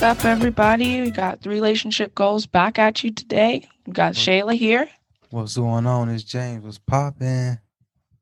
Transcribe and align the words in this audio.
What's 0.00 0.24
up, 0.24 0.24
everybody? 0.24 1.02
We 1.02 1.10
got 1.10 1.42
three 1.42 1.56
relationship 1.56 2.14
goals 2.14 2.46
back 2.46 2.78
at 2.78 3.04
you 3.04 3.12
today. 3.12 3.68
We 3.86 3.92
got 3.92 4.14
Shayla 4.14 4.56
here. 4.56 4.88
What's 5.28 5.58
going 5.58 5.86
on? 5.86 6.08
It's 6.08 6.24
James. 6.24 6.64
What's 6.64 6.78
popping? 6.78 7.58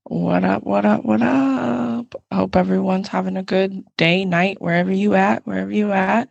What 0.02 0.42
up? 0.42 0.64
What 0.64 0.84
up? 0.84 1.04
What 1.04 1.22
up? 1.22 2.16
I 2.32 2.34
hope 2.34 2.56
everyone's 2.56 3.06
having 3.06 3.36
a 3.36 3.44
good 3.44 3.84
day, 3.96 4.24
night, 4.24 4.60
wherever 4.60 4.90
you 4.90 5.14
at, 5.14 5.46
wherever 5.46 5.70
you 5.70 5.92
at. 5.92 6.28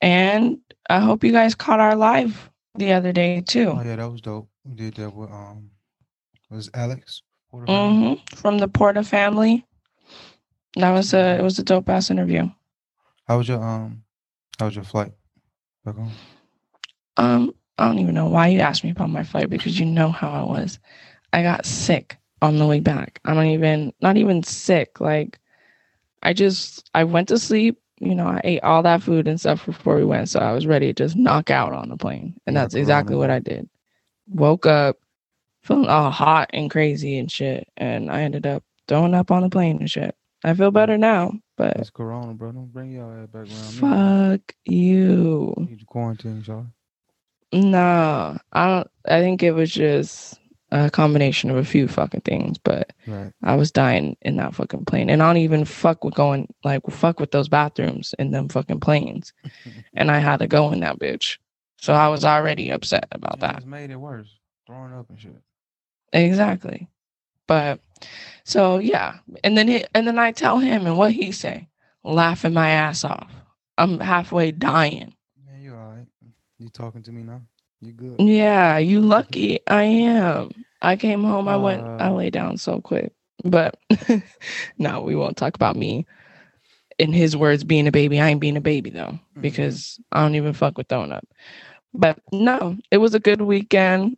And 0.00 0.58
I 0.90 0.98
hope 0.98 1.22
you 1.22 1.30
guys 1.30 1.54
caught 1.54 1.78
our 1.78 1.94
live 1.94 2.50
the 2.74 2.94
other 2.94 3.12
day 3.12 3.42
too. 3.42 3.74
Oh 3.76 3.82
yeah, 3.84 3.94
that 3.94 4.10
was 4.10 4.22
dope. 4.22 4.48
We 4.64 4.74
did 4.74 4.94
that 4.94 5.14
with 5.14 5.30
um 5.30 5.70
was 6.50 6.68
Alex? 6.74 7.22
Mm-hmm. 7.54 8.34
From 8.34 8.58
the 8.58 8.66
Porta 8.66 9.04
family. 9.04 9.64
That 10.74 10.90
was 10.90 11.14
a 11.14 11.38
it 11.38 11.44
was 11.44 11.60
a 11.60 11.62
dope 11.62 11.88
ass 11.88 12.10
interview. 12.10 12.50
How 13.28 13.38
was 13.38 13.46
your 13.46 13.62
um 13.62 14.02
how 14.58 14.66
was 14.66 14.74
your 14.74 14.84
flight 14.84 15.12
back 15.84 15.96
home? 15.96 16.10
Um, 17.16 17.52
I 17.78 17.86
don't 17.86 17.98
even 17.98 18.14
know 18.14 18.26
why 18.26 18.48
you 18.48 18.60
asked 18.60 18.84
me 18.84 18.90
about 18.90 19.10
my 19.10 19.22
flight 19.22 19.50
because 19.50 19.78
you 19.78 19.86
know 19.86 20.10
how 20.10 20.30
I 20.30 20.42
was. 20.42 20.78
I 21.32 21.42
got 21.42 21.66
sick 21.66 22.16
on 22.42 22.58
the 22.58 22.66
way 22.66 22.80
back. 22.80 23.20
I 23.24 23.34
don't 23.34 23.46
even 23.46 23.92
not 24.00 24.16
even 24.16 24.42
sick. 24.42 25.00
Like 25.00 25.38
I 26.22 26.32
just 26.32 26.88
I 26.94 27.04
went 27.04 27.28
to 27.28 27.38
sleep. 27.38 27.80
You 28.00 28.14
know, 28.14 28.26
I 28.28 28.40
ate 28.44 28.62
all 28.62 28.82
that 28.84 29.02
food 29.02 29.26
and 29.26 29.40
stuff 29.40 29.66
before 29.66 29.96
we 29.96 30.04
went, 30.04 30.28
so 30.28 30.38
I 30.38 30.52
was 30.52 30.66
ready 30.66 30.86
to 30.86 30.92
just 30.92 31.16
knock 31.16 31.50
out 31.50 31.72
on 31.72 31.88
the 31.88 31.96
plane, 31.96 32.36
and 32.46 32.54
Yeah, 32.54 32.62
that's 32.62 32.74
exactly 32.76 33.16
what 33.16 33.30
I 33.30 33.40
did. 33.40 33.68
Woke 34.28 34.66
up 34.66 34.98
feeling 35.62 35.88
all 35.88 36.10
hot 36.10 36.50
and 36.52 36.70
crazy 36.70 37.18
and 37.18 37.30
shit, 37.30 37.68
and 37.76 38.10
I 38.10 38.22
ended 38.22 38.46
up 38.46 38.62
throwing 38.86 39.14
up 39.14 39.30
on 39.32 39.42
the 39.42 39.50
plane 39.50 39.78
and 39.78 39.90
shit. 39.90 40.14
I 40.44 40.54
feel 40.54 40.70
better 40.70 40.96
now, 40.96 41.32
but 41.56 41.76
It's 41.76 41.90
Corona, 41.90 42.32
bro. 42.34 42.52
Don't 42.52 42.72
bring 42.72 42.92
your 42.92 43.12
ass 43.22 43.28
back 43.28 43.46
around 43.48 43.74
me. 43.74 43.80
fuck 44.38 44.54
you. 44.64 45.54
You 45.58 45.66
Need 45.70 45.80
to 45.80 45.86
quarantine, 45.86 46.44
y'all. 46.46 46.66
No, 47.52 48.38
I 48.52 48.66
don't. 48.66 48.90
I 49.08 49.20
think 49.20 49.42
it 49.42 49.52
was 49.52 49.72
just 49.72 50.38
a 50.70 50.90
combination 50.90 51.48
of 51.50 51.56
a 51.56 51.64
few 51.64 51.88
fucking 51.88 52.20
things, 52.20 52.58
but 52.58 52.92
Right. 53.06 53.32
I 53.42 53.56
was 53.56 53.70
dying 53.72 54.16
in 54.20 54.36
that 54.36 54.54
fucking 54.54 54.84
plane, 54.84 55.08
and 55.08 55.22
I 55.22 55.26
don't 55.28 55.38
even 55.42 55.64
fuck 55.64 56.04
with 56.04 56.14
going 56.14 56.52
like 56.62 56.82
fuck 56.90 57.18
with 57.20 57.30
those 57.30 57.48
bathrooms 57.48 58.14
in 58.18 58.32
them 58.32 58.48
fucking 58.48 58.80
planes, 58.80 59.32
and 59.94 60.10
I 60.10 60.18
had 60.18 60.38
to 60.40 60.46
go 60.46 60.70
in 60.72 60.80
that 60.80 60.98
bitch, 60.98 61.38
so 61.78 61.94
I 61.94 62.08
was 62.08 62.24
already 62.24 62.68
upset 62.70 63.08
about 63.12 63.38
Yeah, 63.38 63.46
that. 63.46 63.56
It's 63.58 63.66
made 63.66 63.90
it 63.90 63.96
worse. 63.96 64.28
Throwing 64.66 64.92
up 64.92 65.08
and 65.08 65.18
shit. 65.18 65.40
Exactly, 66.12 66.86
but 67.46 67.80
so 68.44 68.78
yeah, 68.78 69.18
and 69.44 69.56
then 69.56 69.68
he, 69.68 69.84
and 69.94 70.06
then 70.06 70.18
I 70.18 70.32
tell 70.32 70.58
him, 70.58 70.86
and 70.86 70.96
what 70.96 71.12
he 71.12 71.32
say, 71.32 71.68
laughing 72.04 72.52
my 72.54 72.70
ass 72.70 73.04
off. 73.04 73.30
I'm 73.76 74.00
halfway 74.00 74.50
dying. 74.52 75.14
Man, 75.46 75.62
you 75.62 75.74
alright. 75.74 76.06
You 76.58 76.68
talking 76.68 77.02
to 77.04 77.12
me 77.12 77.22
now? 77.22 77.42
You 77.80 77.92
good? 77.92 78.20
Yeah, 78.20 78.78
you 78.78 79.00
lucky. 79.00 79.60
I 79.68 79.84
am. 79.84 80.50
I 80.82 80.96
came 80.96 81.22
home. 81.22 81.48
I 81.48 81.56
went. 81.56 81.86
I 81.98 82.08
Uh, 82.08 82.14
lay 82.14 82.30
down 82.30 82.56
so 82.56 82.80
quick. 82.80 83.12
But 83.44 83.78
no, 84.78 85.02
we 85.02 85.14
won't 85.14 85.36
talk 85.36 85.54
about 85.54 85.76
me. 85.76 86.06
In 86.98 87.12
his 87.12 87.36
words, 87.36 87.62
being 87.62 87.86
a 87.86 87.92
baby. 87.92 88.20
I 88.20 88.28
ain't 88.30 88.40
being 88.40 88.56
a 88.56 88.60
baby 88.60 88.90
though, 88.90 89.18
Mhm. 89.36 89.42
because 89.42 90.00
I 90.10 90.22
don't 90.22 90.34
even 90.34 90.52
fuck 90.52 90.76
with 90.76 90.88
throwing 90.88 91.12
up. 91.12 91.24
But 91.94 92.18
no, 92.32 92.76
it 92.90 92.98
was 92.98 93.14
a 93.14 93.20
good 93.20 93.40
weekend. 93.42 94.16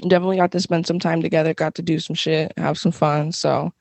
Definitely 0.00 0.38
got 0.38 0.52
to 0.52 0.60
spend 0.60 0.86
some 0.86 0.98
time 0.98 1.22
together. 1.22 1.52
Got 1.54 1.74
to 1.76 1.82
do 1.82 1.98
some 1.98 2.14
shit, 2.14 2.52
have 2.56 2.78
some 2.78 2.92
fun. 2.92 3.32
So 3.32 3.72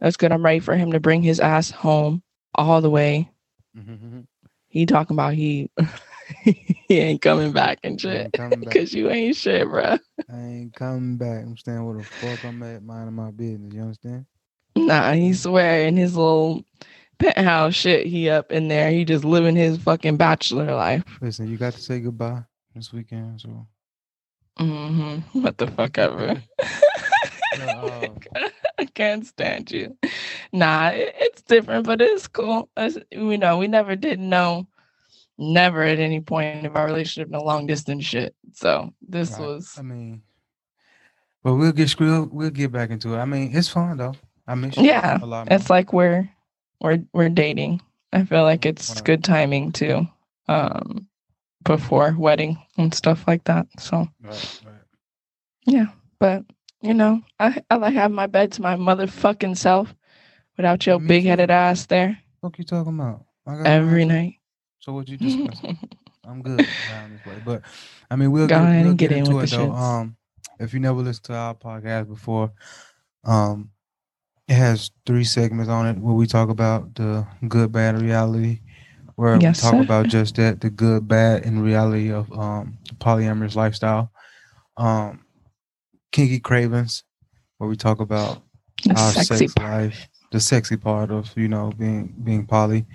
that's 0.00 0.16
good. 0.16 0.32
I'm 0.32 0.44
ready 0.44 0.60
for 0.60 0.76
him 0.76 0.92
to 0.92 1.00
bring 1.00 1.22
his 1.22 1.40
ass 1.40 1.70
home 1.70 2.22
all 2.54 2.80
the 2.80 2.90
way. 2.90 3.28
Mhm. 3.76 4.26
He 4.68 4.86
talking 4.86 5.16
about 5.16 5.34
he 5.34 5.70
he 6.42 6.98
ain't 6.98 7.22
coming 7.22 7.52
back 7.52 7.78
and 7.82 8.00
shit. 8.00 8.26
ain't 8.26 8.32
coming 8.34 8.60
back. 8.60 8.74
Cause 8.74 8.92
you 8.92 9.10
ain't 9.10 9.36
shit, 9.36 9.66
bro. 9.68 9.96
I 10.30 10.40
ain't 10.40 10.74
coming 10.74 11.16
back. 11.16 11.42
I'm 11.42 11.56
staying 11.56 11.84
where 11.84 11.96
the 11.96 12.04
fuck 12.04 12.44
I'm 12.44 12.62
at, 12.62 12.82
minding 12.82 13.14
my 13.14 13.30
business. 13.30 13.74
You 13.74 13.82
understand? 13.82 14.26
Nah, 14.76 15.12
he 15.12 15.32
swear 15.32 15.86
in 15.86 15.96
his 15.96 16.16
little 16.16 16.64
penthouse 17.18 17.74
shit. 17.74 18.06
He 18.06 18.28
up 18.30 18.52
in 18.52 18.68
there. 18.68 18.90
He 18.90 19.04
just 19.04 19.24
living 19.24 19.56
his 19.56 19.78
fucking 19.78 20.16
bachelor 20.16 20.74
life. 20.74 21.02
Listen, 21.20 21.48
you 21.48 21.56
got 21.56 21.72
to 21.74 21.80
say 21.80 21.98
goodbye 22.00 22.42
this 22.74 22.92
weekend, 22.92 23.40
so 23.40 23.66
hmm 24.58 25.18
What 25.32 25.58
the 25.58 25.66
fuck 25.68 25.98
ever. 25.98 26.42
uh, 27.60 28.08
I 28.78 28.84
can't 28.94 29.26
stand 29.26 29.70
you. 29.70 29.96
Nah, 30.52 30.88
it- 30.90 31.14
it's 31.18 31.42
different, 31.42 31.86
but 31.86 32.00
it's 32.00 32.28
cool. 32.28 32.68
It's, 32.76 32.98
we 33.16 33.36
know 33.36 33.58
we 33.58 33.68
never 33.68 33.96
did 33.96 34.20
know, 34.20 34.66
never 35.38 35.82
at 35.82 35.98
any 35.98 36.20
point 36.20 36.66
of 36.66 36.76
our 36.76 36.86
relationship 36.86 37.30
no 37.30 37.42
long 37.42 37.66
distance 37.66 38.04
shit. 38.04 38.34
So 38.52 38.92
this 39.08 39.30
Right. 39.38 39.40
was 39.40 39.74
I 39.78 39.82
mean, 39.82 40.22
but 41.42 41.54
we'll 41.54 41.72
get 41.72 41.88
screwed. 41.88 42.32
We'll 42.32 42.50
get 42.50 42.72
back 42.72 42.90
into 42.90 43.14
it. 43.14 43.18
I 43.18 43.24
mean, 43.24 43.50
it's 43.56 43.68
fun 43.68 43.96
though. 43.96 44.14
I 44.46 44.54
miss 44.54 44.76
you 44.76 44.84
Yeah, 44.84 45.18
a 45.22 45.26
lot. 45.26 45.48
More. 45.48 45.56
it's 45.56 45.70
like 45.70 45.92
we're 45.92 46.28
we're 46.80 47.02
we're 47.12 47.28
dating. 47.28 47.80
I 48.12 48.24
feel 48.24 48.42
like 48.44 48.64
it's 48.66 49.00
good 49.02 49.22
timing 49.24 49.72
too. 49.72 50.06
Um 50.48 51.07
before 51.68 52.16
wedding 52.18 52.58
and 52.78 52.94
stuff 52.94 53.24
like 53.28 53.44
that. 53.44 53.66
So 53.78 54.08
right, 54.22 54.48
right. 54.66 54.84
yeah. 55.66 55.86
But 56.18 56.44
you 56.80 56.94
know, 56.94 57.22
I 57.38 57.62
I 57.70 57.76
like 57.76 57.94
have 57.94 58.10
my 58.10 58.26
bed 58.26 58.52
to 58.52 58.62
my 58.62 58.76
motherfucking 58.76 59.56
self 59.56 59.94
without 60.56 60.86
your 60.86 60.98
big 60.98 61.24
headed 61.24 61.50
ass 61.50 61.86
there 61.86 62.18
What 62.40 62.58
you 62.58 62.64
talking 62.64 62.98
about? 62.98 63.24
Every 63.64 64.04
night. 64.04 64.36
So 64.80 64.92
what 64.92 65.08
you 65.08 65.16
discussing? 65.16 65.78
I'm 66.26 66.42
good 66.42 66.68
around 66.88 67.12
this 67.12 67.24
way, 67.24 67.40
but 67.44 67.62
I 68.10 68.16
mean, 68.16 68.30
we'll 68.32 68.48
Go 68.48 68.56
get, 68.56 68.62
ahead 68.62 68.80
we'll 68.82 68.90
and 68.90 68.98
get, 68.98 69.10
get 69.10 69.18
in 69.18 69.18
into 69.24 69.36
with 69.36 69.46
it 69.46 69.50
the 69.50 69.56
though. 69.56 69.68
shits. 69.70 69.78
Um, 69.78 70.16
if 70.60 70.74
you 70.74 70.80
never 70.80 71.00
listened 71.00 71.24
to 71.26 71.34
our 71.34 71.54
podcast 71.54 72.08
before, 72.08 72.52
um, 73.24 73.70
it 74.48 74.54
has 74.54 74.90
three 75.06 75.24
segments 75.24 75.70
on 75.70 75.86
it 75.86 75.98
where 75.98 76.14
we 76.14 76.26
talk 76.26 76.48
about 76.50 76.94
the 76.94 77.26
good, 77.48 77.72
bad, 77.72 78.00
reality. 78.00 78.60
Where 79.18 79.40
Yes, 79.40 79.50
we 79.50 79.54
talk 79.54 79.80
sir. 79.80 79.84
about 79.84 80.06
just 80.06 80.36
that, 80.36 80.60
the 80.60 80.70
good, 80.70 81.08
bad, 81.08 81.44
and 81.44 81.64
reality 81.64 82.12
of 82.12 82.32
um 82.38 82.78
polyamorous 83.00 83.56
lifestyle. 83.56 84.12
Um, 84.76 85.24
kinky 86.12 86.38
cravings, 86.38 87.02
where 87.58 87.68
we 87.68 87.76
talk 87.76 88.00
about 88.00 88.42
The 88.84 88.96
our 88.96 89.12
sexy 89.12 89.48
sex 89.48 89.54
part. 89.56 89.72
life, 89.72 90.08
the 90.30 90.40
sexy 90.40 90.76
part 90.76 91.10
of 91.10 91.36
you 91.36 91.48
know 91.48 91.72
being 91.76 92.14
being 92.22 92.46
poly, 92.46 92.86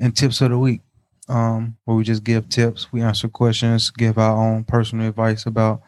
and 0.00 0.16
tips 0.16 0.40
of 0.40 0.50
the 0.50 0.58
week, 0.58 0.80
um, 1.28 1.76
where 1.84 1.96
we 1.96 2.02
just 2.04 2.24
give 2.24 2.48
tips, 2.48 2.92
we 2.92 3.02
answer 3.02 3.28
questions, 3.28 3.90
give 3.90 4.18
our 4.18 4.36
own 4.36 4.64
personal 4.64 5.08
advice 5.08 5.46
about 5.46 5.82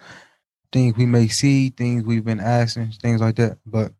things 0.72 0.96
we 0.96 1.06
may 1.06 1.28
see, 1.28 1.70
things 1.70 2.04
we've 2.04 2.24
been 2.24 2.40
asking, 2.40 2.92
things 3.02 3.20
like 3.20 3.36
that. 3.36 3.58
But 3.66 3.92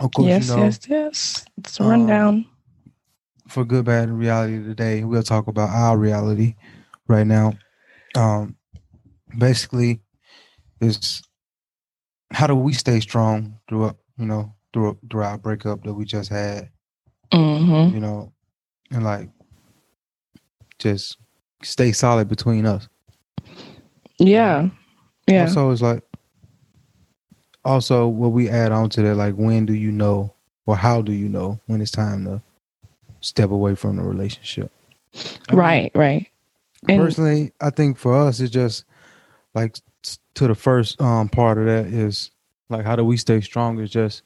of 0.00 0.12
course, 0.12 0.26
Yes, 0.26 0.48
you 0.48 0.56
know, 0.56 0.62
yes, 0.62 0.78
yes. 0.88 1.44
It's 1.58 1.80
a 1.80 1.84
um, 1.84 1.90
rundown. 1.90 2.46
For 3.48 3.64
good, 3.64 3.84
bad, 3.84 4.08
and 4.08 4.18
reality 4.18 4.62
today, 4.62 5.04
we'll 5.04 5.22
talk 5.22 5.48
about 5.48 5.70
our 5.70 5.96
reality 5.98 6.54
right 7.08 7.26
now. 7.26 7.54
Um, 8.14 8.56
basically, 9.36 10.00
it's 10.80 11.22
how 12.30 12.46
do 12.46 12.54
we 12.54 12.72
stay 12.72 13.00
strong 13.00 13.58
through 13.68 13.96
you 14.18 14.26
know 14.26 14.54
through 14.72 14.98
through 15.10 15.22
our 15.22 15.38
breakup 15.38 15.82
that 15.84 15.94
we 15.94 16.04
just 16.04 16.30
had 16.30 16.70
hmm 17.32 17.88
you 17.92 18.00
know, 18.00 18.32
and 18.90 19.04
like 19.04 19.28
just 20.78 21.18
stay 21.62 21.92
solid 21.92 22.28
between 22.28 22.66
us. 22.66 22.88
Yeah. 24.18 24.68
Yeah. 25.26 25.42
Also, 25.42 25.70
it's 25.70 25.82
like 25.82 26.02
also 27.64 28.06
what 28.08 28.32
we 28.32 28.48
add 28.48 28.72
on 28.72 28.88
to 28.90 29.02
that, 29.02 29.16
like 29.16 29.34
when 29.34 29.66
do 29.66 29.74
you 29.74 29.90
know 29.90 30.34
or 30.66 30.76
how 30.76 31.02
do 31.02 31.12
you 31.12 31.28
know 31.28 31.60
when 31.66 31.80
it's 31.80 31.90
time 31.90 32.24
to 32.24 32.42
step 33.28 33.50
away 33.50 33.74
from 33.74 33.96
the 33.96 34.02
relationship? 34.02 34.72
I 35.14 35.52
mean, 35.52 35.58
right, 35.58 35.92
right. 35.94 36.26
And- 36.88 37.00
personally, 37.00 37.52
I 37.60 37.70
think 37.70 37.98
for 37.98 38.16
us, 38.16 38.40
it's 38.40 38.52
just 38.52 38.84
like 39.54 39.76
to 40.34 40.46
the 40.46 40.54
first 40.54 41.00
um 41.00 41.28
part 41.28 41.58
of 41.58 41.66
that 41.66 41.86
is 41.86 42.30
like 42.70 42.84
how 42.84 42.96
do 42.96 43.04
we 43.04 43.16
stay 43.16 43.40
strong? 43.40 43.78
Is 43.80 43.90
just 43.90 44.22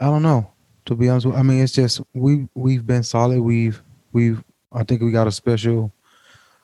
I 0.00 0.06
don't 0.06 0.22
know. 0.22 0.52
To 0.86 0.94
be 0.94 1.08
honest, 1.08 1.26
with, 1.26 1.36
I 1.36 1.42
mean 1.42 1.62
it's 1.62 1.72
just 1.72 2.00
we 2.14 2.48
we've 2.54 2.86
been 2.86 3.02
solid. 3.02 3.40
We've 3.40 3.82
we've 4.12 4.42
I 4.72 4.84
think 4.84 5.02
we 5.02 5.10
got 5.10 5.26
a 5.26 5.32
special 5.32 5.92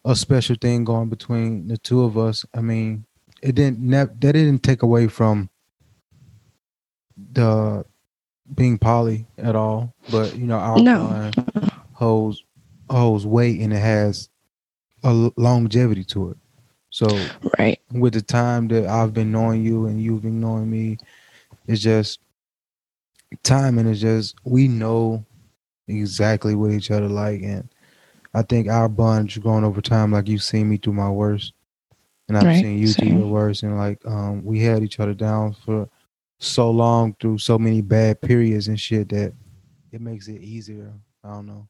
a 0.04 0.14
special 0.14 0.56
thing 0.60 0.84
going 0.84 1.08
between 1.08 1.68
the 1.68 1.78
two 1.78 2.02
of 2.02 2.18
us. 2.18 2.44
I 2.54 2.60
mean, 2.60 3.06
it 3.42 3.54
didn't 3.54 3.88
that 3.90 4.18
didn't 4.20 4.62
take 4.62 4.82
away 4.82 5.08
from 5.08 5.50
the 7.16 7.84
being 8.52 8.78
poly 8.78 9.26
at 9.38 9.54
all, 9.54 9.94
but 10.08 10.34
you 10.36 10.46
know 10.46 10.58
our 10.58 10.80
No. 10.80 10.96
bond 10.98 11.36
holds 11.92 12.42
holds 12.90 13.26
weight 13.26 13.60
and 13.60 13.72
it 13.72 13.78
has 13.78 14.28
a 15.02 15.30
longevity 15.36 16.04
to 16.04 16.30
it. 16.30 16.36
So 16.90 17.32
Right. 17.58 17.80
with 17.92 18.14
the 18.14 18.22
time 18.22 18.68
that 18.68 18.86
I've 18.86 19.12
been 19.14 19.32
knowing 19.32 19.64
you 19.64 19.86
and 19.86 20.00
you've 20.02 20.22
been 20.22 20.40
knowing 20.40 20.70
me, 20.70 20.98
it's 21.66 21.82
just 21.82 22.20
timing 23.42 23.86
it's 23.86 24.00
just 24.00 24.34
we 24.44 24.68
know 24.68 25.24
exactly 25.88 26.54
what 26.54 26.70
each 26.70 26.90
other 26.90 27.08
like 27.08 27.42
and 27.42 27.68
I 28.34 28.42
think 28.42 28.68
our 28.68 28.88
bond's 28.88 29.36
grown 29.38 29.64
over 29.64 29.80
time. 29.80 30.12
Like 30.12 30.28
you've 30.28 30.42
seen 30.42 30.68
me 30.68 30.76
through 30.76 30.94
my 30.94 31.08
worst, 31.10 31.52
and 32.28 32.36
I've 32.36 32.46
Right, 32.46 32.54
seen 32.54 32.78
you 32.78 32.94
through 32.94 33.08
your 33.08 33.26
worst, 33.26 33.62
and 33.62 33.76
like 33.76 34.04
um, 34.06 34.44
we 34.44 34.60
had 34.60 34.82
each 34.82 35.00
other 35.00 35.14
down 35.14 35.54
for 35.54 35.88
so 36.44 36.70
long 36.70 37.14
through 37.20 37.38
so 37.38 37.58
many 37.58 37.80
bad 37.80 38.20
periods 38.20 38.68
and 38.68 38.78
shit 38.78 39.08
that 39.10 39.32
it 39.92 40.00
makes 40.00 40.28
it 40.28 40.40
easier. 40.42 40.92
I 41.22 41.30
don't 41.30 41.46
know, 41.46 41.68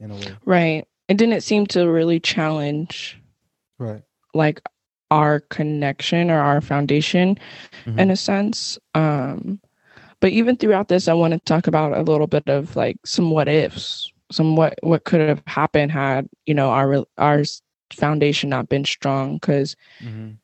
in 0.00 0.10
a 0.10 0.14
way. 0.14 0.36
Right. 0.44 0.88
It 1.08 1.16
didn't 1.18 1.42
seem 1.42 1.66
to 1.68 1.86
really 1.88 2.18
challenge 2.20 3.20
Right. 3.78 4.02
like 4.32 4.62
our 5.10 5.40
connection 5.40 6.30
or 6.30 6.38
our 6.40 6.60
foundation 6.60 7.38
Mhm. 7.86 7.98
in 7.98 8.10
a 8.10 8.16
sense. 8.16 8.78
Um, 8.94 9.60
but 10.20 10.30
even 10.32 10.56
throughout 10.56 10.88
this, 10.88 11.06
I 11.08 11.12
want 11.12 11.34
to 11.34 11.40
talk 11.40 11.66
about 11.66 11.92
a 11.96 12.02
little 12.02 12.26
bit 12.26 12.48
of 12.48 12.74
like 12.76 12.96
some 13.04 13.30
what 13.30 13.46
ifs, 13.48 14.10
some 14.32 14.56
what 14.56 14.78
what 14.82 15.04
could 15.04 15.20
have 15.20 15.42
happened 15.46 15.92
had 15.92 16.28
you 16.46 16.54
know 16.54 16.70
our 16.70 17.04
our 17.18 17.42
foundation 17.92 18.48
not 18.48 18.70
been 18.70 18.84
strong. 18.86 19.34
Because 19.34 19.76
Mhm. 20.02 20.38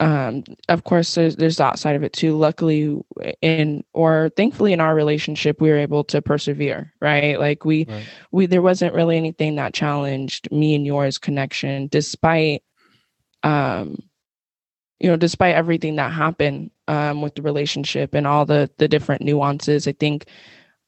Um, 0.00 0.42
of 0.68 0.84
course, 0.84 1.14
there's 1.14 1.36
there's 1.36 1.56
that 1.58 1.78
side 1.78 1.96
of 1.96 2.02
it 2.02 2.12
too. 2.12 2.36
Luckily, 2.36 3.00
in 3.40 3.84
or 3.92 4.30
thankfully 4.36 4.72
in 4.72 4.80
our 4.80 4.94
relationship, 4.94 5.60
we 5.60 5.70
were 5.70 5.78
able 5.78 6.04
to 6.04 6.20
persevere. 6.20 6.92
Right, 7.00 7.38
like 7.38 7.64
we 7.64 7.86
Right. 7.88 8.04
we 8.32 8.46
there 8.46 8.62
wasn't 8.62 8.94
really 8.94 9.16
anything 9.16 9.56
that 9.56 9.74
challenged 9.74 10.50
me 10.50 10.74
and 10.74 10.84
yours 10.84 11.18
connection 11.18 11.88
despite 11.88 12.62
um 13.44 14.02
you 15.00 15.08
know 15.10 15.16
despite 15.16 15.54
everything 15.54 15.96
that 15.96 16.12
happened 16.12 16.70
um 16.88 17.20
with 17.22 17.34
the 17.34 17.42
relationship 17.42 18.14
and 18.14 18.26
all 18.26 18.46
the 18.46 18.70
the 18.78 18.88
different 18.88 19.22
nuances 19.22 19.86
i 19.86 19.92
think 19.92 20.26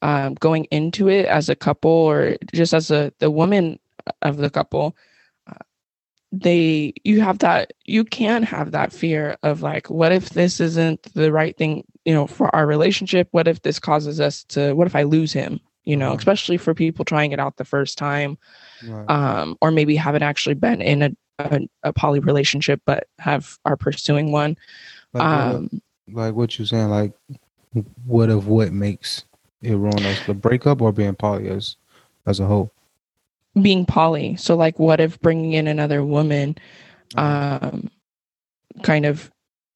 um 0.01 0.33
going 0.35 0.65
into 0.65 1.07
it 1.07 1.25
as 1.27 1.49
a 1.49 1.55
couple 1.55 1.91
or 1.91 2.35
just 2.53 2.73
as 2.73 2.89
a 2.89 3.13
the 3.19 3.29
woman 3.29 3.79
of 4.23 4.37
the 4.37 4.49
couple 4.49 4.95
they 6.31 6.93
you 7.03 7.21
have 7.21 7.39
that 7.39 7.71
you 7.85 8.03
can 8.03 8.43
have 8.43 8.71
that 8.71 8.91
fear 8.91 9.37
of 9.43 9.61
like 9.61 9.89
what 9.89 10.11
if 10.11 10.31
this 10.31 10.59
isn't 10.59 11.01
the 11.13 11.31
right 11.31 11.55
thing 11.57 11.83
you 12.05 12.13
know 12.13 12.27
for 12.27 12.53
our 12.53 12.67
relationship 12.67 13.27
what 13.31 13.47
if 13.47 13.61
this 13.61 13.79
causes 13.79 14.19
us 14.19 14.43
to 14.43 14.73
what 14.73 14.87
if 14.87 14.95
i 14.95 15.03
lose 15.03 15.31
him 15.31 15.59
you 15.85 15.95
know 15.95 16.11
Mhm. 16.11 16.17
especially 16.17 16.57
for 16.57 16.73
people 16.73 17.05
trying 17.05 17.31
it 17.31 17.39
out 17.39 17.55
the 17.55 17.63
first 17.65 17.97
time 17.97 18.37
Right. 18.83 19.09
um 19.09 19.57
or 19.61 19.71
maybe 19.71 19.95
haven't 19.95 20.23
actually 20.23 20.55
been 20.55 20.81
in 20.81 21.01
a 21.01 21.11
a, 21.39 21.61
a 21.83 21.93
poly 21.93 22.19
relationship 22.19 22.81
but 22.85 23.07
have 23.19 23.57
are 23.63 23.77
pursuing 23.77 24.31
one 24.31 24.57
like, 25.13 25.23
what 25.23 25.31
um 25.31 25.81
like 26.11 26.33
what 26.35 26.57
you 26.57 26.65
saying? 26.65 26.89
Like, 26.89 27.13
what 28.05 28.29
of 28.29 28.47
what 28.47 28.71
makes 28.71 29.25
it 29.61 29.75
ruin 29.75 30.05
us? 30.05 30.21
The 30.21 30.33
breakup 30.33 30.81
or 30.81 30.91
being 30.91 31.15
poly 31.15 31.49
as 31.49 31.75
as 32.25 32.39
a 32.39 32.45
whole? 32.45 32.71
Being 33.61 33.85
poly. 33.85 34.35
So 34.35 34.55
like 34.55 34.79
what 34.79 34.99
if 34.99 35.19
bringing 35.21 35.53
in 35.53 35.67
another 35.67 36.03
woman 36.03 36.57
um 37.15 37.89
kind 38.83 39.05
of 39.05 39.31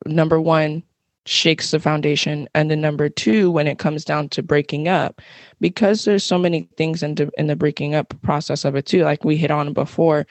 number 0.05 0.39
one 0.39 0.83
shakes 1.25 1.71
the 1.71 1.79
foundation 1.79 2.49
and 2.55 2.69
then 2.69 2.81
number 2.81 3.07
two 3.07 3.51
when 3.51 3.67
it 3.67 3.77
comes 3.77 4.03
down 4.03 4.27
to 4.27 4.41
breaking 4.41 4.87
up 4.87 5.21
because 5.59 6.03
there's 6.03 6.23
so 6.23 6.37
many 6.37 6.67
things 6.77 7.03
in, 7.03 7.15
the 7.15 7.31
in 7.37 7.47
the 7.47 7.55
breaking 7.55 7.93
up 7.93 8.13
process 8.23 8.65
of 8.65 8.75
it 8.75 8.85
too 8.85 9.03
like 9.03 9.23
we 9.23 9.37
hit 9.37 9.51
on 9.51 9.71
before 9.71 10.25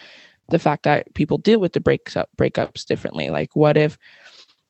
the 0.48 0.58
fact 0.58 0.82
that 0.82 1.12
people 1.14 1.38
deal 1.38 1.60
with 1.60 1.72
the 1.72 1.80
breaks 1.80 2.16
up 2.16 2.28
breakups 2.36 2.84
differently. 2.84 3.30
Like 3.30 3.54
what 3.54 3.76
if 3.76 3.96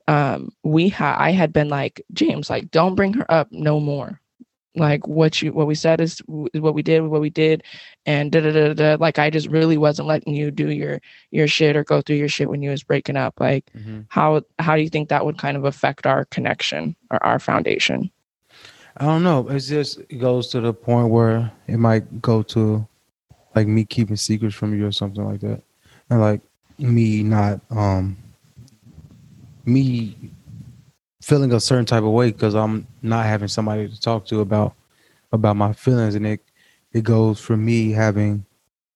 um 0.09 0.51
we 0.65 0.89
had 0.89 1.17
i 1.17 1.31
had 1.31 1.53
been 1.53 1.69
like 1.69 2.03
james 2.13 2.51
like 2.51 2.71
don't 2.71 2.95
bring 2.97 3.13
her 3.13 3.31
up 3.31 3.49
no 3.53 3.79
more 3.79 4.20
like 4.77 5.07
what 5.09 5.43
you 5.43 5.53
what 5.53 5.67
we 5.67 5.75
said 5.75 6.01
is 6.01 6.21
what 6.27 6.75
we 6.75 6.83
did 6.83 7.01
what 7.03 7.21
we 7.21 7.31
did 7.31 7.63
and 8.07 8.31
da 8.31 8.41
da 8.41 8.53
da 8.53 8.73
da 8.73 8.97
like 9.01 9.19
i 9.19 9.29
just 9.29 9.49
really 9.49 9.77
wasn't 9.77 10.07
letting 10.07 10.33
you 10.35 10.51
do 10.51 10.71
your 10.71 11.01
your 11.33 11.49
shit 11.49 11.77
or 11.77 11.83
go 11.83 12.01
through 12.01 12.17
your 12.17 12.29
shit 12.29 12.49
when 12.49 12.63
you 12.63 12.71
was 12.71 12.85
breaking 12.85 13.17
up 13.17 13.35
like 13.41 13.65
Mhm. 13.77 14.07
how 14.09 14.43
how 14.61 14.77
do 14.77 14.83
you 14.83 14.89
think 14.89 15.09
that 15.09 15.25
would 15.25 15.39
kind 15.39 15.57
of 15.57 15.65
affect 15.65 16.07
our 16.07 16.25
connection 16.27 16.95
or 17.11 17.23
our 17.25 17.39
foundation 17.39 18.11
I 18.97 19.07
don't 19.07 19.23
know. 19.23 19.49
It's 19.49 19.69
just 19.69 20.01
it 20.11 20.19
goes 20.19 20.49
to 20.49 20.61
the 20.61 20.75
point 20.75 21.09
where 21.11 21.51
it 21.69 21.79
might 21.79 22.21
go 22.21 22.43
to 22.43 22.87
like 23.55 23.67
me 23.67 23.85
keeping 23.85 24.17
secrets 24.17 24.55
from 24.55 24.77
you 24.77 24.87
or 24.87 24.93
something 24.93 25.25
like 25.25 25.41
that, 25.41 25.63
and 26.11 26.21
like 26.21 26.43
me 26.77 27.23
not 27.23 27.61
um 27.71 28.17
me 29.65 30.17
feeling 31.31 31.53
a 31.53 31.61
certain 31.61 31.87
type 31.87 32.03
of 32.03 32.11
way 32.11 32.33
because 32.33 32.57
I'm 32.57 32.89
not 33.03 33.25
having 33.25 33.47
somebody 33.47 33.89
to 33.89 34.01
talk 34.01 34.27
to 34.27 34.41
about 34.41 34.75
about 35.31 35.55
my 35.55 35.73
feelings, 35.73 36.17
and 36.17 36.27
it 36.27 36.41
it 36.93 37.05
goes 37.05 37.39
from 37.39 37.65
me 37.65 37.93
having 37.93 38.45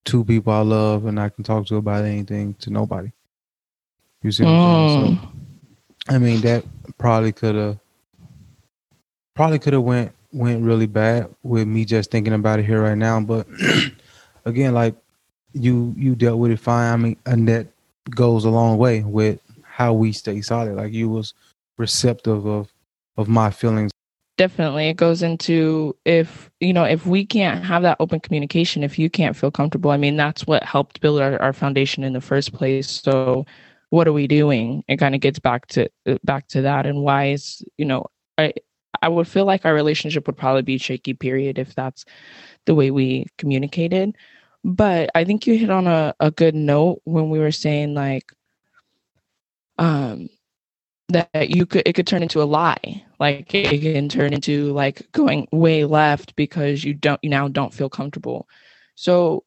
two 0.04 0.24
people 0.24 0.52
I 0.52 0.62
love 0.62 1.06
and 1.06 1.18
I 1.20 1.28
can 1.28 1.44
talk 1.44 1.64
to 1.66 1.76
about 1.76 2.04
anything 2.04 2.54
to 2.54 2.70
nobody. 2.70 3.12
You 4.22 4.32
see 4.32 4.42
what 4.42 4.50
I'm 4.50 4.88
saying? 4.96 5.18
So, 5.20 5.22
Mm. 5.22 5.28
I 6.08 6.18
mean, 6.18 6.40
that 6.40 6.64
probably 6.98 7.30
could 7.30 7.54
have 7.54 7.78
probably 9.34 9.60
could 9.60 9.72
have 9.72 9.82
went 9.82 10.10
went 10.32 10.64
really 10.64 10.86
bad 10.86 11.32
with 11.44 11.68
me 11.68 11.84
just 11.84 12.10
thinking 12.10 12.32
about 12.32 12.58
it 12.58 12.64
here 12.64 12.82
right 12.82 12.98
now. 12.98 13.20
But 13.20 13.46
again, 14.44 14.74
like 14.74 14.96
you 15.52 15.94
you 15.96 16.16
dealt 16.16 16.40
with 16.40 16.50
it 16.50 16.58
fine. 16.58 16.92
I 16.92 16.96
mean, 16.96 17.16
and 17.26 17.46
that 17.48 17.68
goes 18.10 18.44
a 18.44 18.50
long 18.50 18.76
way 18.76 19.04
with 19.04 19.38
how 19.62 19.92
we 19.92 20.10
stay 20.10 20.40
solid. 20.40 20.74
Like 20.74 20.92
you 20.92 21.08
was 21.08 21.32
receptive 21.76 22.46
of 22.46 22.72
of 23.16 23.28
my 23.28 23.50
feelings. 23.50 23.90
definitely. 24.36 24.88
It 24.88 24.96
goes 24.96 25.22
into 25.22 25.96
if 26.04 26.50
you 26.60 26.72
know 26.72 26.84
if 26.84 27.06
we 27.06 27.24
can't 27.24 27.64
have 27.64 27.82
that 27.82 27.96
open 28.00 28.20
communication 28.20 28.82
if 28.82 28.98
you 28.98 29.08
can't 29.08 29.36
feel 29.36 29.50
comfortable 29.50 29.90
i 29.90 29.96
mean 29.96 30.16
that's 30.16 30.46
what 30.46 30.64
helped 30.64 31.00
build 31.00 31.20
our, 31.20 31.40
our 31.40 31.52
foundation 31.52 32.04
in 32.04 32.12
the 32.12 32.20
first 32.20 32.52
place. 32.52 32.90
So 32.90 33.46
what 33.90 34.08
are 34.08 34.12
we 34.12 34.26
doing? 34.26 34.82
It 34.88 34.96
kind 34.96 35.14
of 35.14 35.20
gets 35.20 35.38
back 35.38 35.66
to 35.68 35.88
back 36.24 36.48
to 36.48 36.62
that. 36.62 36.86
And 36.86 37.02
why 37.02 37.28
is 37.30 37.62
you 37.78 37.84
know 37.84 38.06
i 38.38 38.52
i 39.02 39.08
would 39.08 39.28
feel 39.28 39.44
like 39.44 39.64
our 39.64 39.74
relationship 39.74 40.26
would 40.26 40.36
probably 40.36 40.62
be 40.62 40.78
shaky 40.78 41.14
period 41.14 41.58
if 41.58 41.74
that's 41.74 42.04
the 42.66 42.74
way 42.74 42.90
we 42.90 43.26
communicated. 43.38 44.16
But 44.64 45.10
i 45.14 45.24
think 45.24 45.46
you 45.46 45.56
hit 45.58 45.70
on 45.70 45.86
a, 45.86 46.14
a 46.20 46.30
good 46.30 46.54
note 46.54 47.02
when 47.04 47.30
we 47.30 47.38
were 47.38 47.52
saying 47.52 47.94
like 47.94 48.32
um 49.78 50.28
that 51.08 51.50
you 51.50 51.66
could 51.66 51.82
it 51.86 51.94
could 51.94 52.06
turn 52.06 52.22
into 52.22 52.42
a 52.42 52.44
lie. 52.44 53.04
Like 53.18 53.54
it 53.54 53.80
can 53.80 54.08
turn 54.08 54.32
into 54.32 54.72
like 54.72 55.10
going 55.12 55.48
way 55.52 55.84
left 55.84 56.34
because 56.36 56.84
you 56.84 56.94
don't 56.94 57.22
you 57.22 57.30
now 57.30 57.48
don't 57.48 57.74
feel 57.74 57.88
comfortable. 57.88 58.48
So 58.94 59.44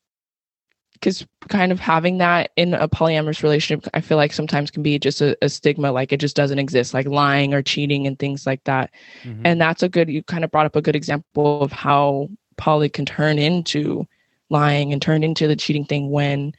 because 0.94 1.26
kind 1.48 1.72
of 1.72 1.80
having 1.80 2.18
that 2.18 2.52
in 2.56 2.74
a 2.74 2.88
polyamorous 2.88 3.44
relationship 3.44 3.88
i 3.94 4.02
feel 4.02 4.18
like 4.18 4.34
sometimes 4.34 4.72
can 4.72 4.82
be 4.82 4.98
just 4.98 5.22
a, 5.22 5.38
a 5.44 5.48
stigma 5.48 5.92
like 5.92 6.12
it 6.12 6.20
just 6.20 6.36
doesn't 6.36 6.58
exist 6.58 6.92
like 6.92 7.06
lying 7.06 7.54
or 7.54 7.62
cheating 7.62 8.08
and 8.08 8.18
things 8.18 8.48
like 8.48 8.64
that. 8.64 8.90
Mm-hmm. 9.24 9.44
And 9.46 9.62
that's 9.62 9.84
a 9.84 9.90
good 9.90 10.10
you 10.10 10.24
kind 10.24 10.44
of 10.44 10.52
brought 10.52 10.66
up 10.66 10.76
a 10.76 10.82
good 10.82 10.96
example 10.96 11.62
of 11.62 11.72
how 11.72 12.30
poly 12.58 12.90
can 12.90 13.06
turn 13.06 13.38
into 13.38 14.08
lying 14.50 14.92
and 14.92 15.02
turn 15.02 15.24
into 15.24 15.48
the 15.48 15.56
cheating 15.56 15.86
thing 15.86 16.10
when 16.10 16.54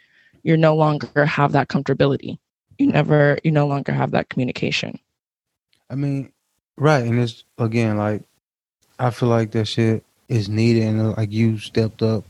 you're 0.45 0.57
no 0.57 0.77
longer 0.77 1.27
have 1.27 1.53
that 1.53 1.69
comfortability 1.69 2.39
you 2.79 2.87
never 2.87 3.39
you 3.45 3.51
no 3.51 3.67
longer 3.67 3.93
have 3.93 4.13
that 4.13 4.29
communication 4.29 4.99
I 5.91 5.95
mean, 5.95 6.33
right, 6.77 7.05
and 7.05 7.19
it's 7.19 7.45
again 7.59 7.97
like 7.97 8.23
I 8.99 9.11
feel 9.11 9.29
like 9.29 9.53
that 9.53 9.67
shit 9.67 10.05
is 10.29 10.49
needed, 10.49 10.83
and 10.85 11.01
uh, 11.01 11.15
like 11.17 11.33
you 11.33 11.59
stepped 11.59 12.03
up 12.03 12.25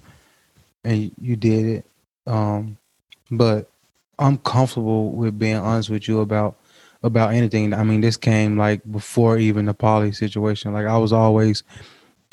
and 0.85 1.11
you 1.21 1.37
did 1.37 1.67
it. 1.67 1.87
Um, 2.27 2.77
but 3.31 3.69
I'm 4.19 4.39
comfortable 4.39 5.11
with 5.11 5.39
being 5.39 5.57
honest 5.57 5.91
with 5.91 6.07
you 6.09 6.21
about 6.21 6.57
about 7.03 7.33
anything. 7.33 7.75
I 7.75 7.83
mean, 7.83 8.01
this 8.01 8.17
came 8.17 8.57
like 8.57 8.81
before 8.91 9.39
even 9.39 9.67
the 9.67 9.75
poly 9.75 10.13
situation. 10.13 10.73
Like 10.73 10.87
I 10.87 10.99
was 10.99 11.13
always 11.13 11.65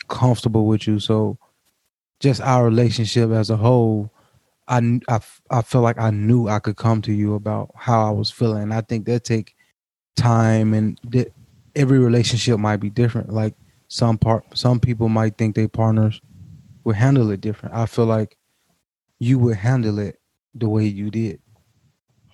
comfortable 0.07 0.67
with 0.67 0.85
you, 0.87 0.99
so 0.99 1.37
just 2.19 2.41
our 2.41 2.65
relationship 2.65 3.31
as 3.31 3.49
a 3.49 3.57
whole. 3.57 4.11
I, 4.67 4.99
I, 5.07 5.19
I 5.51 5.61
feel 5.61 5.81
like 5.81 5.99
I 5.99 6.09
knew 6.09 6.47
I 6.47 6.59
could 6.59 6.77
come 6.77 7.01
to 7.03 7.13
you 7.13 7.35
about 7.35 7.71
how 7.75 8.07
I 8.07 8.11
was 8.11 8.31
feeling. 8.31 8.71
I 8.71 8.81
think 8.81 9.05
that 9.05 9.23
take 9.23 9.55
time 10.15 10.73
and 10.73 10.99
every 11.75 11.99
relationship 11.99 12.59
might 12.59 12.77
be 12.77 12.89
different. 12.89 13.31
Like 13.31 13.55
some 13.87 14.17
part, 14.17 14.57
some 14.57 14.79
people 14.79 15.09
might 15.09 15.37
think 15.37 15.55
they 15.55 15.67
partners 15.67 16.21
would 16.83 16.95
handle 16.95 17.31
it 17.31 17.41
different. 17.41 17.75
I 17.75 17.85
feel 17.85 18.05
like 18.05 18.37
you 19.19 19.39
would 19.39 19.57
handle 19.57 19.99
it 19.99 20.19
the 20.53 20.69
way 20.69 20.85
you 20.85 21.09
did. 21.11 21.41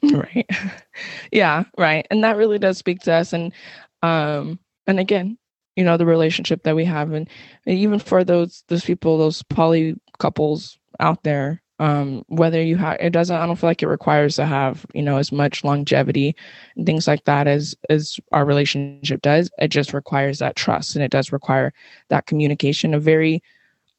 right 0.13 0.49
yeah 1.31 1.63
right 1.77 2.07
and 2.09 2.23
that 2.23 2.35
really 2.35 2.57
does 2.57 2.77
speak 2.77 2.99
to 2.99 3.13
us 3.13 3.33
and 3.33 3.53
um 4.01 4.57
and 4.87 4.99
again 4.99 5.37
you 5.75 5.83
know 5.83 5.95
the 5.95 6.05
relationship 6.05 6.63
that 6.63 6.75
we 6.75 6.83
have 6.85 7.11
and, 7.11 7.29
and 7.67 7.77
even 7.77 7.99
for 7.99 8.23
those 8.23 8.63
those 8.67 8.83
people 8.83 9.17
those 9.17 9.43
poly 9.43 9.95
couples 10.17 10.79
out 10.99 11.23
there 11.23 11.60
um 11.81 12.23
whether 12.27 12.61
you 12.61 12.77
have 12.77 12.95
it 12.99 13.09
doesn't 13.09 13.35
i 13.35 13.45
don't 13.45 13.55
feel 13.55 13.69
like 13.69 13.81
it 13.81 13.87
requires 13.87 14.35
to 14.35 14.45
have 14.45 14.85
you 14.93 15.01
know 15.01 15.17
as 15.17 15.31
much 15.31 15.63
longevity 15.63 16.35
and 16.75 16.85
things 16.85 17.07
like 17.07 17.23
that 17.25 17.47
as 17.47 17.75
as 17.89 18.19
our 18.31 18.45
relationship 18.45 19.21
does. 19.21 19.49
It 19.57 19.69
just 19.69 19.93
requires 19.93 20.39
that 20.39 20.55
trust 20.55 20.95
and 20.95 21.03
it 21.03 21.11
does 21.11 21.31
require 21.31 21.73
that 22.09 22.27
communication 22.27 22.93
a 22.93 22.99
very 22.99 23.43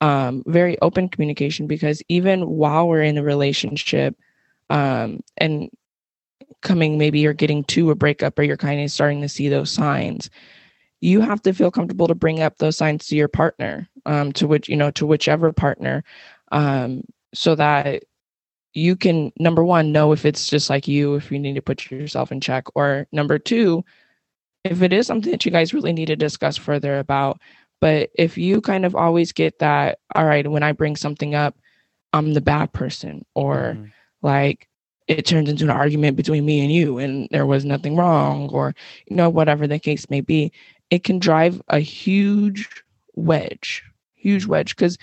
um, 0.00 0.42
very 0.46 0.78
open 0.80 1.08
communication 1.08 1.66
because 1.66 2.02
even 2.08 2.48
while 2.48 2.88
we're 2.88 3.02
in 3.02 3.18
a 3.18 3.22
relationship 3.22 4.16
um, 4.70 5.20
and 5.36 5.70
coming 6.60 6.98
maybe 6.98 7.20
you're 7.20 7.32
getting 7.32 7.64
to 7.64 7.90
a 7.90 7.94
breakup 7.94 8.38
or 8.38 8.42
you're 8.42 8.56
kind 8.56 8.80
of 8.80 8.90
starting 8.90 9.20
to 9.20 9.28
see 9.28 9.48
those 9.48 9.70
signs 9.70 10.30
you 11.00 11.20
have 11.20 11.42
to 11.42 11.52
feel 11.52 11.70
comfortable 11.70 12.06
to 12.06 12.14
bring 12.14 12.40
up 12.40 12.58
those 12.58 12.76
signs 12.76 13.08
to 13.08 13.16
your 13.16 13.28
partner 13.28 13.88
um, 14.06 14.32
to 14.32 14.46
which 14.46 14.68
you 14.68 14.76
know 14.76 14.90
to 14.90 15.06
whichever 15.06 15.52
partner 15.52 16.04
um, 16.52 17.02
so 17.34 17.54
that 17.54 18.04
you 18.74 18.96
can 18.96 19.32
number 19.38 19.64
one 19.64 19.92
know 19.92 20.12
if 20.12 20.24
it's 20.24 20.48
just 20.48 20.70
like 20.70 20.88
you 20.88 21.14
if 21.14 21.30
you 21.30 21.38
need 21.38 21.54
to 21.54 21.62
put 21.62 21.90
yourself 21.90 22.32
in 22.32 22.40
check 22.40 22.64
or 22.74 23.06
number 23.12 23.38
two 23.38 23.84
if 24.64 24.82
it 24.82 24.92
is 24.92 25.06
something 25.06 25.32
that 25.32 25.44
you 25.44 25.50
guys 25.50 25.74
really 25.74 25.92
need 25.92 26.06
to 26.06 26.16
discuss 26.16 26.56
further 26.56 26.98
about 26.98 27.40
but 27.80 28.10
if 28.14 28.38
you 28.38 28.60
kind 28.60 28.86
of 28.86 28.94
always 28.94 29.32
get 29.32 29.58
that 29.58 29.98
all 30.14 30.24
right 30.24 30.50
when 30.50 30.62
i 30.62 30.72
bring 30.72 30.96
something 30.96 31.34
up 31.34 31.56
i'm 32.12 32.34
the 32.34 32.40
bad 32.40 32.72
person 32.72 33.24
or 33.34 33.76
mm-hmm. 33.76 33.86
like 34.22 34.68
it 35.08 35.26
turns 35.26 35.48
into 35.48 35.64
an 35.64 35.70
argument 35.70 36.16
between 36.16 36.44
me 36.44 36.60
and 36.60 36.72
you 36.72 36.98
and 36.98 37.28
there 37.30 37.46
was 37.46 37.64
nothing 37.64 37.96
wrong 37.96 38.48
or 38.50 38.74
you 39.06 39.16
know 39.16 39.28
whatever 39.28 39.66
the 39.66 39.78
case 39.78 40.08
may 40.08 40.20
be 40.20 40.50
it 40.90 41.04
can 41.04 41.18
drive 41.18 41.60
a 41.68 41.80
huge 41.80 42.68
wedge 43.14 43.82
huge 44.22 44.46
wedge 44.46 44.74
because 44.76 44.96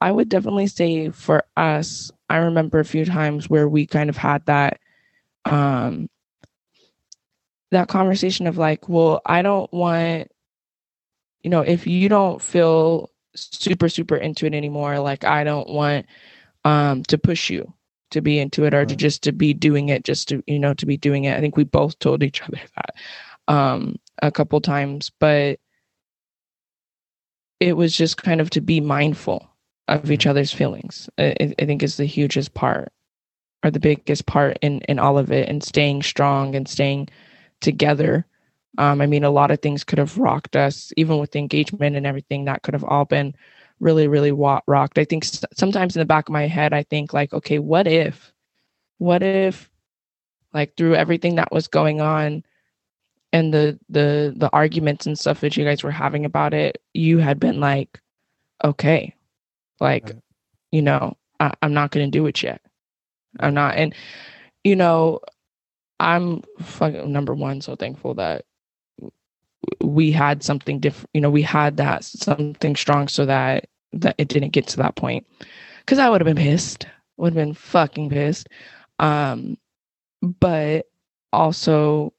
i 0.00 0.12
would 0.12 0.28
definitely 0.28 0.66
say 0.66 1.10
for 1.10 1.44
us 1.56 2.10
I 2.28 2.38
remember 2.38 2.78
a 2.78 2.84
few 2.84 3.04
times 3.04 3.48
where 3.48 3.68
we 3.68 3.86
kind 3.86 4.10
of 4.10 4.16
had 4.16 4.44
that 4.46 4.80
um 5.44 6.08
that 7.72 7.88
conversation 7.88 8.46
of 8.46 8.56
like, 8.56 8.88
well, 8.88 9.20
I 9.26 9.42
don't 9.42 9.72
want 9.72 10.30
you 11.42 11.50
know, 11.50 11.60
if 11.60 11.86
you 11.86 12.08
don't 12.08 12.42
feel 12.42 13.10
super 13.34 13.88
super 13.88 14.16
into 14.16 14.46
it 14.46 14.54
anymore, 14.54 14.98
like 14.98 15.24
I 15.24 15.44
don't 15.44 15.68
want 15.68 16.06
um 16.64 17.04
to 17.04 17.18
push 17.18 17.50
you 17.50 17.72
to 18.10 18.20
be 18.20 18.38
into 18.38 18.64
it 18.64 18.74
or 18.74 18.78
right. 18.78 18.88
to 18.88 18.96
just 18.96 19.22
to 19.24 19.32
be 19.32 19.52
doing 19.52 19.88
it 19.88 20.04
just 20.04 20.28
to 20.28 20.42
you 20.46 20.58
know 20.58 20.74
to 20.74 20.86
be 20.86 20.96
doing 20.96 21.24
it. 21.24 21.36
I 21.36 21.40
think 21.40 21.56
we 21.56 21.64
both 21.64 21.98
told 22.00 22.22
each 22.22 22.42
other 22.42 22.60
that 22.74 23.52
um 23.52 23.96
a 24.22 24.32
couple 24.32 24.60
times, 24.60 25.12
but 25.20 25.60
it 27.60 27.76
was 27.76 27.96
just 27.96 28.22
kind 28.22 28.40
of 28.40 28.50
to 28.50 28.60
be 28.60 28.80
mindful 28.80 29.48
of 29.88 30.10
each 30.10 30.26
other's 30.26 30.52
feelings. 30.52 31.08
I, 31.18 31.54
I 31.58 31.64
think 31.64 31.82
is 31.82 31.96
the 31.96 32.04
hugest 32.04 32.54
part 32.54 32.92
or 33.64 33.70
the 33.70 33.80
biggest 33.80 34.26
part 34.26 34.58
in 34.62 34.80
in 34.82 34.98
all 34.98 35.18
of 35.18 35.30
it 35.30 35.48
and 35.48 35.62
staying 35.62 36.02
strong 36.02 36.54
and 36.54 36.68
staying 36.68 37.08
together. 37.60 38.26
Um, 38.78 39.00
I 39.00 39.06
mean, 39.06 39.24
a 39.24 39.30
lot 39.30 39.50
of 39.50 39.60
things 39.60 39.84
could 39.84 39.98
have 39.98 40.18
rocked 40.18 40.54
us, 40.54 40.92
even 40.96 41.18
with 41.18 41.32
the 41.32 41.38
engagement 41.38 41.96
and 41.96 42.06
everything. 42.06 42.44
That 42.44 42.62
could 42.62 42.74
have 42.74 42.84
all 42.84 43.06
been 43.06 43.34
really, 43.80 44.06
really 44.06 44.32
wa- 44.32 44.60
rocked. 44.66 44.98
I 44.98 45.04
think 45.04 45.24
sometimes 45.54 45.96
in 45.96 46.00
the 46.00 46.06
back 46.06 46.28
of 46.28 46.32
my 46.32 46.46
head, 46.46 46.72
I 46.72 46.82
think 46.82 47.14
like, 47.14 47.32
okay, 47.32 47.58
what 47.58 47.86
if, 47.86 48.32
what 48.98 49.22
if, 49.22 49.70
like 50.52 50.76
through 50.76 50.94
everything 50.94 51.36
that 51.36 51.52
was 51.52 51.68
going 51.68 52.00
on, 52.00 52.44
and 53.36 53.52
the 53.52 53.78
the 53.90 54.32
the 54.34 54.48
arguments 54.54 55.04
and 55.04 55.18
stuff 55.18 55.42
that 55.42 55.58
you 55.58 55.64
guys 55.64 55.84
were 55.84 55.90
having 55.90 56.24
about 56.24 56.54
it, 56.54 56.80
you 56.94 57.18
had 57.18 57.38
been 57.38 57.60
like, 57.60 58.00
okay, 58.64 59.14
like, 59.78 60.06
right. 60.06 60.16
you 60.72 60.80
know, 60.80 61.18
I, 61.38 61.52
I'm 61.60 61.74
not 61.74 61.92
to 61.92 62.06
do 62.06 62.26
it 62.26 62.42
yet. 62.42 62.62
I'm 63.38 63.52
not. 63.52 63.74
And, 63.76 63.94
you 64.64 64.74
know, 64.74 65.20
I'm 66.00 66.44
fucking 66.60 67.12
number 67.12 67.34
one, 67.34 67.60
so 67.60 67.76
thankful 67.76 68.14
that 68.14 68.46
we 69.82 70.12
had 70.12 70.42
something 70.42 70.80
different. 70.80 71.10
You 71.12 71.20
know, 71.20 71.30
we 71.30 71.42
had 71.42 71.76
that 71.76 72.04
something 72.04 72.74
strong 72.74 73.06
so 73.06 73.26
that 73.26 73.68
that 73.92 74.14
it 74.16 74.28
didn't 74.28 74.54
get 74.54 74.66
to 74.68 74.78
that 74.78 74.96
point. 74.96 75.26
Cause 75.86 75.98
I 75.98 76.08
would 76.08 76.22
have 76.22 76.34
been 76.34 76.42
pissed. 76.42 76.86
Would 77.18 77.34
have 77.34 77.46
been 77.46 77.54
fucking 77.54 78.08
pissed. 78.08 78.48
Um, 78.98 79.58
but 80.22 80.86
also 81.34 82.14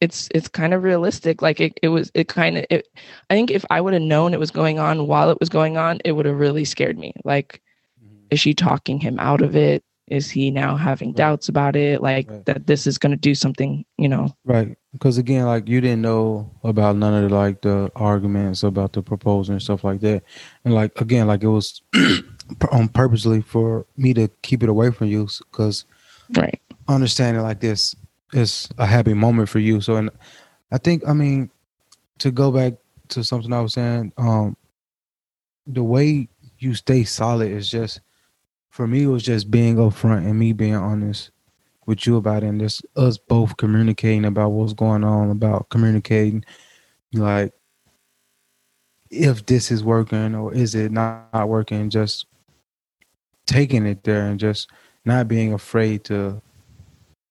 it's 0.00 0.28
it's 0.34 0.48
kind 0.48 0.74
of 0.74 0.82
realistic 0.82 1.42
like 1.42 1.60
it, 1.60 1.78
it 1.82 1.88
was 1.88 2.10
it 2.14 2.28
kind 2.28 2.58
of 2.58 2.64
it 2.70 2.88
i 3.30 3.34
think 3.34 3.50
if 3.50 3.64
i 3.70 3.80
would 3.80 3.92
have 3.92 4.02
known 4.02 4.32
it 4.32 4.40
was 4.40 4.50
going 4.50 4.78
on 4.78 5.06
while 5.06 5.30
it 5.30 5.40
was 5.40 5.48
going 5.48 5.76
on 5.76 5.98
it 6.04 6.12
would 6.12 6.26
have 6.26 6.38
really 6.38 6.64
scared 6.64 6.98
me 6.98 7.12
like 7.24 7.60
mm-hmm. 8.02 8.16
is 8.30 8.40
she 8.40 8.54
talking 8.54 8.98
him 8.98 9.18
out 9.18 9.42
of 9.42 9.56
it 9.56 9.82
is 10.06 10.30
he 10.30 10.50
now 10.50 10.76
having 10.76 11.08
right. 11.08 11.16
doubts 11.16 11.48
about 11.48 11.76
it 11.76 12.00
like 12.00 12.30
right. 12.30 12.44
that 12.46 12.66
this 12.66 12.86
is 12.86 12.98
going 12.98 13.10
to 13.10 13.16
do 13.16 13.34
something 13.34 13.84
you 13.96 14.08
know 14.08 14.34
right 14.44 14.76
because 14.92 15.18
again 15.18 15.44
like 15.44 15.68
you 15.68 15.80
didn't 15.80 16.02
know 16.02 16.50
about 16.64 16.96
none 16.96 17.14
of 17.14 17.28
the 17.28 17.36
like 17.36 17.60
the 17.62 17.90
arguments 17.96 18.62
about 18.62 18.92
the 18.92 19.02
proposal 19.02 19.52
and 19.52 19.62
stuff 19.62 19.84
like 19.84 20.00
that 20.00 20.22
and 20.64 20.74
like 20.74 20.98
again 21.00 21.26
like 21.26 21.42
it 21.42 21.48
was 21.48 21.82
on 22.72 22.88
purposely 22.88 23.42
for 23.42 23.86
me 23.96 24.14
to 24.14 24.28
keep 24.42 24.62
it 24.62 24.68
away 24.68 24.90
from 24.90 25.08
you 25.08 25.28
because 25.50 25.84
right 26.36 26.60
understanding 26.88 27.42
like 27.42 27.60
this 27.60 27.94
it's 28.32 28.68
a 28.78 28.86
happy 28.86 29.14
moment 29.14 29.48
for 29.48 29.58
you. 29.58 29.80
So, 29.80 29.96
and 29.96 30.10
I 30.70 30.78
think, 30.78 31.06
I 31.06 31.12
mean, 31.12 31.50
to 32.18 32.30
go 32.30 32.50
back 32.50 32.74
to 33.08 33.24
something 33.24 33.52
I 33.52 33.60
was 33.60 33.74
saying, 33.74 34.12
um, 34.18 34.56
the 35.66 35.82
way 35.82 36.28
you 36.58 36.74
stay 36.74 37.04
solid 37.04 37.50
is 37.50 37.70
just, 37.70 38.00
for 38.70 38.86
me, 38.86 39.04
it 39.04 39.06
was 39.06 39.22
just 39.22 39.50
being 39.50 39.76
upfront 39.76 40.26
and 40.26 40.38
me 40.38 40.52
being 40.52 40.74
honest 40.74 41.30
with 41.86 42.06
you 42.06 42.16
about 42.16 42.42
it, 42.42 42.48
and 42.48 42.60
just 42.60 42.84
us 42.96 43.16
both 43.16 43.56
communicating 43.56 44.26
about 44.26 44.50
what's 44.50 44.74
going 44.74 45.04
on, 45.04 45.30
about 45.30 45.68
communicating, 45.70 46.44
like 47.14 47.52
if 49.10 49.46
this 49.46 49.70
is 49.70 49.82
working 49.82 50.34
or 50.34 50.52
is 50.52 50.74
it 50.74 50.92
not, 50.92 51.28
not 51.32 51.48
working, 51.48 51.88
just 51.88 52.26
taking 53.46 53.86
it 53.86 54.04
there 54.04 54.26
and 54.26 54.38
just 54.38 54.68
not 55.06 55.26
being 55.28 55.54
afraid 55.54 56.04
to 56.04 56.42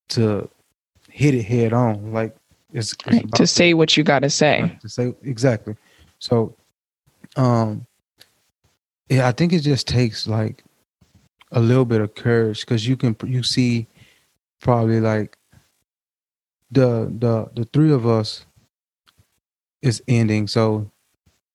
to 0.10 0.50
hit 1.18 1.34
it 1.34 1.44
head 1.44 1.74
on. 1.74 2.14
Like 2.14 2.36
it's, 2.72 2.94
it's 2.94 3.08
right, 3.08 3.34
to 3.34 3.48
say 3.48 3.74
what 3.74 3.98
you 3.98 4.04
got 4.04 4.20
to 4.20 4.30
say. 4.30 4.78
To 4.82 4.88
say 4.90 5.16
exactly. 5.24 5.76
So, 6.20 6.56
um, 7.36 7.88
yeah, 9.10 9.28
I 9.28 9.32
think 9.32 9.52
it 9.52 9.62
just 9.62 9.88
takes 9.88 10.28
like 10.28 10.64
a 11.52 11.60
little 11.60 11.86
bit 11.86 12.02
of 12.02 12.14
courage 12.14 12.62
because 12.62 12.88
you 12.88 12.96
can 12.96 13.16
you 13.26 13.42
see 13.42 13.88
probably 14.62 15.00
like 15.00 15.38
the 16.70 17.12
the 17.18 17.50
the 17.56 17.66
three 17.74 17.92
of 17.92 18.06
us 18.06 18.46
is 19.82 20.04
ending. 20.08 20.48
So 20.48 20.92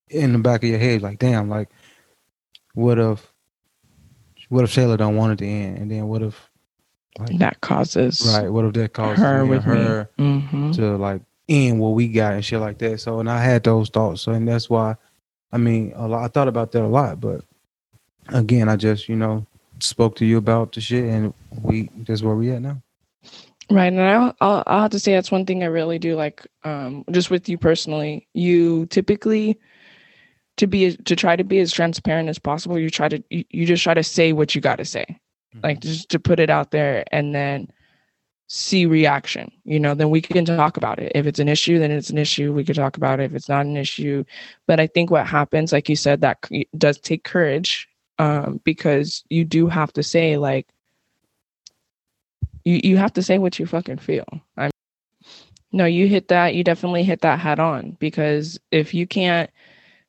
in 0.08 0.32
the 0.32 0.40
back 0.40 0.64
of 0.64 0.70
your 0.70 0.80
head, 0.80 1.02
like 1.02 1.20
damn, 1.20 1.48
like 1.48 1.68
what 2.74 2.98
if 2.98 3.32
what 4.48 4.64
if 4.64 4.74
Shayla 4.74 4.98
don't 4.98 5.16
want 5.16 5.34
it 5.34 5.44
to 5.44 5.46
end, 5.46 5.78
and 5.78 5.88
then 5.88 6.08
what 6.08 6.22
if 6.22 6.50
like, 7.18 7.38
that 7.38 7.60
causes 7.60 8.22
right. 8.34 8.48
What 8.48 8.64
if 8.64 8.72
that 8.74 8.92
causes 8.92 9.22
her 9.22 9.44
with 9.44 9.62
her 9.64 10.08
mm-hmm. 10.18 10.72
to 10.72 10.96
like 10.96 11.22
end 11.48 11.78
what 11.78 11.90
we 11.90 12.08
got 12.08 12.34
and 12.34 12.44
shit 12.44 12.60
like 12.60 12.78
that? 12.78 13.00
So, 13.00 13.20
and 13.20 13.30
I 13.30 13.42
had 13.42 13.64
those 13.64 13.90
thoughts, 13.90 14.22
so, 14.22 14.32
and 14.32 14.48
that's 14.48 14.70
why, 14.70 14.96
I 15.52 15.58
mean, 15.58 15.92
a 15.94 16.08
lot. 16.08 16.24
I 16.24 16.28
thought 16.28 16.48
about 16.48 16.72
that 16.72 16.82
a 16.82 16.88
lot, 16.88 17.20
but 17.20 17.44
again, 18.28 18.68
I 18.68 18.76
just 18.76 19.08
you 19.08 19.16
know 19.16 19.46
spoke 19.80 20.16
to 20.16 20.24
you 20.24 20.38
about 20.38 20.72
the 20.72 20.80
shit, 20.80 21.04
and 21.04 21.34
we 21.62 21.90
that's 22.06 22.22
where 22.22 22.36
we 22.36 22.50
at 22.50 22.62
now. 22.62 22.82
Right, 23.70 23.92
and 23.92 24.00
I'll, 24.00 24.36
I'll, 24.40 24.62
I'll 24.66 24.82
have 24.82 24.90
to 24.90 24.98
say 24.98 25.12
that's 25.12 25.30
one 25.30 25.46
thing 25.46 25.62
I 25.62 25.66
really 25.66 25.98
do 25.98 26.14
like. 26.14 26.46
Um, 26.64 27.04
just 27.10 27.30
with 27.30 27.48
you 27.48 27.58
personally, 27.58 28.26
you 28.34 28.86
typically 28.86 29.58
to 30.56 30.66
be 30.66 30.96
to 30.96 31.16
try 31.16 31.36
to 31.36 31.44
be 31.44 31.58
as 31.58 31.72
transparent 31.72 32.28
as 32.28 32.38
possible. 32.38 32.78
You 32.78 32.90
try 32.90 33.08
to 33.08 33.22
you, 33.30 33.44
you 33.50 33.66
just 33.66 33.82
try 33.82 33.94
to 33.94 34.02
say 34.02 34.32
what 34.32 34.54
you 34.54 34.60
got 34.60 34.76
to 34.76 34.84
say 34.84 35.18
like 35.62 35.80
mm-hmm. 35.80 35.88
just 35.88 36.08
to 36.10 36.18
put 36.18 36.40
it 36.40 36.50
out 36.50 36.70
there 36.70 37.04
and 37.12 37.34
then 37.34 37.68
see 38.48 38.84
reaction 38.84 39.50
you 39.64 39.80
know 39.80 39.94
then 39.94 40.10
we 40.10 40.20
can 40.20 40.44
talk 40.44 40.76
about 40.76 40.98
it. 40.98 41.12
If 41.14 41.26
it's 41.26 41.38
an 41.38 41.48
issue 41.48 41.78
then 41.78 41.90
it's 41.90 42.10
an 42.10 42.18
issue. 42.18 42.52
We 42.52 42.64
could 42.64 42.76
talk 42.76 42.96
about 42.96 43.18
it. 43.20 43.24
If 43.24 43.34
it's 43.34 43.48
not 43.48 43.66
an 43.66 43.76
issue 43.76 44.24
but 44.66 44.78
i 44.78 44.86
think 44.86 45.10
what 45.10 45.26
happens 45.26 45.72
like 45.72 45.88
you 45.88 45.96
said 45.96 46.20
that 46.20 46.38
does 46.76 46.98
take 46.98 47.24
courage 47.24 47.88
um, 48.18 48.60
because 48.64 49.24
you 49.30 49.44
do 49.44 49.66
have 49.68 49.92
to 49.94 50.02
say 50.02 50.36
like 50.36 50.68
you 52.64 52.80
you 52.82 52.96
have 52.96 53.12
to 53.14 53.22
say 53.22 53.38
what 53.38 53.58
you 53.58 53.66
fucking 53.66 53.98
feel. 53.98 54.26
I 54.56 54.64
mean, 54.64 54.70
no 55.72 55.84
you 55.86 56.06
hit 56.06 56.28
that 56.28 56.54
you 56.54 56.64
definitely 56.64 57.02
hit 57.02 57.22
that 57.22 57.40
head 57.40 57.58
on 57.58 57.96
because 57.98 58.58
if 58.70 58.94
you 58.94 59.06
can't 59.06 59.50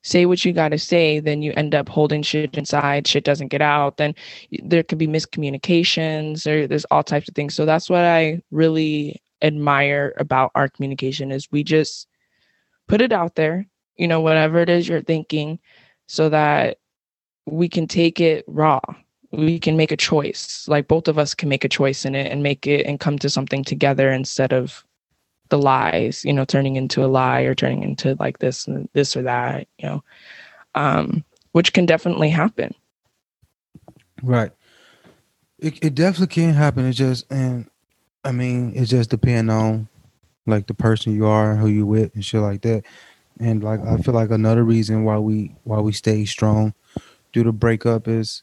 say 0.04 0.26
what 0.26 0.44
you 0.44 0.52
got 0.52 0.68
to 0.68 0.78
say, 0.78 1.18
then 1.18 1.42
you 1.42 1.52
end 1.56 1.74
up 1.74 1.88
holding 1.88 2.22
shit 2.22 2.56
inside. 2.56 3.08
Shit 3.08 3.24
doesn't 3.24 3.48
get 3.48 3.62
out. 3.62 3.96
Then 3.96 4.14
there 4.62 4.82
could 4.82 4.98
be 4.98 5.08
miscommunications. 5.08 6.46
Or 6.46 6.66
there's 6.66 6.84
all 6.86 7.02
types 7.02 7.28
of 7.28 7.34
things. 7.34 7.54
So 7.54 7.64
that's 7.64 7.90
what 7.90 8.04
I 8.04 8.42
really 8.50 9.20
admire 9.42 10.14
about 10.18 10.52
our 10.54 10.68
communication 10.68 11.32
is 11.32 11.50
we 11.50 11.64
just 11.64 12.06
put 12.86 13.00
it 13.00 13.12
out 13.12 13.34
there. 13.34 13.66
You 13.96 14.06
know, 14.06 14.20
whatever 14.20 14.58
it 14.58 14.68
is 14.68 14.88
you're 14.88 15.02
thinking, 15.02 15.58
so 16.06 16.28
that 16.28 16.78
we 17.46 17.68
can 17.68 17.86
take 17.86 18.20
it 18.20 18.44
raw. 18.46 18.80
We 19.30 19.58
can 19.58 19.76
make 19.76 19.90
a 19.90 19.96
choice. 19.96 20.66
Like 20.68 20.86
both 20.86 21.08
of 21.08 21.18
us 21.18 21.34
can 21.34 21.48
make 21.48 21.64
a 21.64 21.68
choice 21.68 22.04
in 22.04 22.14
it 22.14 22.30
and 22.30 22.42
make 22.42 22.66
it 22.66 22.86
and 22.86 23.00
come 23.00 23.18
to 23.20 23.30
something 23.30 23.64
together 23.64 24.12
instead 24.12 24.52
of 24.52 24.83
the 25.48 25.58
lies, 25.58 26.24
you 26.24 26.32
know, 26.32 26.44
turning 26.44 26.76
into 26.76 27.04
a 27.04 27.06
lie 27.06 27.42
or 27.42 27.54
turning 27.54 27.82
into 27.82 28.16
like 28.18 28.38
this 28.38 28.66
and 28.66 28.88
this 28.92 29.16
or 29.16 29.22
that, 29.22 29.68
you 29.78 29.88
know. 29.88 30.04
Um, 30.74 31.24
which 31.52 31.72
can 31.72 31.86
definitely 31.86 32.30
happen. 32.30 32.74
Right. 34.22 34.50
It 35.58 35.78
it 35.82 35.94
definitely 35.94 36.34
can 36.34 36.52
happen. 36.52 36.84
It 36.86 36.94
just 36.94 37.30
and 37.30 37.70
I 38.24 38.32
mean 38.32 38.72
it 38.74 38.86
just 38.86 39.10
depends 39.10 39.52
on 39.52 39.88
like 40.46 40.66
the 40.66 40.74
person 40.74 41.14
you 41.14 41.26
are, 41.26 41.54
who 41.54 41.68
you 41.68 41.86
with, 41.86 42.14
and 42.14 42.24
shit 42.24 42.40
like 42.40 42.62
that. 42.62 42.84
And 43.38 43.62
like 43.62 43.80
I 43.80 43.98
feel 43.98 44.14
like 44.14 44.30
another 44.30 44.64
reason 44.64 45.04
why 45.04 45.18
we 45.18 45.54
why 45.62 45.78
we 45.78 45.92
stay 45.92 46.24
strong 46.24 46.74
through 47.32 47.44
the 47.44 47.52
breakup 47.52 48.08
is 48.08 48.42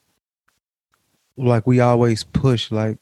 like 1.38 1.66
we 1.68 1.80
always 1.80 2.24
push 2.24 2.72
like 2.72 2.98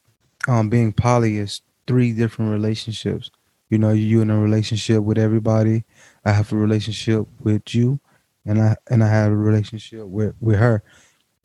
um 0.48 0.68
being 0.68 0.92
poly 0.92 1.36
is 1.36 1.60
three 1.86 2.12
different 2.12 2.50
relationships. 2.50 3.30
You 3.70 3.78
know, 3.78 3.92
you 3.92 4.20
in 4.20 4.30
a 4.30 4.38
relationship 4.38 5.02
with 5.02 5.16
everybody. 5.16 5.84
I 6.24 6.32
have 6.32 6.52
a 6.52 6.56
relationship 6.56 7.26
with 7.40 7.74
you, 7.74 8.00
and 8.44 8.60
I 8.60 8.76
and 8.90 9.02
I 9.02 9.08
have 9.08 9.32
a 9.32 9.36
relationship 9.36 10.06
with 10.06 10.34
with 10.40 10.58
her, 10.58 10.82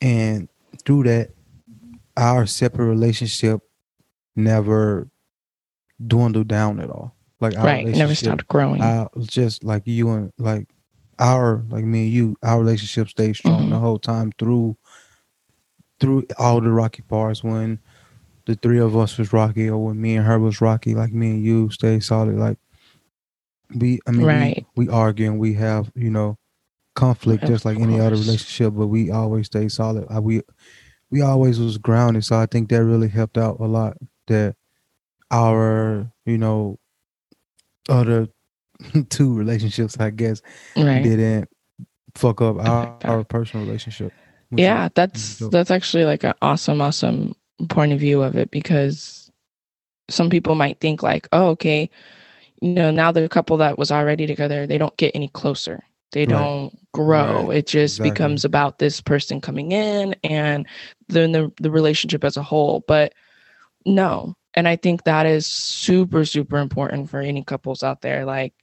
and 0.02 0.50
through 0.86 1.04
that, 1.04 1.32
our 2.18 2.46
separate 2.46 2.88
relationship 2.88 3.62
never 4.36 5.08
dwindled 6.06 6.48
down 6.48 6.80
at 6.80 6.90
all. 6.90 7.16
Like 7.40 7.58
our 7.58 7.66
right, 7.66 7.88
never 7.88 8.16
stopped 8.16 8.48
growing. 8.48 8.82
I 8.82 9.08
just 9.20 9.64
like 9.64 9.84
you 9.86 10.10
and 10.12 10.34
like 10.38 10.68
our 11.20 11.64
like 11.70 11.86
me 11.86 12.06
and 12.06 12.12
you, 12.12 12.38
our 12.44 12.60
relationship 12.60 13.10
stayed 13.10 13.36
strong 13.36 13.62
mm-hmm. 13.62 13.70
the 13.72 13.80
whole 13.80 14.00
time 14.00 14.32
through 14.38 14.78
through 16.00 16.26
all 16.38 16.60
the 16.60 16.70
rocky 16.72 17.02
parts 17.04 17.44
when 17.44 17.80
the 18.46 18.56
three 18.56 18.80
of 18.80 18.96
us 18.96 19.18
was 19.18 19.34
rocky 19.34 19.70
or 19.70 19.84
when 19.84 20.00
me 20.00 20.16
and 20.16 20.26
her 20.26 20.40
was 20.40 20.62
rocky, 20.62 20.96
like 20.96 21.12
me 21.12 21.32
and 21.32 21.44
you 21.44 21.70
stay 21.72 22.00
solid. 22.00 22.36
Like 22.36 22.58
we 23.74 24.00
I 24.08 24.12
mean 24.12 24.26
right. 24.26 24.66
we, 24.76 24.86
we 24.86 24.92
argue 24.92 25.30
and 25.30 25.40
we 25.40 25.54
have, 25.56 25.92
you 25.96 26.10
know, 26.10 26.38
conflict 26.96 27.44
of 27.44 27.50
just 27.50 27.66
like 27.66 27.78
course. 27.78 27.88
any 27.88 28.00
other 28.00 28.16
relationship, 28.16 28.74
but 28.76 28.88
we 28.88 29.12
always 29.12 29.48
stay 29.48 29.68
solid. 29.68 30.06
I, 30.10 30.20
we 30.20 30.42
we 31.10 31.22
always 31.22 31.60
was 31.60 31.78
grounded. 31.78 32.26
So 32.26 32.38
I 32.38 32.46
think 32.46 32.70
that 32.70 32.84
really 32.84 33.08
helped 33.08 33.38
out 33.38 33.60
a 33.60 33.66
lot 33.66 33.98
that 34.28 34.56
our, 35.32 36.12
you 36.26 36.38
know, 36.38 36.80
other 37.90 38.28
two 39.10 39.34
relationships, 39.34 40.00
I 40.00 40.12
guess, 40.12 40.42
right. 40.78 41.02
didn't 41.02 41.50
fuck 42.14 42.42
up 42.42 42.58
our, 42.58 42.98
our 43.04 43.24
personal 43.24 43.66
relationship. 43.66 44.14
Yeah, 44.52 44.90
that's 44.94 45.40
that's 45.40 45.72
actually 45.72 46.06
like 46.06 46.24
an 46.24 46.34
awesome, 46.42 46.80
awesome 46.80 47.36
point 47.70 47.94
of 47.94 48.00
view 48.00 48.22
of 48.22 48.36
it 48.36 48.52
because 48.52 49.32
some 50.10 50.30
people 50.30 50.56
might 50.56 50.80
think 50.80 51.02
like, 51.02 51.28
oh, 51.32 51.48
okay, 51.50 51.90
you 52.62 52.70
know, 52.74 52.92
now 52.92 53.12
the 53.12 53.28
couple 53.30 53.58
that 53.58 53.78
was 53.78 53.92
already 53.92 54.28
together, 54.28 54.68
they 54.68 54.78
don't 54.78 54.96
get 54.98 55.12
any 55.16 55.28
closer. 55.30 55.84
They 56.12 56.22
right. 56.22 56.30
don't 56.30 56.92
grow. 56.94 57.48
Right. 57.48 57.58
It 57.58 57.68
just 57.68 57.96
exactly. 57.98 58.12
becomes 58.12 58.46
about 58.46 58.80
this 58.80 59.02
person 59.02 59.42
coming 59.42 59.72
in 59.72 60.16
and 60.24 60.68
then 61.10 61.32
the 61.32 61.52
the 61.60 61.72
relationship 61.72 62.24
as 62.24 62.38
a 62.38 62.44
whole. 62.44 62.84
But 62.88 63.14
no. 63.86 64.36
And 64.54 64.68
I 64.68 64.78
think 64.78 65.04
that 65.04 65.26
is 65.26 65.46
super, 65.46 66.24
super 66.24 66.58
important 66.58 67.10
for 67.10 67.20
any 67.20 67.44
couples 67.44 67.84
out 67.84 68.02
there. 68.02 68.24
Like 68.24 68.54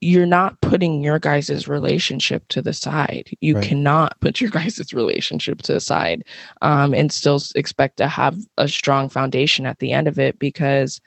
you're 0.00 0.26
not 0.26 0.60
putting 0.60 1.02
your 1.02 1.18
guys' 1.18 1.68
relationship 1.68 2.46
to 2.48 2.62
the 2.62 2.72
side. 2.72 3.30
You 3.40 3.56
right. 3.56 3.64
cannot 3.64 4.18
put 4.20 4.40
your 4.40 4.50
guys' 4.58 4.92
relationship 4.92 5.62
to 5.62 5.74
the 5.74 5.80
side 5.80 6.24
um, 6.62 6.94
and 6.94 7.12
still 7.12 7.40
expect 7.54 7.96
to 7.98 8.08
have 8.08 8.38
a 8.58 8.68
strong 8.68 9.08
foundation 9.08 9.66
at 9.66 9.78
the 9.78 9.92
end 9.92 10.08
of 10.08 10.18
it 10.18 10.38
because 10.38 11.00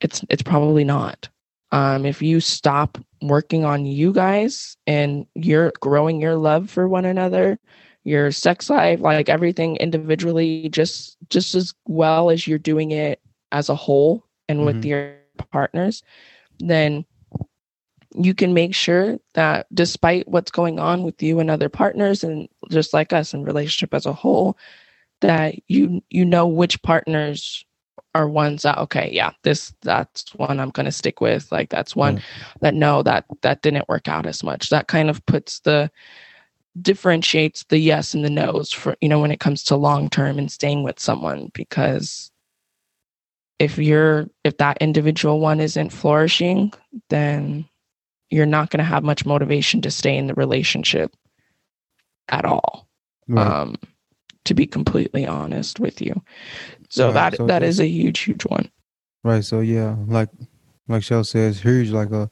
it's 0.00 0.24
it's 0.28 0.42
probably 0.42 0.84
not. 0.84 1.28
Um, 1.72 2.06
if 2.06 2.22
you 2.22 2.40
stop 2.40 2.98
working 3.22 3.64
on 3.64 3.86
you 3.86 4.12
guys 4.12 4.76
and 4.86 5.26
you're 5.34 5.72
growing 5.80 6.20
your 6.20 6.36
love 6.36 6.70
for 6.70 6.86
one 6.88 7.04
another, 7.04 7.58
your 8.04 8.30
sex 8.30 8.70
life, 8.70 9.00
like 9.00 9.28
everything 9.28 9.76
individually, 9.76 10.68
just 10.68 11.16
just 11.28 11.54
as 11.54 11.74
well 11.86 12.30
as 12.30 12.46
you're 12.46 12.58
doing 12.58 12.92
it 12.92 13.20
as 13.52 13.68
a 13.68 13.74
whole 13.74 14.24
and 14.48 14.58
mm-hmm. 14.58 14.66
with 14.66 14.84
your 14.84 15.16
partners, 15.50 16.02
then 16.60 17.04
you 18.18 18.34
can 18.34 18.54
make 18.54 18.74
sure 18.74 19.18
that 19.34 19.66
despite 19.74 20.26
what's 20.28 20.50
going 20.50 20.78
on 20.78 21.02
with 21.02 21.22
you 21.22 21.40
and 21.40 21.50
other 21.50 21.68
partners 21.68 22.24
and 22.24 22.48
just 22.70 22.92
like 22.92 23.12
us 23.12 23.34
in 23.34 23.44
relationship 23.44 23.92
as 23.94 24.06
a 24.06 24.12
whole 24.12 24.56
that 25.20 25.54
you 25.68 26.02
you 26.10 26.24
know 26.24 26.46
which 26.46 26.80
partners 26.82 27.64
are 28.14 28.28
ones 28.28 28.62
that 28.62 28.78
okay 28.78 29.10
yeah 29.12 29.30
this 29.42 29.74
that's 29.82 30.34
one 30.34 30.58
i'm 30.58 30.70
going 30.70 30.86
to 30.86 30.92
stick 30.92 31.20
with. 31.20 31.50
Like 31.52 31.68
that's 31.70 31.94
one 31.94 32.18
mm. 32.18 32.22
that 32.60 32.74
no 32.74 33.02
that 33.02 33.26
that 33.42 33.62
didn't 33.62 33.88
work 33.88 34.08
out 34.08 34.26
as 34.26 34.42
much. 34.42 34.70
That 34.70 34.88
kind 34.88 35.10
of 35.10 35.24
puts 35.26 35.60
the 35.60 35.90
differentiates 36.80 37.64
the 37.64 37.78
yes 37.78 38.12
and 38.12 38.24
the 38.24 38.30
no's 38.30 38.72
for 38.72 38.96
you 39.00 39.08
know 39.08 39.20
when 39.20 39.30
it 39.30 39.40
comes 39.40 39.62
to 39.64 39.76
long 39.76 40.08
term 40.08 40.38
and 40.38 40.50
staying 40.50 40.82
with 40.82 40.98
someone. 40.98 41.50
Because 41.52 42.30
if 43.58 43.78
you're 43.78 44.28
if 44.44 44.56
that 44.58 44.78
individual 44.80 45.40
one 45.40 45.60
isn't 45.60 45.90
flourishing 45.90 46.72
then 47.08 47.66
you're 48.30 48.46
not 48.46 48.70
going 48.70 48.78
to 48.78 48.84
have 48.84 49.04
much 49.04 49.24
motivation 49.24 49.80
to 49.82 49.90
stay 49.90 50.16
in 50.16 50.26
the 50.26 50.34
relationship 50.34 51.14
at 52.28 52.44
all. 52.44 52.88
Right. 53.28 53.46
Um, 53.46 53.76
to 54.44 54.54
be 54.54 54.66
completely 54.66 55.26
honest 55.26 55.80
with 55.80 56.00
you. 56.00 56.22
So 56.88 57.06
right. 57.06 57.14
that 57.14 57.36
so 57.36 57.46
that 57.46 57.62
is 57.62 57.80
a 57.80 57.86
huge, 57.86 58.20
huge 58.20 58.44
one. 58.44 58.70
Right. 59.24 59.44
So 59.44 59.60
yeah, 59.60 59.96
like 60.06 60.28
like 60.88 61.02
Shell 61.02 61.24
says, 61.24 61.60
huge 61.60 61.90
like 61.90 62.10
a 62.10 62.30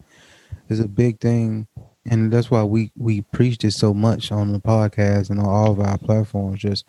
is 0.68 0.80
a 0.80 0.88
big 0.88 1.20
thing. 1.20 1.66
And 2.06 2.32
that's 2.32 2.50
why 2.50 2.62
we 2.62 2.92
we 2.96 3.22
preach 3.22 3.64
it 3.64 3.72
so 3.72 3.92
much 3.92 4.30
on 4.30 4.52
the 4.52 4.60
podcast 4.60 5.30
and 5.30 5.40
on 5.40 5.46
all 5.46 5.72
of 5.72 5.80
our 5.80 5.98
platforms. 5.98 6.60
Just 6.60 6.84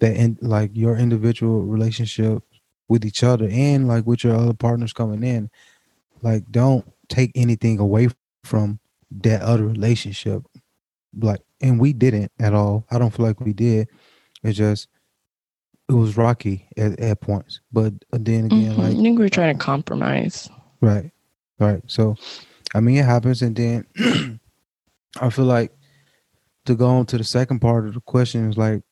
that 0.00 0.14
in 0.16 0.36
like 0.42 0.70
your 0.74 0.96
individual 0.96 1.62
relationship 1.62 2.42
with 2.88 3.04
each 3.04 3.24
other 3.24 3.48
and 3.50 3.88
like 3.88 4.06
with 4.06 4.24
your 4.24 4.36
other 4.36 4.52
partners 4.52 4.92
coming 4.92 5.22
in. 5.22 5.50
Like 6.20 6.50
don't 6.50 6.84
take 7.08 7.32
anything 7.34 7.78
away 7.78 8.08
from 8.44 8.78
that 9.22 9.42
other 9.42 9.66
relationship. 9.66 10.42
Like, 11.16 11.40
and 11.60 11.80
we 11.80 11.92
didn't 11.92 12.32
at 12.40 12.54
all. 12.54 12.86
I 12.90 12.98
don't 12.98 13.10
feel 13.10 13.26
like 13.26 13.40
we 13.40 13.52
did. 13.52 13.88
It's 14.42 14.58
just 14.58 14.88
it 15.88 15.92
was 15.92 16.16
rocky 16.16 16.68
at, 16.76 16.98
at 16.98 17.20
points, 17.20 17.60
but 17.72 17.92
then 18.10 18.46
again, 18.46 18.72
mm-hmm. 18.72 18.80
like 18.80 18.92
I 18.92 18.94
think 18.94 19.18
we 19.18 19.26
are 19.26 19.30
trying 19.30 19.56
to 19.56 19.62
compromise. 19.62 20.48
Right, 20.80 21.10
right. 21.58 21.82
So, 21.86 22.16
I 22.74 22.80
mean, 22.80 22.96
it 22.96 23.04
happens, 23.04 23.42
and 23.42 23.54
then 23.54 23.86
I 25.20 25.30
feel 25.30 25.44
like 25.44 25.72
to 26.64 26.74
go 26.74 26.88
on 26.88 27.06
to 27.06 27.18
the 27.18 27.24
second 27.24 27.60
part 27.60 27.86
of 27.86 27.94
the 27.94 28.00
question 28.00 28.48
is 28.48 28.56
like, 28.56 28.82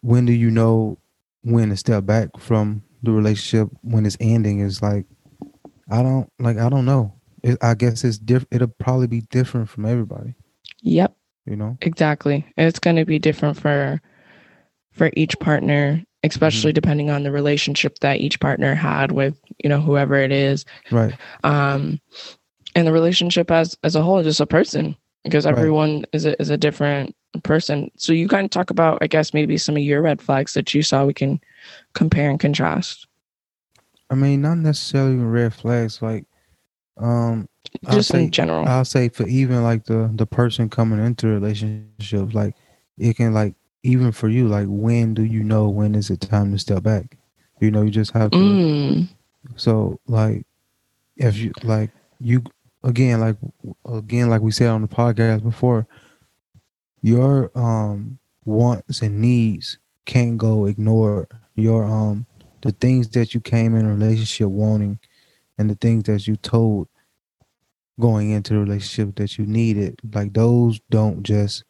when 0.00 0.26
do 0.26 0.32
you 0.32 0.50
know 0.50 0.98
when 1.42 1.70
to 1.70 1.76
step 1.76 2.04
back 2.04 2.30
from 2.38 2.82
the 3.02 3.12
relationship 3.12 3.68
when 3.82 4.06
it's 4.06 4.16
ending? 4.20 4.58
Is 4.58 4.82
like 4.82 5.06
I 5.90 6.02
don't 6.02 6.30
like 6.38 6.58
I 6.58 6.68
don't 6.68 6.84
know. 6.84 7.14
It, 7.42 7.58
I 7.62 7.74
guess 7.74 8.04
it's 8.04 8.18
different. 8.18 8.48
It'll 8.52 8.68
probably 8.68 9.06
be 9.06 9.20
different 9.22 9.68
from 9.68 9.84
everybody. 9.84 10.34
Yep. 10.82 11.14
You 11.46 11.56
know. 11.56 11.76
Exactly. 11.82 12.46
It's 12.56 12.78
going 12.78 12.96
to 12.96 13.04
be 13.04 13.18
different 13.18 13.58
for 13.58 14.00
for 14.92 15.10
each 15.14 15.38
partner, 15.40 16.02
especially 16.22 16.70
mm-hmm. 16.70 16.76
depending 16.76 17.10
on 17.10 17.22
the 17.22 17.32
relationship 17.32 17.98
that 17.98 18.20
each 18.20 18.40
partner 18.40 18.74
had 18.74 19.12
with 19.12 19.38
you 19.62 19.68
know 19.68 19.80
whoever 19.80 20.16
it 20.16 20.32
is. 20.32 20.64
Right. 20.90 21.14
Um, 21.42 22.00
and 22.74 22.86
the 22.86 22.92
relationship 22.92 23.50
as 23.50 23.76
as 23.82 23.94
a 23.94 24.02
whole 24.02 24.18
is 24.18 24.26
just 24.26 24.40
a 24.40 24.46
person 24.46 24.96
because 25.24 25.46
everyone 25.46 25.96
right. 25.96 26.08
is 26.12 26.26
a, 26.26 26.40
is 26.40 26.50
a 26.50 26.56
different 26.56 27.14
person. 27.42 27.90
So 27.96 28.12
you 28.12 28.28
kind 28.28 28.44
of 28.44 28.50
talk 28.50 28.70
about, 28.70 28.98
I 29.00 29.06
guess, 29.06 29.34
maybe 29.34 29.58
some 29.58 29.76
of 29.76 29.82
your 29.82 30.02
red 30.02 30.22
flags 30.22 30.54
that 30.54 30.72
you 30.74 30.82
saw. 30.82 31.04
We 31.04 31.14
can 31.14 31.40
compare 31.94 32.30
and 32.30 32.38
contrast. 32.38 33.06
I 34.10 34.14
mean, 34.14 34.42
not 34.42 34.58
necessarily 34.58 35.16
red 35.16 35.54
flags. 35.54 36.02
Like, 36.02 36.26
um, 36.98 37.48
just 37.90 38.10
say, 38.10 38.24
in 38.24 38.30
general, 38.30 38.66
I'll 38.66 38.84
say 38.84 39.08
for 39.08 39.26
even 39.26 39.62
like 39.62 39.84
the 39.84 40.10
the 40.14 40.26
person 40.26 40.68
coming 40.68 41.04
into 41.04 41.26
relationships, 41.26 42.34
like 42.34 42.54
it 42.98 43.16
can 43.16 43.34
like 43.34 43.54
even 43.82 44.12
for 44.12 44.28
you, 44.28 44.48
like 44.48 44.66
when 44.68 45.14
do 45.14 45.24
you 45.24 45.42
know 45.42 45.68
when 45.68 45.94
is 45.94 46.10
it 46.10 46.20
time 46.20 46.52
to 46.52 46.58
step 46.58 46.82
back? 46.82 47.16
You 47.60 47.70
know, 47.70 47.82
you 47.82 47.90
just 47.90 48.12
have 48.12 48.30
to. 48.32 48.38
Mm. 48.38 49.08
So 49.56 50.00
like, 50.06 50.46
if 51.16 51.36
you 51.36 51.52
like 51.62 51.90
you 52.20 52.42
again, 52.82 53.20
like 53.20 53.36
again, 53.86 54.28
like 54.28 54.42
we 54.42 54.52
said 54.52 54.68
on 54.68 54.82
the 54.82 54.88
podcast 54.88 55.42
before, 55.42 55.86
your 57.02 57.50
um 57.54 58.18
wants 58.44 59.02
and 59.02 59.20
needs 59.20 59.78
can't 60.06 60.38
go 60.38 60.66
ignored. 60.66 61.28
Your 61.56 61.84
um 61.84 62.26
the 62.64 62.72
things 62.72 63.10
that 63.10 63.34
you 63.34 63.40
came 63.40 63.76
in 63.76 63.84
a 63.84 63.90
relationship 63.90 64.48
wanting 64.48 64.98
and 65.58 65.68
the 65.68 65.74
things 65.74 66.04
that 66.04 66.26
you 66.26 66.34
told 66.36 66.88
going 68.00 68.30
into 68.30 68.54
the 68.54 68.58
relationship 68.58 69.14
that 69.16 69.38
you 69.38 69.46
needed 69.46 70.00
like 70.14 70.32
those 70.32 70.80
don't 70.90 71.22
just 71.22 71.62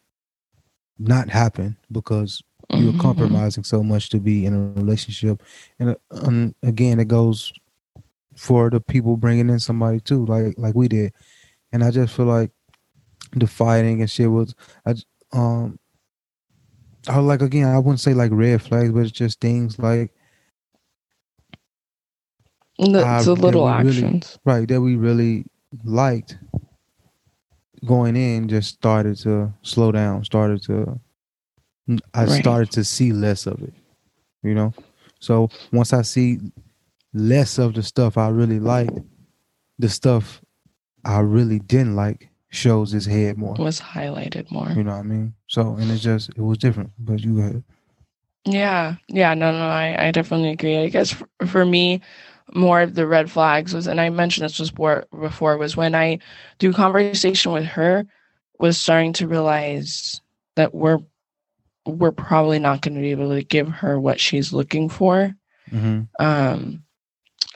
not 0.99 1.29
happen 1.29 1.77
because 1.91 2.41
you're 2.71 2.93
mm-hmm. 2.93 3.01
compromising 3.01 3.65
so 3.65 3.83
much 3.83 4.09
to 4.09 4.21
be 4.21 4.47
in 4.47 4.55
a 4.55 4.81
relationship 4.81 5.43
and 5.81 5.97
um, 6.13 6.55
again 6.63 7.01
it 7.01 7.09
goes 7.09 7.53
for 8.37 8.71
the 8.71 8.81
people 8.81 9.17
bringing 9.17 9.51
in 9.51 9.59
somebody 9.59 9.99
too 9.99 10.25
like 10.27 10.55
like 10.57 10.77
we 10.77 10.87
did 10.87 11.13
and 11.73 11.83
i 11.83 11.91
just 11.91 12.15
feel 12.15 12.27
like 12.27 12.53
the 13.33 13.47
fighting 13.47 14.01
and 14.01 14.11
shit 14.11 14.31
was 14.31 14.55
I, 14.87 14.95
um 15.33 15.79
I 17.07 17.19
like 17.19 17.43
again, 17.43 17.69
I 17.69 17.77
wouldn't 17.77 18.01
say 18.01 18.15
like 18.15 18.31
red 18.33 18.63
flags, 18.63 18.91
but 18.91 19.01
it's 19.01 19.11
just 19.11 19.39
things 19.39 19.79
like 19.79 20.11
The, 22.79 23.05
I- 23.05 23.23
the 23.23 23.35
little 23.35 23.65
we 23.65 23.71
really- 23.73 23.89
actions. 23.89 24.39
right 24.45 24.67
that 24.69 24.81
we 24.81 24.97
really 24.97 25.47
liked 25.85 26.39
going 27.87 28.17
in 28.17 28.49
just 28.49 28.71
started 28.75 29.17
to 29.19 29.53
slow 29.63 29.93
down, 29.93 30.25
started 30.25 30.63
to 30.65 30.99
I 32.15 32.25
Right. 32.25 32.41
started 32.41 32.71
to 32.73 32.85
see 32.85 33.13
less 33.13 33.47
of 33.47 33.61
it. 33.63 33.75
You 34.43 34.55
know? 34.55 34.73
So 35.21 35.51
once 35.73 35.93
I 35.93 36.03
see 36.03 36.39
less 37.13 37.59
of 37.59 37.75
the 37.75 37.83
stuff 37.83 38.17
I 38.17 38.29
really 38.29 38.59
liked, 38.59 38.99
the 39.79 39.89
stuff 39.91 40.41
I 41.05 41.21
really 41.21 41.59
didn't 41.59 41.95
like 41.95 42.31
shows 42.49 42.95
its 42.95 43.05
head 43.07 43.37
more. 43.37 43.55
was 43.59 43.81
highlighted 43.81 44.51
more. 44.51 44.71
You 44.71 44.85
know 44.85 44.93
what 44.93 45.01
I 45.01 45.03
mean? 45.03 45.35
So 45.49 45.75
and 45.75 45.91
it's 45.91 46.03
just 46.03 46.31
it 46.31 46.39
was 46.41 46.57
different. 46.59 46.91
But 46.99 47.21
you 47.21 47.37
had 47.39 47.63
Yeah, 48.47 48.97
yeah, 49.09 49.35
no, 49.35 49.53
no, 49.53 49.67
I, 49.67 50.07
I 50.07 50.11
definitely 50.11 50.51
agree. 50.51 50.79
I 50.79 50.89
guess 50.89 51.11
for, 51.11 51.29
for 51.47 51.67
me, 51.67 52.01
more 52.53 52.83
of 52.83 52.95
the 52.95 53.07
red 53.07 53.31
flags 53.31 53.73
was, 53.75 53.87
and 53.87 54.01
I 54.01 54.11
mentioned 54.11 54.45
this 54.45 54.59
before, 54.71 55.07
before 55.19 55.57
was 55.57 55.77
when 55.77 55.95
I, 55.95 56.19
through 56.59 56.75
conversation 56.75 57.53
with 57.53 57.65
her, 57.65 58.07
was 58.59 58.79
starting 58.79 59.13
to 59.15 59.29
realize 59.29 60.21
that 60.57 60.75
we're 60.75 60.99
we're 61.87 62.13
probably 62.13 62.59
not 62.59 62.81
going 62.81 62.95
to 62.95 63.01
be 63.01 63.11
able 63.11 63.29
to 63.35 63.43
give 63.43 63.69
her 63.69 64.01
what 64.01 64.19
she's 64.19 64.55
looking 64.55 64.89
for, 64.89 65.35
mm-hmm. 65.71 66.03
um, 66.19 66.83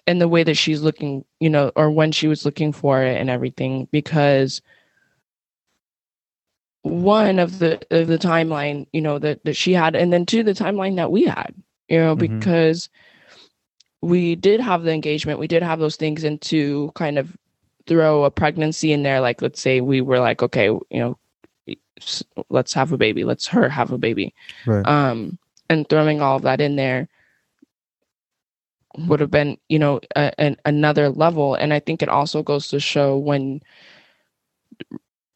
in 0.07 0.19
the 0.19 0.29
way 0.29 0.43
that 0.43 0.57
she's 0.57 0.83
looking, 0.83 1.25
you 1.41 1.49
know, 1.49 1.73
or 1.77 1.91
when 1.91 2.13
she 2.13 2.29
was 2.29 2.45
looking 2.45 2.73
for 2.73 3.03
it 3.03 3.19
and 3.19 3.31
everything, 3.31 3.89
because 3.91 4.61
one 6.83 7.39
of 7.39 7.59
the 7.59 7.81
of 7.91 8.07
the 8.07 8.19
timeline 8.19 8.87
you 8.93 9.01
know 9.01 9.19
that 9.19 9.45
that 9.45 9.55
she 9.55 9.73
had 9.73 9.95
and 9.95 10.13
then 10.13 10.25
two 10.25 10.43
the 10.43 10.53
timeline 10.53 10.97
that 10.97 11.11
we 11.11 11.25
had 11.25 11.55
you 11.89 11.99
know 11.99 12.17
Mhm. 12.17 12.19
because 12.19 12.89
we 14.01 14.37
did 14.37 14.61
have 14.61 14.83
the 14.83 14.93
engagement. 14.93 15.39
We 15.41 15.49
did 15.49 15.63
have 15.63 15.79
those 15.81 15.97
things 15.97 16.25
and 16.25 16.41
to 16.43 16.93
kind 16.95 17.19
of 17.19 17.37
throw 17.87 18.25
a 18.25 18.31
pregnancy 18.31 18.93
in 18.93 19.03
there. 19.03 19.21
Like 19.21 19.43
let's 19.43 19.61
say 19.61 19.81
we 19.81 20.01
were 20.01 20.21
like 20.21 20.43
okay 20.43 20.67
you 20.67 20.81
know 20.93 21.19
let's 22.49 22.73
have 22.75 22.93
a 22.93 22.97
baby. 22.99 23.25
Let's 23.25 23.47
her 23.49 23.69
have 23.69 23.91
a 23.93 23.99
baby. 23.99 24.35
Right. 24.67 24.87
um 24.87 25.39
and 25.69 25.89
throwing 25.89 26.23
all 26.23 26.37
of 26.37 26.43
that 26.43 26.61
in 26.61 26.77
there 26.77 27.09
would 29.07 29.21
have 29.21 29.31
been 29.31 29.59
you 29.69 29.79
know 29.79 30.01
a, 30.17 30.33
an, 30.41 30.57
another 30.65 31.09
level. 31.11 31.55
And 31.55 31.73
i 31.75 31.81
think 31.81 32.03
it 32.03 32.09
also 32.09 32.43
goes 32.43 32.69
to 32.69 32.81
show 32.81 33.17
when 33.17 33.61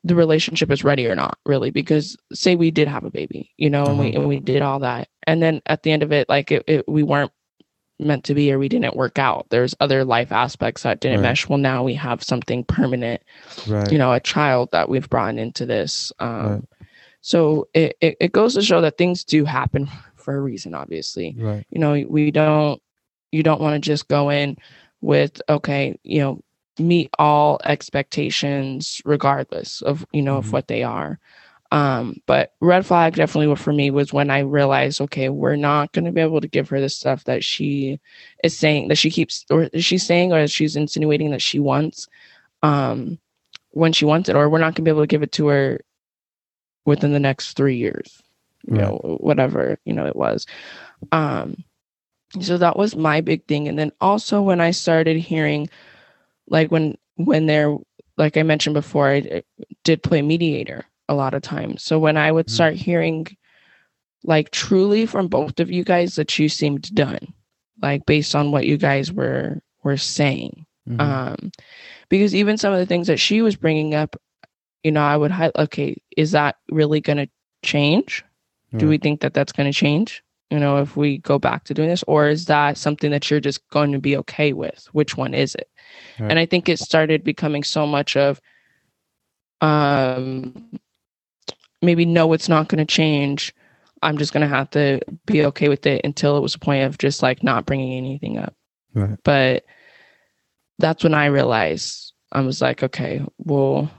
the 0.04 0.14
relationship 0.16 0.70
is 0.70 0.82
ready 0.82 1.06
or 1.06 1.14
not 1.14 1.38
really 1.46 1.70
because 1.70 2.16
say 2.32 2.56
we 2.56 2.70
did 2.72 2.88
have 2.88 3.04
a 3.04 3.10
baby 3.10 3.52
you 3.56 3.70
know 3.70 3.84
and 3.84 3.98
we 3.98 4.08
Uh-huh. 4.08 4.20
and 4.20 4.28
we 4.28 4.40
did 4.40 4.62
all 4.62 4.80
that. 4.80 5.08
And 5.26 5.40
then 5.42 5.62
at 5.66 5.82
the 5.84 5.92
end 5.92 6.02
of 6.02 6.12
it 6.12 6.28
like 6.28 6.50
it, 6.50 6.64
it 6.66 6.88
we 6.88 7.02
weren't 7.02 7.30
meant 8.04 8.24
to 8.24 8.34
be 8.34 8.52
or 8.52 8.58
we 8.58 8.68
didn't 8.68 8.96
work 8.96 9.18
out 9.18 9.46
there's 9.50 9.74
other 9.80 10.04
life 10.04 10.32
aspects 10.32 10.82
that 10.82 11.00
didn't 11.00 11.20
Right. 11.20 11.28
mesh 11.30 11.48
well 11.48 11.58
now 11.58 11.82
we 11.82 11.94
have 11.94 12.22
something 12.22 12.64
permanent 12.64 13.22
Right. 13.66 13.90
you 13.92 13.98
know 13.98 14.12
a 14.12 14.20
child 14.20 14.70
that 14.72 14.88
we've 14.88 15.08
brought 15.08 15.36
into 15.38 15.66
this 15.66 16.12
um 16.18 16.46
Right. 16.46 16.62
so 17.20 17.68
it, 17.74 17.96
it 18.00 18.16
it 18.20 18.32
goes 18.32 18.54
to 18.54 18.62
show 18.62 18.80
that 18.80 18.98
things 18.98 19.24
do 19.24 19.44
happen 19.44 19.88
for 20.16 20.36
a 20.36 20.40
reason 20.40 20.74
obviously 20.74 21.34
right. 21.38 21.64
you 21.70 21.78
know 21.78 21.92
we 22.08 22.30
don't 22.30 22.80
you 23.32 23.42
don't 23.42 23.60
want 23.60 23.74
to 23.82 23.86
just 23.90 24.08
go 24.08 24.30
in 24.30 24.56
with 25.00 25.40
okay 25.48 25.98
you 26.04 26.20
know 26.20 26.40
meet 26.78 27.10
all 27.18 27.60
expectations 27.64 29.00
regardless 29.04 29.82
of 29.82 30.06
you 30.12 30.22
know 30.22 30.36
Mhm. 30.36 30.38
of 30.38 30.52
what 30.52 30.68
they 30.68 30.82
are 30.82 31.18
um 31.72 32.16
but 32.26 32.52
red 32.60 32.86
flag 32.86 33.16
definitely 33.16 33.54
for 33.56 33.72
me 33.72 33.90
was 33.90 34.12
when 34.12 34.30
i 34.30 34.40
realized 34.40 35.00
okay 35.00 35.30
we're 35.30 35.56
not 35.56 35.92
going 35.92 36.04
to 36.04 36.12
be 36.12 36.20
able 36.20 36.40
to 36.40 36.48
give 36.48 36.68
her 36.68 36.80
the 36.80 36.88
stuff 36.90 37.24
that 37.24 37.42
she 37.44 37.98
is 38.44 38.56
saying 38.56 38.88
that 38.88 38.98
she 38.98 39.10
keeps 39.10 39.44
or 39.50 39.68
she's 39.78 40.06
saying 40.06 40.32
or 40.32 40.46
she's 40.48 40.76
insinuating 40.76 41.30
that 41.32 41.42
she 41.42 41.58
wants 41.58 42.08
um 42.62 43.18
when 43.70 43.92
she 43.92 44.04
wants 44.04 44.28
it 44.28 44.36
or 44.36 44.48
we're 44.50 44.58
not 44.58 44.74
going 44.74 44.76
to 44.76 44.82
be 44.82 44.90
able 44.90 45.02
to 45.02 45.06
give 45.08 45.22
it 45.22 45.32
to 45.32 45.48
her 45.48 45.80
within 46.86 47.12
the 47.12 47.20
next 47.20 47.54
three 47.56 47.76
years 47.76 48.22
you 48.64 48.76
Right. 48.76 48.80
know 48.80 49.18
whatever 49.20 49.78
you 49.84 49.94
know 49.94 50.06
it 50.06 50.16
was 50.16 50.46
um 51.12 51.64
so 52.40 52.58
that 52.58 52.76
was 52.76 52.96
my 52.96 53.20
big 53.20 53.46
thing 53.46 53.68
and 53.68 53.78
then 53.78 53.92
also 54.00 54.42
when 54.42 54.60
i 54.60 54.70
started 54.72 55.16
hearing 55.16 55.68
like 56.48 56.70
when 56.70 56.98
when 57.16 57.46
there 57.46 57.76
like 58.18 58.36
i 58.36 58.42
mentioned 58.42 58.74
before 58.74 59.08
i 59.08 59.16
I 59.16 59.42
did 59.84 60.02
play 60.02 60.22
mediator 60.22 60.84
a 61.08 61.14
lot 61.14 61.34
of 61.34 61.42
times. 61.42 61.82
So 61.82 61.98
when 61.98 62.16
i 62.16 62.30
would 62.30 62.46
Mhm. 62.46 62.50
start 62.50 62.74
hearing 62.74 63.26
like 64.24 64.50
truly 64.50 65.06
from 65.06 65.28
both 65.28 65.58
of 65.60 65.70
you 65.70 65.84
guys 65.84 66.14
that 66.16 66.38
you 66.38 66.48
seemed 66.48 66.94
done 66.94 67.32
like 67.82 68.06
based 68.06 68.34
on 68.34 68.50
what 68.52 68.66
you 68.66 68.76
guys 68.76 69.12
were 69.12 69.60
were 69.84 69.96
saying. 69.96 70.66
Mhm. 70.88 71.00
um 71.00 71.50
because 72.08 72.34
even 72.34 72.56
some 72.56 72.72
of 72.72 72.78
the 72.78 72.86
things 72.86 73.06
that 73.08 73.18
she 73.20 73.42
was 73.42 73.56
bringing 73.56 73.94
up 73.94 74.16
you 74.84 74.90
know 74.92 75.02
i 75.02 75.16
would 75.16 75.30
hi- 75.30 75.52
okay 75.56 75.96
is 76.16 76.32
that 76.32 76.56
really 76.70 77.00
going 77.00 77.18
to 77.18 77.28
change? 77.64 78.24
Do 78.78 78.88
we 78.88 78.98
think 78.98 79.20
that 79.20 79.34
that's 79.34 79.52
going 79.52 79.70
to 79.70 79.76
change 79.78 80.22
you 80.50 80.58
know 80.58 80.78
if 80.78 80.96
we 80.96 81.18
go 81.18 81.38
back 81.38 81.64
to 81.64 81.74
doing 81.74 81.88
this? 81.88 82.04
Or 82.06 82.28
is 82.28 82.46
that 82.46 82.76
something 82.76 83.10
that 83.10 83.30
you're 83.30 83.40
just 83.40 83.60
going 83.70 83.92
to 83.92 83.98
be 84.00 84.16
okay 84.18 84.52
with? 84.52 84.86
Which 84.92 85.16
one 85.16 85.34
is 85.34 85.54
it? 85.54 85.68
And 86.18 86.38
i 86.38 86.46
think 86.46 86.68
it 86.68 86.78
started 86.78 87.24
becoming 87.24 87.62
so 87.64 87.86
much 87.86 88.16
of 88.16 88.40
um 89.60 90.68
maybe 91.82 92.04
no 92.06 92.32
it's 92.32 92.48
not 92.48 92.68
going 92.68 92.78
to 92.78 92.84
change 92.94 93.52
i'm 94.02 94.16
just 94.16 94.32
going 94.32 94.40
to 94.48 94.54
have 94.56 94.70
to 94.70 95.00
be 95.26 95.44
okay 95.44 95.68
with 95.68 95.84
it 95.86 96.00
until 96.04 96.36
it 96.36 96.40
was 96.40 96.54
a 96.54 96.58
point 96.58 96.84
of 96.84 96.96
just 96.98 97.22
like 97.22 97.42
not 97.42 97.66
bringing 97.66 97.92
anything 97.98 98.38
up 98.38 98.54
Right. 98.94 99.18
but 99.24 99.64
that's 100.78 101.02
when 101.04 101.14
i 101.14 101.26
realized 101.26 102.12
i 102.32 102.40
was 102.40 102.60
like 102.62 102.82
okay 102.82 103.22
well 103.38 103.90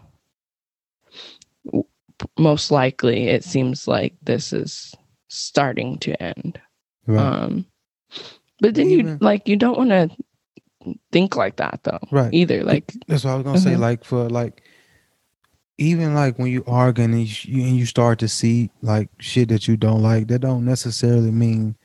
most 2.38 2.72
likely 2.72 3.28
it 3.28 3.44
seems 3.44 3.88
like 3.88 4.14
this 4.22 4.54
is 4.54 4.94
starting 5.30 5.98
to 6.00 6.22
end 6.22 6.60
Right. 7.08 7.20
um 7.20 7.66
but 8.60 8.76
then 8.76 8.90
you 8.90 9.18
like 9.20 9.48
you 9.48 9.56
don't 9.58 9.78
want 9.78 9.90
to 9.90 10.10
think 11.12 11.36
like 11.36 11.58
that 11.58 11.80
though 11.84 12.00
right. 12.12 12.34
either 12.34 12.64
like 12.64 12.94
That's 13.08 13.24
what 13.26 13.32
I 13.32 13.36
was 13.36 13.44
gonna 13.44 13.58
say. 13.60 13.74
Mhm. 13.74 13.80
Like 13.80 14.04
for 14.04 14.30
like, 14.30 14.62
even 15.78 16.14
like 16.14 16.38
when 16.38 16.52
you 16.52 16.64
arguing 16.68 17.14
and 17.14 17.46
you, 17.46 17.64
and 17.64 17.76
you 17.78 17.86
start 17.86 18.20
to 18.20 18.28
see 18.28 18.70
like 18.82 19.10
shit 19.20 19.50
that 19.50 19.68
you 19.68 19.76
don't 19.78 20.02
like, 20.02 20.28
that 20.28 20.40
don't 20.40 20.66
necessarily 20.66 21.32
mean 21.32 21.76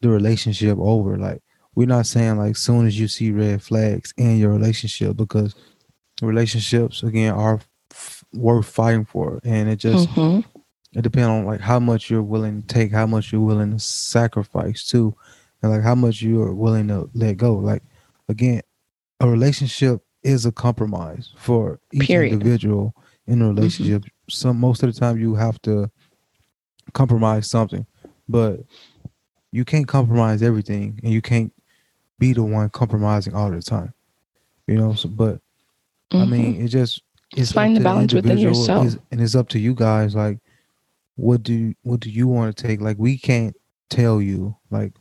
the 0.00 0.08
relationship 0.08 0.76
over. 0.78 1.16
Like 1.16 1.42
we're 1.74 1.86
not 1.88 2.06
saying 2.06 2.36
like 2.38 2.56
soon 2.56 2.86
as 2.86 2.98
you 2.98 3.08
see 3.08 3.30
red 3.30 3.62
flags 3.62 4.12
in 4.16 4.38
your 4.38 4.50
relationship 4.52 5.16
because 5.16 5.54
relationships 6.22 7.02
again 7.02 7.32
are 7.32 7.60
f- 7.90 8.24
worth 8.34 8.66
fighting 8.66 9.04
for, 9.04 9.40
and 9.44 9.68
it 9.68 9.76
just 9.76 10.08
Mhm. 10.10 10.44
it 10.92 11.02
depends 11.02 11.28
on 11.28 11.44
like 11.46 11.60
how 11.60 11.78
much 11.80 12.10
you're 12.10 12.22
willing 12.22 12.62
to 12.62 12.66
take, 12.66 12.92
how 12.92 13.06
much 13.06 13.32
you're 13.32 13.40
willing 13.40 13.72
to 13.72 13.78
sacrifice 13.78 14.86
too, 14.86 15.14
and 15.62 15.72
like 15.72 15.82
how 15.82 15.94
much 15.94 16.20
you're 16.22 16.52
willing 16.54 16.88
to 16.88 17.08
let 17.14 17.36
go. 17.36 17.54
Like 17.54 17.82
again, 18.28 18.60
a 19.20 19.28
relationship 19.28 20.02
is 20.22 20.44
a 20.44 20.52
compromise 20.52 21.32
for 21.36 21.80
each 21.92 22.06
Period. 22.06 22.32
individual 22.34 22.94
in 23.30 23.40
a 23.42 23.48
relationship. 23.48 24.04
Some 24.28 24.58
most 24.58 24.82
of 24.82 24.92
the 24.92 24.98
time 24.98 25.18
you 25.18 25.34
have 25.36 25.60
to 25.62 25.90
compromise 26.92 27.48
something, 27.48 27.86
but 28.28 28.60
you 29.52 29.64
can't 29.64 29.86
compromise 29.86 30.42
everything, 30.42 30.98
and 31.02 31.12
you 31.12 31.22
can't 31.22 31.52
be 32.18 32.32
the 32.32 32.42
one 32.42 32.68
compromising 32.70 33.34
all 33.34 33.50
the 33.50 33.62
time. 33.62 33.94
You 34.66 34.76
know, 34.76 34.94
so, 34.94 35.08
but 35.08 35.40
I 36.12 36.16
Mhm. 36.24 36.28
mean, 36.28 36.60
it 36.60 36.68
just 36.68 37.02
it's 37.36 37.52
find 37.52 37.76
the 37.76 37.80
balance 37.80 38.12
within 38.12 38.38
yourself. 38.38 38.86
it's- 38.86 39.02
and 39.12 39.20
it's 39.20 39.34
up 39.36 39.48
to 39.50 39.58
you 39.58 39.74
guys. 39.74 40.14
Like, 40.14 40.38
what 41.16 41.42
do 41.42 41.74
what 41.82 42.00
do 42.00 42.10
you 42.10 42.26
want 42.26 42.56
to 42.56 42.62
take? 42.66 42.80
Like, 42.80 42.98
we 42.98 43.16
can't 43.16 43.54
tell 43.88 44.20
you 44.20 44.56
like 44.70 44.92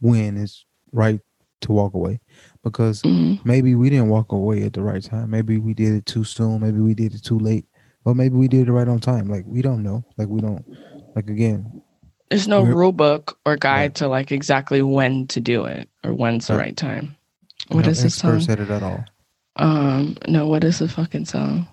when 0.00 0.36
it's 0.36 0.64
right 0.92 1.20
to 1.62 1.72
walk 1.72 1.94
away 1.94 2.20
because 2.62 3.02
Mhm. 3.02 3.44
maybe 3.44 3.74
we 3.74 3.90
didn't 3.90 4.08
walk 4.08 4.32
away 4.32 4.62
at 4.62 4.72
the 4.72 4.82
right 4.82 5.02
time. 5.02 5.30
Maybe 5.30 5.58
we 5.58 5.74
did 5.74 5.92
it 5.94 6.06
too 6.06 6.24
soon. 6.24 6.60
Maybe 6.60 6.80
we 6.80 6.94
did 6.94 7.14
it 7.14 7.22
too 7.22 7.38
late. 7.38 7.66
Or 8.04 8.14
maybe 8.14 8.36
we 8.36 8.48
did 8.48 8.68
it 8.68 8.72
right 8.72 8.88
on 8.88 8.98
time. 9.00 9.28
Like 9.28 9.44
we 9.46 9.62
don't 9.62 9.82
know. 9.82 10.04
Like 10.16 10.28
we 10.28 10.40
don't. 10.40 10.64
Like 11.14 11.28
again, 11.30 11.82
there's 12.30 12.48
no 12.48 12.62
rule 12.62 12.92
book 12.92 13.38
or 13.44 13.56
guide 13.56 13.80
Right. 13.82 13.94
to 13.96 14.08
like 14.08 14.32
exactly 14.32 14.82
when 14.82 15.26
to 15.28 15.40
do 15.40 15.64
it 15.66 15.88
or 16.02 16.12
when's 16.14 16.46
the 16.46 16.54
Right. 16.54 16.66
right 16.66 16.76
time 16.76 17.16
what 17.68 17.82
not 17.84 17.88
is 17.92 18.02
this 18.02 18.14
song 18.16 18.40
at 18.48 18.58
it 18.58 18.70
at 18.70 18.82
all. 18.82 19.04
um 19.56 20.16
no 20.26 20.46
what 20.48 20.64
is 20.64 20.78
the 20.78 20.88
fucking 20.88 21.26
song 21.26 21.66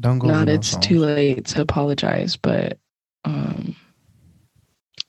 Don't 0.00 0.18
go. 0.18 0.28
not 0.28 0.46
no 0.48 0.52
it's 0.54 0.76
too 0.76 0.98
late 0.98 1.46
to 1.46 1.60
apologize 1.62 2.36
but 2.36 2.78
um 3.24 3.74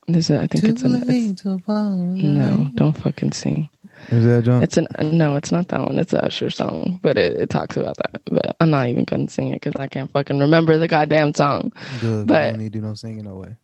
this 0.08 0.30
is, 0.30 0.38
i 0.40 0.48
think 0.48 0.64
Too 0.64 0.72
it's, 0.72 0.84
late 0.84 1.32
it's 1.32 1.46
no 1.46 2.70
don't 2.76 2.98
fucking 2.98 3.32
sing 3.32 3.68
Is 4.08 4.26
that 4.26 4.44
John? 4.46 4.64
It's 4.64 4.78
an 4.78 4.88
no, 5.02 5.36
it's 5.36 5.52
not 5.52 5.68
that 5.68 5.82
one. 5.82 6.00
It's 6.00 6.14
a 6.14 6.24
Usher 6.26 6.50
song, 6.50 7.00
but 7.04 7.18
it, 7.18 7.40
it 7.40 7.50
talks 7.50 7.78
about 7.78 7.98
that. 7.98 8.22
But 8.26 8.56
I'm 8.60 8.70
not 8.72 8.88
even 8.88 9.04
gonna 9.04 9.30
sing 9.30 9.50
it 9.50 9.62
because 9.62 9.80
I 9.80 9.88
can't 9.88 10.12
fucking 10.12 10.40
remember 10.40 10.78
the 10.78 10.88
goddamn 10.88 11.34
song. 11.34 11.72
Good. 12.02 12.28
but- 12.28 12.42
I 12.42 12.50
don't 12.52 12.60
need 12.60 12.74
to 12.74 12.80
do 12.80 12.86
no 12.86 12.94
singing 12.96 13.26
no 13.26 13.36
way. 13.36 13.56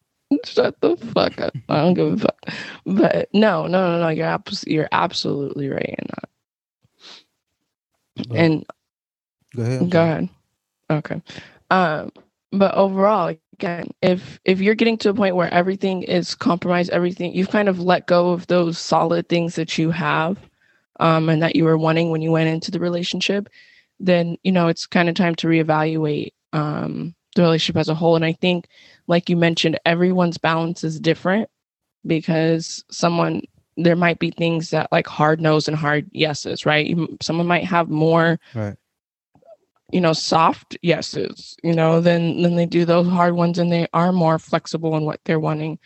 Shut 0.43 0.79
the 0.81 0.97
fuck 0.97 1.39
up. 1.39 1.53
I 1.69 1.77
don't 1.77 1.93
give 1.93 2.13
a 2.13 2.17
fuck. 2.17 2.49
But 2.85 3.29
no, 3.33 3.67
no, 3.67 3.91
no, 3.91 3.99
no. 4.01 4.09
You're 4.09 4.25
abs- 4.27 4.65
you're 4.67 4.89
absolutely 4.91 5.69
right 5.69 5.95
in 5.97 6.07
that. 6.09 6.29
But 8.27 8.37
And 8.37 8.65
go 9.55 9.61
ahead. 9.63 9.81
I'm 9.81 9.89
go 9.89 9.97
sorry. 9.99 10.09
ahead. 10.11 10.29
Okay. 10.91 11.21
Um, 11.69 12.11
but 12.51 12.73
overall, 12.75 13.35
again, 13.55 13.89
if 14.01 14.39
if 14.45 14.59
you're 14.61 14.75
getting 14.75 14.97
to 14.99 15.09
a 15.09 15.13
point 15.13 15.35
where 15.35 15.53
everything 15.53 16.03
is 16.03 16.35
compromised, 16.35 16.91
everything 16.91 17.33
you've 17.33 17.49
kind 17.49 17.69
of 17.69 17.79
let 17.79 18.05
go 18.07 18.31
of 18.31 18.47
those 18.47 18.77
solid 18.77 19.27
things 19.29 19.55
that 19.55 19.77
you 19.77 19.91
have, 19.91 20.37
um, 20.99 21.29
and 21.29 21.41
that 21.41 21.55
you 21.55 21.63
were 21.65 21.77
wanting 21.77 22.11
when 22.11 22.21
you 22.21 22.31
went 22.31 22.49
into 22.49 22.71
the 22.71 22.79
relationship, 22.79 23.49
then 23.99 24.37
you 24.43 24.51
know 24.51 24.67
it's 24.67 24.85
kind 24.85 25.09
of 25.09 25.15
time 25.15 25.35
to 25.35 25.47
reevaluate 25.47 26.33
um 26.53 27.15
the 27.35 27.41
relationship 27.41 27.77
as 27.79 27.89
a 27.89 27.95
whole. 27.95 28.15
And 28.15 28.25
I 28.25 28.33
think, 28.33 28.67
like 29.07 29.29
you 29.29 29.35
mentioned, 29.37 29.79
everyone's 29.85 30.37
balance 30.37 30.83
is 30.83 30.99
different 30.99 31.49
because 32.05 32.83
someone 32.91 33.41
there 33.77 33.95
might 33.95 34.19
be 34.19 34.31
things 34.31 34.69
that 34.69 34.89
like 34.91 35.07
hard 35.07 35.41
no's 35.41 35.67
and 35.67 35.75
hard 35.75 36.09
yeses, 36.13 36.65
right? 36.65 36.85
You- 36.87 37.17
Someone 37.21 37.47
might 37.47 37.65
have 37.65 37.89
more 37.89 38.39
Right. 38.53 38.75
You 39.91 40.01
know 40.01 40.13
soft 40.13 40.77
yeses 40.81 41.55
you 41.63 41.73
know 41.73 42.01
then 42.01 42.41
then 42.41 42.55
they 42.55 42.65
do 42.65 42.85
those 42.85 43.07
hard 43.07 43.35
ones 43.35 43.59
and 43.59 43.71
they 43.71 43.87
are 43.93 44.11
more 44.11 44.39
flexible 44.39 44.97
in 44.97 45.03
what 45.05 45.19
they're 45.25 45.39
wanting. 45.39 45.77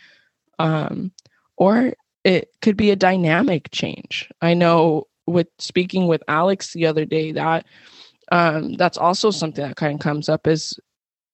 Um 0.58 1.12
or 1.56 1.92
it 2.24 2.50
could 2.62 2.76
be 2.76 2.90
a 2.90 2.96
dynamic 2.96 3.70
change. 3.70 4.30
I 4.40 4.54
know 4.54 5.06
with 5.26 5.48
speaking 5.58 6.06
with 6.06 6.22
alex 6.28 6.72
the 6.72 6.86
other 6.86 7.04
day 7.04 7.32
that 7.32 7.66
um 8.32 8.74
that's 8.74 8.98
also 8.98 9.30
something 9.30 9.64
that 9.66 9.76
kind 9.76 9.94
of 9.94 10.00
comes 10.00 10.28
up 10.28 10.46
is 10.46 10.78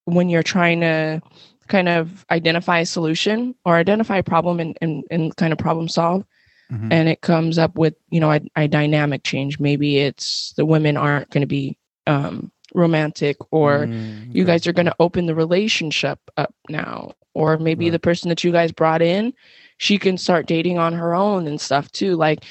when 0.04 0.28
you're 0.28 0.42
trying 0.42 0.80
to 0.80 1.20
kind 1.68 1.88
of 1.88 2.24
identify 2.30 2.80
a 2.80 2.86
solution 2.86 3.54
or 3.64 3.76
identify 3.76 4.18
a 4.18 4.22
problem 4.22 4.60
and 4.60 4.76
and, 4.80 5.04
and 5.10 5.36
kind 5.36 5.52
of 5.52 5.58
problem 5.58 5.88
solve 5.88 6.24
Mhm. 6.72 6.92
and 6.92 7.08
it 7.08 7.20
comes 7.20 7.58
up 7.58 7.78
with 7.78 7.94
you 8.10 8.18
know 8.18 8.32
a, 8.32 8.40
a 8.56 8.66
dynamic 8.68 9.22
change. 9.22 9.60
Maybe 9.60 9.98
it's 9.98 10.52
the 10.56 10.66
women 10.66 10.96
aren't 10.96 11.30
going 11.30 11.42
to 11.42 11.46
be 11.46 11.78
um 12.08 12.50
romantic 12.76 13.36
or 13.52 13.88
Mm, 13.88 14.34
you 14.34 14.44
guys 14.44 14.66
are 14.68 14.72
going 14.74 14.86
to 14.86 14.96
open 15.00 15.26
the 15.26 15.34
relationship 15.34 16.20
up 16.36 16.54
now. 16.70 17.12
Or 17.34 17.58
maybe 17.58 17.86
Right. 17.86 17.92
the 17.92 17.98
person 18.00 18.28
that 18.30 18.44
you 18.44 18.52
guys 18.52 18.72
brought 18.72 19.02
in 19.02 19.34
she 19.78 19.98
can 19.98 20.16
start 20.18 20.46
dating 20.46 20.78
on 20.78 20.94
her 20.94 21.14
own 21.14 21.46
and 21.48 21.60
stuff 21.60 21.90
too. 21.92 22.16
Like 22.16 22.44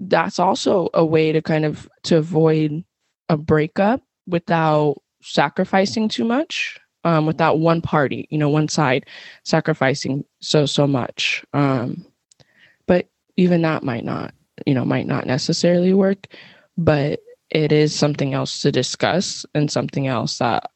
that's 0.00 0.38
also 0.38 0.88
a 0.94 1.04
way 1.04 1.32
to 1.32 1.42
kind 1.42 1.64
of 1.64 1.88
to 2.04 2.16
avoid 2.18 2.84
a 3.28 3.36
breakup 3.36 4.02
without 4.26 4.96
sacrificing 5.22 6.08
too 6.08 6.24
much 6.24 6.78
um 7.04 7.26
without 7.26 7.58
one 7.58 7.82
party 7.82 8.26
you 8.30 8.38
know 8.38 8.48
one 8.48 8.68
side 8.68 9.06
sacrificing 9.44 10.24
so 10.40 10.66
so 10.66 10.86
much. 10.86 11.44
Um 11.52 12.06
but 12.86 13.08
even 13.36 13.62
that 13.62 13.82
might 13.82 14.04
not 14.04 14.34
you 14.66 14.74
know 14.74 14.84
might 14.84 15.06
not 15.06 15.26
necessarily 15.26 15.92
work. 15.94 16.26
But 16.76 17.20
it 17.50 17.72
is 17.72 17.94
something 17.94 18.34
else 18.34 18.62
to 18.62 18.72
discuss 18.72 19.44
and 19.54 19.70
something 19.70 20.06
else 20.06 20.38
that 20.38 20.70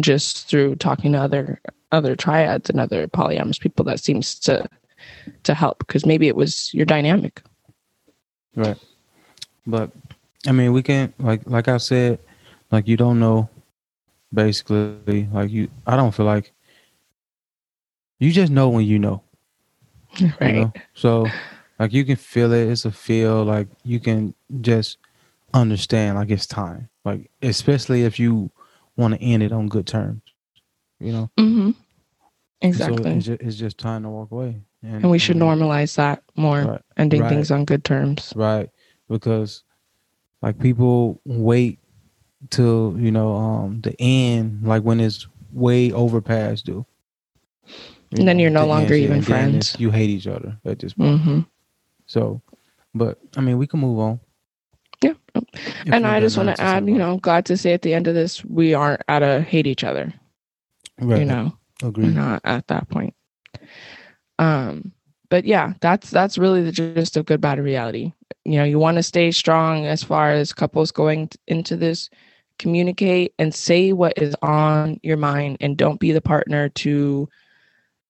just 0.00 0.48
through 0.48 0.76
talking 0.76 1.12
to 1.12 1.18
other 1.18 1.60
other 1.90 2.16
triads 2.16 2.70
and 2.70 2.80
other 2.80 3.06
polyamorous 3.06 3.60
people 3.60 3.84
that 3.84 4.00
seems 4.00 4.38
to 4.38 4.66
to 5.42 5.54
help 5.54 5.78
because 5.78 6.06
maybe 6.06 6.28
it 6.28 6.36
was 6.36 6.72
your 6.72 6.86
dynamic 6.86 7.42
Right. 8.54 8.76
But 9.66 9.90
I 10.46 10.52
mean, 10.52 10.72
we 10.72 10.82
can 10.82 11.12
like 11.18 11.42
like 11.46 11.68
I 11.68 11.78
said, 11.78 12.18
like 12.70 12.88
you 12.88 12.96
don't 12.96 13.18
know. 13.18 13.48
Basically, 14.34 15.28
like 15.30 15.50
you, 15.50 15.68
I 15.86 15.94
don't 15.96 16.12
feel 16.12 16.26
like 16.26 16.52
you 18.18 18.32
just 18.32 18.50
know 18.50 18.70
when 18.70 18.86
you 18.86 18.98
know. 18.98 19.22
you 20.16 20.32
right 20.40 20.54
know? 20.54 20.72
So, 20.94 21.26
like 21.78 21.92
you 21.92 22.04
can 22.04 22.16
feel 22.16 22.52
it. 22.52 22.68
It's 22.68 22.84
a 22.84 22.90
feel. 22.90 23.44
Like 23.44 23.68
you 23.84 24.00
can 24.00 24.34
just 24.60 24.98
understand. 25.54 26.16
Like 26.16 26.30
it's 26.30 26.46
time. 26.46 26.88
Like 27.04 27.30
especially 27.42 28.02
if 28.04 28.18
you 28.18 28.50
want 28.96 29.14
to 29.14 29.20
end 29.22 29.42
it 29.42 29.52
on 29.52 29.68
good 29.68 29.86
terms. 29.86 30.22
You 31.00 31.12
know. 31.12 31.30
mm-hmm. 31.38 31.70
So 31.70 31.78
exactly 32.68 33.10
it's 33.12 33.26
just, 33.26 33.40
it's 33.42 33.56
just 33.56 33.78
time 33.78 34.02
to 34.04 34.08
walk 34.08 34.30
away. 34.30 34.62
and 34.82 35.10
we 35.10 35.18
should 35.18 35.36
normalize 35.36 35.96
that 35.96 36.22
more 36.36 36.64
Right. 36.64 36.82
ending 36.96 37.20
Right. 37.22 37.28
things 37.30 37.50
on 37.50 37.64
good 37.64 37.84
terms 37.84 38.32
right 38.36 38.68
because 39.08 39.64
like 40.42 40.58
people 40.58 41.20
wait 41.24 41.78
till 42.50 42.96
you 42.98 43.10
know 43.10 43.34
um 43.34 43.80
the 43.82 43.94
end 44.00 44.62
like 44.66 44.82
when 44.82 45.00
it's 45.00 45.26
way 45.52 45.92
over 45.92 46.20
past 46.20 46.66
due 46.66 46.84
And 48.12 48.28
then 48.28 48.36
know, 48.36 48.42
you're 48.42 48.50
no 48.50 48.60
the 48.62 48.66
longer 48.66 48.94
end, 48.94 49.04
even 49.04 49.16
and 49.16 49.22
then 49.22 49.52
friends. 49.52 49.76
you 49.78 49.90
hate 49.90 50.10
each 50.10 50.26
other 50.26 50.58
at 50.64 50.78
this 50.78 50.92
point 50.94 51.20
hmm 51.20 51.40
so 52.06 52.40
but 52.94 53.18
i 53.36 53.40
mean 53.40 53.58
we 53.58 53.66
can 53.66 53.80
move 53.80 53.98
on 53.98 54.20
Yeah. 55.02 55.14
If 55.34 55.44
and 55.86 56.06
i 56.06 56.20
just 56.20 56.36
want 56.36 56.54
to 56.54 56.62
add 56.62 56.86
you 56.86 56.96
know 56.96 57.16
glad 57.18 57.46
to 57.46 57.56
say 57.56 57.72
at 57.72 57.82
the 57.82 57.94
end 57.94 58.06
of 58.06 58.14
this 58.14 58.44
we 58.44 58.74
aren't 58.74 59.02
at 59.08 59.22
a 59.22 59.40
hate 59.40 59.66
each 59.66 59.84
other. 59.84 60.12
Right. 61.00 61.20
you 61.20 61.24
know 61.24 61.56
we're 61.82 62.10
not 62.10 62.42
at 62.44 62.68
that 62.68 62.88
point. 62.88 63.14
Um 64.38 64.92
but 65.28 65.44
yeah 65.44 65.72
that's 65.80 66.10
that's 66.10 66.38
really 66.38 66.62
the 66.62 66.72
gist 66.72 67.16
of 67.16 67.26
good 67.26 67.40
bad 67.40 67.58
reality. 67.58 68.12
You 68.44 68.58
know 68.58 68.64
you 68.64 68.78
want 68.78 68.96
to 68.98 69.02
stay 69.02 69.30
strong 69.32 69.86
as 69.86 70.02
far 70.02 70.30
as 70.30 70.52
couples 70.52 70.92
going 70.92 71.30
into 71.48 71.76
this 71.76 72.08
communicate 72.58 73.34
and 73.38 73.54
say 73.54 73.92
what 73.92 74.12
is 74.16 74.36
on 74.42 75.00
your 75.02 75.16
mind 75.16 75.56
and 75.60 75.76
don't 75.76 75.98
be 75.98 76.12
the 76.12 76.20
partner 76.20 76.68
to 76.68 77.28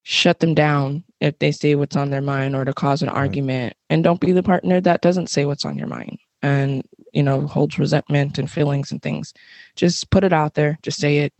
shut 0.02 0.40
them 0.40 0.52
down 0.52 1.04
if 1.20 1.38
they 1.38 1.52
say 1.52 1.74
what's 1.76 1.96
on 1.96 2.10
their 2.10 2.20
mind 2.20 2.56
or 2.56 2.64
to 2.64 2.74
cause 2.74 3.02
an 3.02 3.08
argument. 3.08 3.74
And 3.88 4.02
don't 4.02 4.20
be 4.20 4.32
the 4.32 4.42
partner 4.42 4.80
that 4.80 5.00
doesn't 5.00 5.30
say 5.30 5.44
what's 5.44 5.64
on 5.64 5.78
your 5.78 5.86
mind 5.86 6.18
and 6.42 6.82
you 7.12 7.22
know 7.22 7.46
holds 7.46 7.78
resentment 7.78 8.38
and 8.38 8.50
feelings 8.50 8.90
and 8.92 9.02
things. 9.02 9.32
Just 9.76 10.10
put 10.10 10.24
it 10.24 10.32
out 10.32 10.54
there. 10.54 10.78
Just 10.82 10.98
say 10.98 11.18
it. 11.18 11.32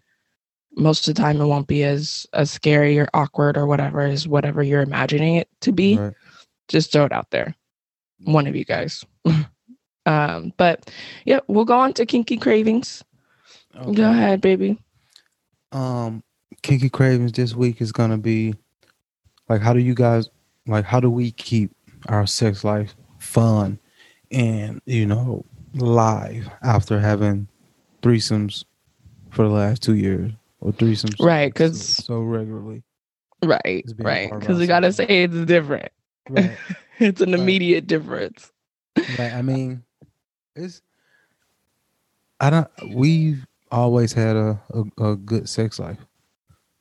Most 0.74 1.06
of 1.06 1.14
the 1.14 1.20
time 1.20 1.40
it 1.40 1.46
won't 1.46 1.66
be 1.66 1.82
as 1.84 2.26
as 2.32 2.50
scary 2.50 2.98
or 2.98 3.08
awkward 3.12 3.56
or 3.56 3.66
whatever 3.66 4.00
as 4.00 4.26
whatever 4.26 4.62
you're 4.62 4.82
imagining 4.82 5.36
it 5.36 5.48
to 5.60 5.72
be. 5.72 5.98
Right. 5.98 6.14
just 6.68 6.92
throw 6.92 7.04
it 7.04 7.12
out 7.12 7.30
there. 7.30 7.54
One 8.24 8.46
of 8.46 8.56
you 8.56 8.64
guys. 8.64 9.04
Um 10.04 10.52
but 10.56 10.90
yeah 11.24 11.38
we'll 11.46 11.64
go 11.64 11.78
on 11.78 11.92
to 11.92 12.04
kinky 12.04 12.36
cravings. 12.36 13.04
Okay. 13.76 13.94
go 13.94 14.10
ahead 14.10 14.40
baby. 14.40 14.76
Um 15.70 16.24
kinky 16.62 16.88
cravings 16.90 17.30
this 17.30 17.54
week 17.54 17.80
is 17.80 17.92
gonna 17.92 18.18
be 18.18 18.52
like 19.48 19.60
how 19.60 19.72
do 19.72 19.78
you 19.78 19.94
guys 19.94 20.28
like 20.66 20.84
how 20.84 20.98
do 20.98 21.08
we 21.08 21.30
keep 21.30 21.70
our 22.08 22.26
sex 22.26 22.64
life 22.64 22.96
fun 23.20 23.78
and 24.32 24.80
you 24.86 25.06
know 25.06 25.44
live 25.74 26.48
after 26.62 26.98
having 27.00 27.46
threesomes 28.02 28.64
for 29.30 29.44
the 29.44 29.54
last 29.54 29.82
two 29.82 29.94
years 29.94 30.32
or 30.60 30.72
threesomes. 30.72 31.14
Right, 31.24 31.54
'cause- 31.54 31.80
so, 32.04 32.20
regularly. 32.20 32.82
Right 33.44 33.84
right 33.98 34.30
because 34.38 34.58
we 34.58 34.66
gotta 34.68 34.92
say 34.92 35.04
it's 35.24 35.34
different. 35.46 35.90
Right. 36.28 36.56
It's 36.98 37.20
an 37.20 37.32
Right. 37.32 37.40
immediate 37.40 37.86
difference. 37.88 38.52
Right 39.18 39.32
I 39.32 39.42
mean, 39.50 39.82
it's 40.54 40.80
I 42.40 42.50
don't. 42.50 42.68
We've 42.94 43.44
always 43.72 44.12
had 44.12 44.36
a 44.36 44.60
a, 44.72 45.04
a 45.10 45.16
good 45.16 45.48
sex 45.48 45.78
life, 45.80 45.98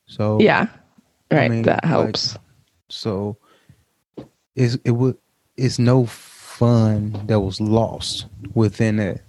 so 0.05 0.39
yeah 0.41 0.67
right 1.31 1.49
mean, 1.49 1.63
that 1.63 1.83
like- 1.83 1.89
helps. 1.89 2.37
So 2.89 3.37
it's 4.55 4.77
it 4.85 4.91
would 4.91 5.17
it's 5.57 5.79
no 5.79 6.05
fun 6.61 7.27
that 7.29 7.47
was 7.47 7.61
lost 7.61 8.29
within 8.55 8.99
it, 8.99 9.25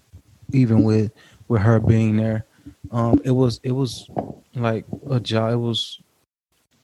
even 0.52 0.84
with 0.84 1.12
with 1.48 1.62
her 1.62 1.80
being 1.80 2.18
there. 2.18 2.46
Um, 2.92 3.22
it 3.24 3.32
was 3.32 3.60
it 3.64 3.80
was 3.82 4.10
like 4.54 4.86
a 5.10 5.20
job. 5.20 5.54
It 5.54 5.58
was 5.68 6.02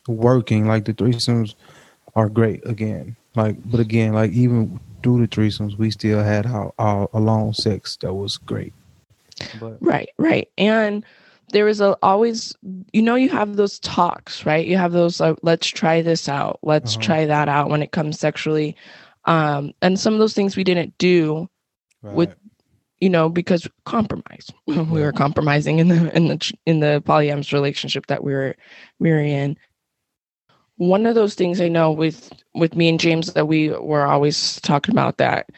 working. 0.09 0.69
Like 0.69 0.87
the 0.87 0.95
threesomes 0.95 1.57
are 2.17 2.29
great 2.31 2.67
again. 2.67 3.17
Like, 3.37 3.57
but 3.71 3.81
again, 3.81 4.15
like 4.15 4.33
even 4.33 4.81
through 5.03 5.27
the 5.27 5.29
threesomes, 5.29 5.79
we 5.79 5.91
still 5.91 6.23
had 6.23 6.47
our, 6.47 6.73
our 6.79 7.09
alone 7.15 7.55
sex 7.55 7.97
that 8.03 8.15
was 8.15 8.39
great. 8.39 8.75
But 9.55 9.81
Right, 9.81 10.11
right. 10.19 10.49
And 10.59 11.05
there 11.53 11.65
was 11.65 11.81
a 11.81 11.97
always 12.03 12.57
you 12.93 13.03
know 13.03 13.17
you 13.17 13.29
have 13.31 13.57
those 13.57 13.79
talks, 13.81 14.47
right? 14.47 14.67
You 14.67 14.77
have 14.79 14.93
those 14.93 15.21
like 15.21 15.37
let's 15.43 15.69
try 15.69 16.03
this 16.03 16.29
out. 16.29 16.59
Let's 16.63 16.97
Uh-huh. 16.97 16.97
try 16.97 17.27
that 17.27 17.49
out 17.49 17.71
when 17.71 17.83
it 17.83 17.93
comes 17.93 18.19
sexually. 18.21 18.77
Um 19.29 19.75
and 19.83 20.01
some 20.01 20.15
of 20.15 20.21
those 20.21 20.35
things 20.35 20.57
we 20.57 20.65
didn't 20.65 20.99
do, 20.99 21.49
With- 22.17 22.35
you 23.01 23.11
know, 23.11 23.29
because 23.29 23.69
compromise. 23.85 24.51
we 24.67 25.01
were 25.03 25.13
compromising 25.13 25.79
in 25.79 25.89
the 25.89 26.17
in 26.17 26.29
the 26.29 26.53
in 26.67 26.81
the 26.81 27.03
polyamorous 27.07 27.53
relationship 27.53 28.07
that 28.09 28.25
we 28.25 28.33
were 28.33 28.57
we 28.99 29.11
were 29.11 29.21
in. 29.21 29.57
One 30.77 31.07
of 31.07 31.15
those 31.15 31.35
things 31.35 31.61
I 31.61 31.69
know 31.69 31.93
with 31.93 32.33
with 32.55 32.75
me 32.77 32.89
and 32.89 33.01
James 33.01 33.33
that 33.35 33.47
we 33.47 33.71
were 33.71 34.07
always 34.07 34.61
talking 34.63 34.95
about 34.95 35.19
that 35.19 35.51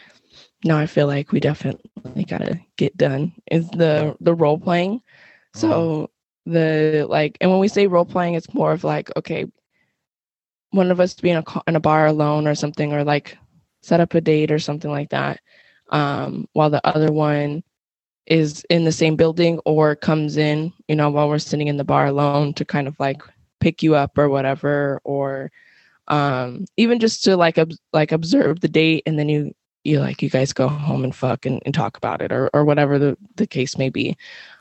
now 0.65 0.79
I 0.79 0.87
feel 0.87 1.07
like 1.07 1.33
we 1.33 1.41
definitely 1.41 2.25
gotta 2.25 2.61
get 2.77 2.97
done 2.97 3.33
is 3.51 3.71
the 3.71 4.17
the 4.21 4.35
role 4.35 4.59
playing. 4.59 5.03
So 5.55 6.11
the 6.47 7.07
like, 7.09 7.37
and 7.41 7.51
when 7.51 7.61
we 7.61 7.69
say 7.69 7.87
role 7.87 8.05
playing, 8.05 8.35
it's 8.35 8.53
more 8.55 8.73
of 8.73 8.85
like 8.85 9.11
okay, 9.17 9.47
one 10.71 10.91
of 10.91 11.01
us 11.01 11.15
to 11.15 11.23
be 11.23 11.31
in 11.31 11.39
a 11.39 11.45
in 11.67 11.77
a 11.77 11.81
bar 11.81 12.07
alone 12.07 12.47
or 12.47 12.55
something, 12.55 12.93
or 12.93 13.05
like 13.05 13.37
set 13.83 14.01
up 14.01 14.15
a 14.15 14.21
date 14.21 14.51
or 14.51 14.59
something 14.59 14.91
like 14.91 15.11
that, 15.11 15.41
um, 15.91 16.49
while 16.53 16.71
the 16.71 16.87
other 16.87 17.13
one 17.13 17.63
is 18.27 18.65
in 18.71 18.85
the 18.85 18.93
same 18.93 19.17
building 19.17 19.59
or 19.65 19.97
comes 19.97 20.37
in, 20.37 20.73
you 20.89 20.95
know, 20.95 21.11
while 21.11 21.29
we're 21.29 21.39
sitting 21.39 21.69
in 21.69 21.77
the 21.77 21.85
bar 21.85 22.07
alone 22.07 22.55
to 22.55 22.65
kind 22.65 22.87
of 22.87 22.99
like 23.01 23.23
pick 23.59 23.83
you 23.83 23.95
up 23.95 24.17
or 24.17 24.29
whatever, 24.29 25.01
or 25.05 25.51
um, 26.09 26.67
even 26.77 26.99
just 26.99 27.25
to 27.25 27.37
like 27.37 27.59
ob- 27.59 27.73
like 27.93 28.13
observe 28.13 28.61
the 28.61 28.69
date 28.69 29.03
and 29.07 29.19
then 29.19 29.29
you 29.29 29.55
you 29.83 29.99
like 29.99 30.23
you 30.23 30.29
guys 30.29 30.53
go 30.53 30.69
home 30.69 31.05
and 31.05 31.15
fuck 31.15 31.47
and, 31.47 31.63
and 31.65 31.75
talk 31.75 31.97
about 31.97 32.21
it 32.23 32.33
or 32.33 32.51
or 32.53 32.65
whatever 32.65 32.99
the 32.99 33.17
the 33.37 33.47
case 33.47 33.79
may 33.79 33.89
be. 33.89 34.17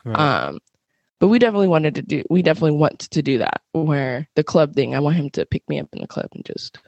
Right. 0.06 0.18
Um, 0.18 0.60
but 1.20 1.28
we 1.28 1.38
definitely 1.38 1.68
wanted 1.68 1.96
to 1.96 2.02
do 2.02 2.24
we 2.30 2.42
definitely 2.42 2.78
want 2.78 3.00
to 3.00 3.22
do 3.22 3.38
that 3.38 3.62
where 3.74 4.28
the 4.36 4.44
club 4.44 4.74
thing 4.74 4.96
i 4.96 5.00
want 5.00 5.18
him 5.18 5.30
to 5.30 5.46
pick 5.46 5.68
me 5.70 5.80
up 5.80 5.90
in 5.94 6.02
the 6.02 6.08
club 6.08 6.28
and 6.34 6.46
just 6.46 6.80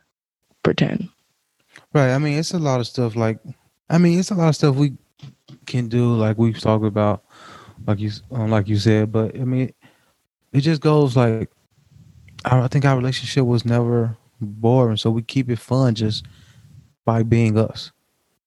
pretend 0.64 1.10
Right. 1.94 2.14
I 2.14 2.18
mean, 2.20 2.38
it's 2.38 2.54
a 2.54 2.60
lot 2.60 2.80
of 2.80 2.88
stuff. 2.88 3.16
Like, 3.16 3.40
I 3.90 3.98
mean, 3.98 4.20
it's 4.20 4.32
a 4.32 4.36
lot 4.36 4.50
of 4.50 4.56
stuff 4.56 4.76
we 4.76 4.94
can 5.66 5.88
do. 5.88 6.14
Like 6.16 6.38
we've 6.38 6.60
talked 6.60 6.86
about, 6.86 7.24
like 7.86 8.00
you, 8.00 8.12
um, 8.32 8.50
like 8.50 8.68
you 8.68 8.78
said. 8.78 9.12
But 9.12 9.36
I 9.36 9.44
mean, 9.44 9.74
it 10.54 10.62
just 10.62 10.82
goes 10.82 11.16
like, 11.18 11.52
I 12.46 12.68
think 12.68 12.86
our 12.86 12.96
relationship 12.96 13.46
was 13.46 13.66
never 13.66 14.18
boring, 14.40 14.98
so 14.98 15.12
we 15.12 15.22
keep 15.22 15.50
it 15.50 15.60
fun 15.60 15.96
just 15.96 16.26
by 17.06 17.24
being 17.24 17.58
us. 17.58 17.92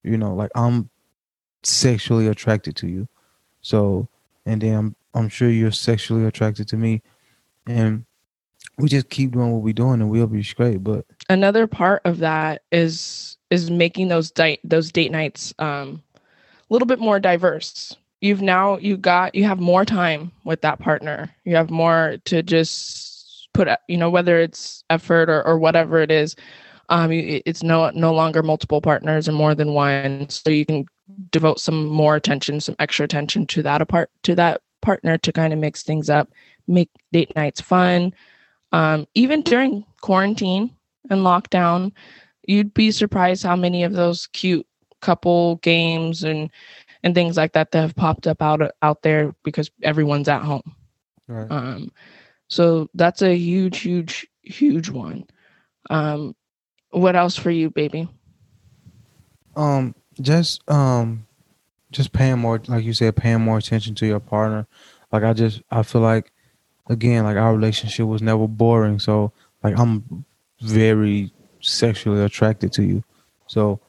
You 0.02 0.18
know, 0.18 0.34
like 0.34 0.50
I'm 0.54 0.90
sexually 1.62 2.26
attracted 2.26 2.76
to 2.76 2.88
you, 2.88 3.08
so 3.60 4.08
and 4.46 4.60
then 4.60 4.74
I'm, 4.74 4.96
I'm 5.14 5.28
sure 5.28 5.48
you're 5.48 5.70
sexually 5.70 6.24
attracted 6.24 6.68
to 6.68 6.76
me, 6.76 7.02
and 7.66 8.04
we 8.78 8.88
just 8.88 9.08
keep 9.10 9.32
doing 9.32 9.52
what 9.52 9.62
we're 9.62 9.72
doing, 9.72 10.00
and 10.00 10.10
we'll 10.10 10.26
be 10.26 10.42
straight. 10.42 10.82
But 10.82 11.06
another 11.28 11.66
part 11.66 12.02
of 12.04 12.18
that 12.18 12.62
is 12.72 13.36
is 13.50 13.70
making 13.70 14.08
those 14.08 14.30
date 14.30 14.60
those 14.64 14.90
date 14.92 15.12
nights 15.12 15.54
um 15.58 16.02
a 16.14 16.72
little 16.72 16.86
bit 16.86 16.98
more 16.98 17.20
diverse. 17.20 17.96
You've 18.20 18.42
now 18.42 18.78
you 18.78 18.96
got 18.96 19.34
you 19.34 19.44
have 19.44 19.60
more 19.60 19.84
time 19.84 20.32
with 20.44 20.62
that 20.62 20.78
partner. 20.78 21.30
You 21.44 21.56
have 21.56 21.70
more 21.70 22.16
to 22.24 22.42
just 22.42 23.48
put 23.52 23.68
you 23.88 23.96
know 23.96 24.10
whether 24.10 24.38
it's 24.38 24.82
effort 24.90 25.28
or, 25.28 25.46
or 25.46 25.58
whatever 25.58 26.00
it 26.00 26.10
is 26.10 26.34
um 26.88 27.12
it's 27.12 27.62
no 27.62 27.90
no 27.90 28.12
longer 28.12 28.42
multiple 28.42 28.80
partners 28.80 29.28
or 29.28 29.32
more 29.32 29.54
than 29.54 29.74
one. 29.74 30.28
So 30.28 30.50
you 30.50 30.66
can 30.66 30.86
devote 31.30 31.60
some 31.60 31.86
more 31.86 32.16
attention 32.16 32.60
some 32.60 32.76
extra 32.78 33.04
attention 33.04 33.46
to 33.46 33.62
that 33.62 33.82
apart 33.82 34.10
to 34.22 34.34
that 34.34 34.62
partner 34.80 35.18
to 35.18 35.32
kind 35.32 35.52
of 35.52 35.58
mix 35.58 35.82
things 35.82 36.10
up 36.10 36.30
make 36.66 36.90
date 37.12 37.34
nights 37.36 37.60
fun. 37.60 38.14
Um 38.72 39.06
even 39.14 39.42
during 39.42 39.84
quarantine 40.00 40.74
and 41.10 41.20
lockdown 41.20 41.92
you'd 42.46 42.74
be 42.74 42.90
surprised 42.90 43.42
how 43.42 43.56
many 43.56 43.84
of 43.84 43.92
those 43.92 44.26
cute 44.28 44.66
couple 45.00 45.56
games 45.56 46.24
and 46.24 46.50
and 47.02 47.14
things 47.14 47.36
like 47.36 47.52
that 47.52 47.70
that 47.72 47.80
have 47.82 47.94
popped 47.94 48.26
up 48.26 48.40
out 48.40 48.62
out 48.82 49.02
there 49.02 49.34
because 49.44 49.70
everyone's 49.82 50.28
at 50.28 50.42
home 50.42 50.74
right. 51.28 51.50
um 51.50 51.92
so 52.48 52.88
that's 52.94 53.22
a 53.22 53.36
huge 53.36 53.80
huge 53.80 54.26
huge 54.42 54.88
one 54.88 55.24
um 55.90 56.34
what 56.90 57.16
else 57.16 57.36
for 57.36 57.50
you 57.50 57.70
baby 57.70 58.08
Um, 59.56 59.94
just 60.20 60.68
um, 60.70 61.26
just 61.90 62.12
paying 62.12 62.38
more, 62.38 62.60
like 62.66 62.84
you 62.84 62.92
said, 62.92 63.16
paying 63.16 63.40
more 63.40 63.58
attention 63.58 63.94
to 63.96 64.06
your 64.06 64.20
partner. 64.20 64.66
Like 65.12 65.22
I 65.22 65.32
just, 65.32 65.62
I 65.70 65.82
feel 65.82 66.00
like, 66.00 66.32
again, 66.88 67.24
like 67.24 67.36
our 67.36 67.54
relationship 67.54 68.06
was 68.06 68.22
never 68.22 68.48
boring. 68.48 68.98
So 68.98 69.32
like 69.62 69.78
I'm 69.78 70.24
very 70.64 71.32
sexually 71.60 72.22
attracted 72.22 72.72
to 72.74 72.82
you. 72.82 73.02
So 73.46 73.80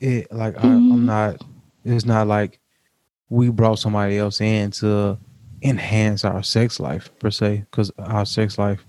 it 0.00 0.30
like 0.32 0.56
I, 0.58 0.62
Mhm. 0.62 0.92
I'm 0.92 1.06
not. 1.06 1.42
It's 1.84 2.04
not 2.04 2.26
like 2.26 2.58
we 3.28 3.48
brought 3.50 3.78
somebody 3.78 4.18
else 4.18 4.40
in 4.40 4.70
to 4.72 5.18
enhance 5.62 6.24
our 6.24 6.42
sex 6.42 6.80
life 6.80 7.10
per 7.18 7.30
se, 7.30 7.64
because 7.70 7.90
our 7.98 8.24
sex 8.26 8.58
life 8.58 8.84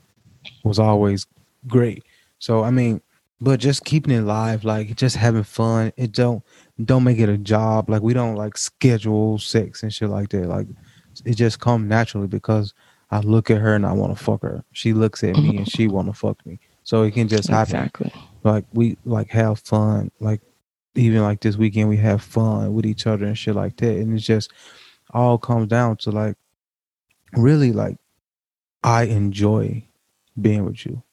was 0.63 0.80
always 0.80 1.26
great. 1.67 2.04
So 2.39 2.63
I 2.63 2.72
mean, 2.72 3.02
but 3.39 3.60
just 3.60 3.86
keeping 3.86 4.13
it 4.15 4.22
live, 4.22 4.63
like 4.63 4.96
just 4.96 5.15
having 5.15 5.44
fun. 5.44 5.91
It 5.98 6.12
don't 6.12 6.44
don't 6.84 7.04
make 7.04 7.20
it 7.20 7.30
a 7.30 7.38
job. 7.38 7.89
Like 7.89 8.02
we 8.02 8.13
don't 8.13 8.36
like 8.36 8.58
schedule 8.58 9.38
sex 9.39 9.84
and 9.84 9.94
shit 9.94 10.10
like 10.10 10.30
that. 10.30 10.48
Like 10.48 10.67
it 11.26 11.36
just 11.36 11.60
come 11.60 11.88
naturally 11.88 12.28
because 12.28 12.74
I 13.12 13.20
look 13.20 13.52
at 13.52 13.60
her 13.62 13.76
and 13.76 13.86
I 13.86 13.91
want 13.91 14.17
to 14.17 14.24
fuck 14.24 14.41
her. 14.44 14.63
She 14.72 14.94
looks 14.94 15.24
at 15.24 15.36
me 15.36 15.58
and 15.58 15.70
she 15.70 15.88
want 15.88 16.08
to 16.08 16.13
fuck 16.13 16.44
me. 16.46 16.60
So 16.84 17.04
it 17.04 17.12
can 17.13 17.28
just 17.28 17.50
happen. 17.50 17.76
exactly 17.76 18.13
Like 18.44 18.65
we 18.74 18.98
like 19.06 19.30
have 19.30 19.60
fun. 19.60 20.12
Like 20.20 20.41
even 20.96 21.22
like 21.22 21.41
this 21.41 21.56
weekend 21.58 21.89
we 21.89 21.98
have 21.98 22.22
fun 22.22 22.74
with 22.74 22.86
each 22.86 23.08
other 23.08 23.26
and 23.26 23.38
shit 23.38 23.56
like 23.56 23.78
that. 23.78 23.98
And 23.98 24.13
it's 24.13 24.26
just 24.26 24.52
all 25.12 25.38
comes 25.38 25.67
down 25.67 25.98
to 25.98 26.12
like 26.12 26.36
really 27.34 27.72
like 27.72 27.98
I 28.84 29.04
enjoy 29.04 29.84
being 30.39 30.65
with 30.65 30.86
you. 30.86 31.04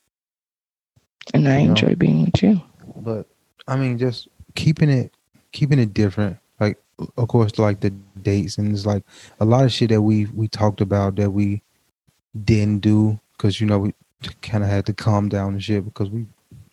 and 1.34 1.48
i 1.48 1.58
You 1.58 1.64
know? 1.64 1.70
enjoy 1.70 1.94
being 1.94 2.24
with 2.24 2.42
you 2.42 2.60
but 2.96 3.26
I 3.66 3.76
mean, 3.76 3.98
just 3.98 4.28
keeping 4.54 4.88
it, 4.88 5.12
keeping 5.52 5.78
it 5.78 5.92
different. 5.92 6.38
Like, 6.58 6.78
of 7.18 7.28
course, 7.28 7.58
like 7.58 7.80
the 7.80 7.90
dates 8.22 8.56
and 8.58 8.72
it's 8.72 8.86
like 8.86 9.04
a 9.40 9.44
lot 9.44 9.64
of 9.64 9.72
shit 9.72 9.90
that 9.90 10.00
we 10.02 10.24
we 10.26 10.48
talked 10.48 10.80
about 10.80 11.16
that 11.16 11.30
we 11.30 11.62
didn't 12.44 12.80
do 12.80 13.20
because 13.32 13.60
you 13.60 13.66
know 13.66 13.78
we 13.78 13.94
kind 14.42 14.64
of 14.64 14.70
had 14.70 14.86
to 14.86 14.92
calm 14.92 15.28
down 15.28 15.52
and 15.54 15.62
shit 15.62 15.84
because 15.84 16.10
we 16.10 16.26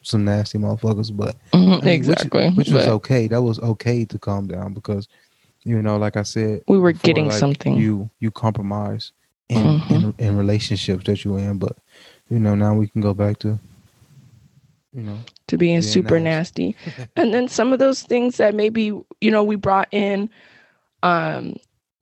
some 0.04 0.24
nasty 0.26 0.58
motherfuckers. 0.58 1.16
But 1.16 1.36
Mhm, 1.52 1.62
I 1.62 1.66
mean, 1.66 1.74
which- 1.82 1.88
exactly 1.96 2.50
which, 2.52 2.70
was 2.70 2.86
But 2.86 2.94
okay. 2.94 3.28
That 3.28 3.42
was 3.42 3.60
okay 3.60 4.06
to 4.06 4.20
calm 4.20 4.48
down 4.48 4.74
because 4.74 5.08
you 5.64 5.82
know, 5.82 5.98
like 5.98 6.16
I 6.16 6.22
said, 6.24 6.62
we 6.68 6.78
were 6.78 6.94
before, 6.94 7.08
getting 7.08 7.28
like, 7.28 7.40
something 7.40 7.76
You 7.76 8.10
you 8.20 8.30
compromise 8.32 9.12
in, 9.50 9.80
Mhm. 9.80 9.92
in 9.92 10.14
in 10.20 10.38
relationships 10.38 11.06
that 11.06 11.24
you're 11.26 11.40
in, 11.40 11.58
but 11.58 11.76
you 12.30 12.40
know 12.40 12.56
now 12.56 12.76
we 12.76 12.88
can 12.88 13.02
go 13.02 13.14
back 13.14 13.40
to 13.40 13.60
you 14.94 15.02
know 15.04 15.20
to 15.48 15.58
being 15.58 15.74
being 15.80 15.82
super 15.82 16.20
nice. 16.20 16.24
nasty 16.24 16.76
and 17.16 17.34
then 17.34 17.48
some 17.48 17.74
of 17.74 17.80
those 17.80 18.02
things 18.04 18.38
that 18.38 18.54
maybe 18.56 18.84
you 19.22 19.32
know 19.32 19.44
we 19.44 19.56
brought 19.56 19.88
in 19.92 20.30
um 21.04 21.56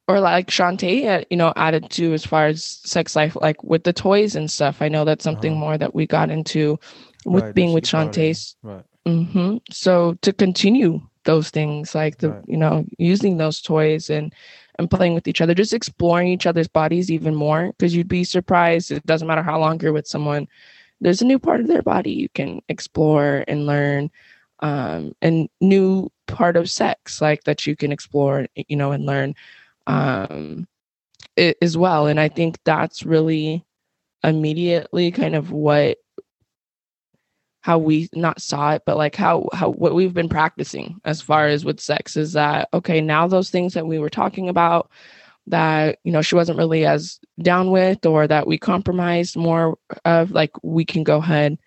or 0.07 0.19
like 0.19 0.47
Shantae, 0.47 1.05
uh, 1.07 1.23
you 1.29 1.37
know, 1.37 1.53
added 1.55 1.89
to 1.91 2.13
as 2.13 2.25
far 2.25 2.47
as 2.47 2.63
sex 2.63 3.15
life, 3.15 3.35
like 3.39 3.63
with 3.63 3.83
the 3.83 3.93
toys 3.93 4.35
and 4.35 4.49
stuff. 4.51 4.81
I 4.81 4.89
know 4.89 5.05
that's 5.05 5.23
something 5.23 5.53
Uh-huh. 5.53 5.59
more 5.59 5.77
that 5.77 5.95
we 5.95 6.05
got 6.05 6.29
into 6.29 6.79
with 7.25 7.43
Right, 7.45 7.55
being 7.55 7.73
with. 7.73 7.85
Shantae's. 7.85 8.55
right. 8.63 8.83
hmm 9.05 9.57
So 9.71 10.15
to 10.21 10.33
continue 10.33 11.01
those 11.25 11.49
things, 11.49 11.95
like 11.95 12.17
the 12.17 12.29
Right. 12.29 12.43
you 12.47 12.57
know 12.57 12.85
using 12.97 13.37
those 13.37 13.61
toys 13.61 14.09
and 14.09 14.33
and 14.79 14.89
playing 14.89 15.13
with 15.13 15.27
each 15.27 15.41
other, 15.41 15.53
just 15.53 15.73
exploring 15.73 16.27
each 16.27 16.45
other's 16.45 16.67
bodies 16.67 17.11
even 17.11 17.35
more, 17.35 17.67
because 17.77 17.95
you'd 17.95 18.07
be 18.09 18.23
surprised. 18.23 18.91
It 18.91 19.05
doesn't 19.05 19.27
matter 19.27 19.43
how 19.43 19.59
long 19.59 19.79
you're 19.79 19.93
with 19.93 20.07
someone. 20.07 20.47
There's 21.01 21.21
a 21.21 21.25
new 21.25 21.39
part 21.39 21.61
of 21.61 21.67
their 21.67 21.81
body 21.81 22.11
you 22.11 22.29
can 22.29 22.61
explore 22.69 23.43
and 23.47 23.65
learn, 23.65 24.09
um, 24.59 25.13
and 25.21 25.49
new 25.61 26.09
part 26.27 26.55
of 26.57 26.69
sex 26.69 27.21
like 27.21 27.43
that 27.43 27.65
you 27.67 27.75
can 27.75 27.91
explore, 27.91 28.47
you 28.55 28.75
know, 28.75 28.91
and 28.91 29.05
learn 29.05 29.35
um, 29.87 30.67
i- 31.37 31.55
as 31.61 31.77
well. 31.77 32.07
And 32.07 32.19
I 32.19 32.29
think 32.29 32.57
that's 32.65 33.03
really 33.05 33.65
immediately 34.23 35.11
kind 35.11 35.35
of 35.35 35.51
what 35.51 35.97
how 37.61 37.77
we 37.77 38.09
not 38.13 38.41
saw 38.41 38.71
it 38.73 38.81
but 38.85 38.97
like 38.97 39.15
how 39.15 39.47
how 39.53 39.69
what 39.71 39.93
we've 39.95 40.13
been 40.13 40.29
practicing 40.29 40.99
as 41.05 41.21
far 41.21 41.47
as 41.47 41.65
with 41.65 41.79
sex 41.79 42.15
is 42.15 42.33
that 42.33 42.69
okay 42.73 43.01
now 43.01 43.27
those 43.27 43.49
things 43.49 43.73
that 43.73 43.85
we 43.87 43.99
were 43.99 44.09
talking 44.09 44.47
about 44.47 44.89
that 45.47 45.99
you 46.05 46.11
know 46.11 46.21
she 46.21 46.35
wasn't 46.35 46.57
really 46.57 46.85
as 46.85 47.19
down 47.41 47.69
with 47.71 48.05
or 48.05 48.27
that 48.27 48.47
we 48.47 48.57
compromised 48.57 49.35
more 49.35 49.77
of 50.05 50.31
like 50.31 50.51
we 50.63 50.85
can 50.85 51.03
go 51.03 51.17
ahead 51.17 51.57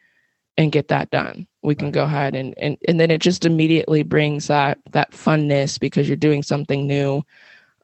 and 0.57 0.73
get 0.73 0.89
that 0.89 1.11
done. 1.11 1.47
We 1.63 1.75
can 1.75 1.91
go 1.91 2.05
ahead 2.05 2.35
and, 2.35 2.55
and 2.59 2.77
and 2.89 2.99
then 2.99 3.11
it 3.11 3.21
just 3.21 3.45
immediately 3.45 4.03
brings 4.03 4.47
that 4.47 4.79
that 4.93 5.13
funness 5.13 5.79
because 5.79 6.09
you're 6.09 6.17
doing 6.17 6.43
something 6.43 6.87
new 6.87 7.23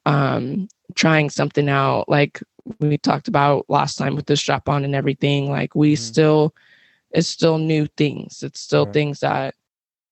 um 0.06 0.68
trying 0.94 1.30
something 1.30 1.68
out 1.68 2.08
like 2.08 2.42
we 2.78 2.90
talked 2.98 3.28
about 3.28 3.64
last 3.68 3.96
time 3.96 4.14
with 4.14 4.26
the 4.26 4.36
strap 4.36 4.68
on 4.68 4.84
and 4.84 4.94
everything 4.94 5.50
like 5.50 5.74
we 5.74 5.94
Mhm. 5.94 5.96
still 5.96 6.54
it's 7.12 7.28
still 7.28 7.58
new 7.58 7.86
things 7.96 8.42
it's 8.42 8.60
still 8.60 8.84
Right. 8.84 8.92
things 8.92 9.20
that 9.20 9.54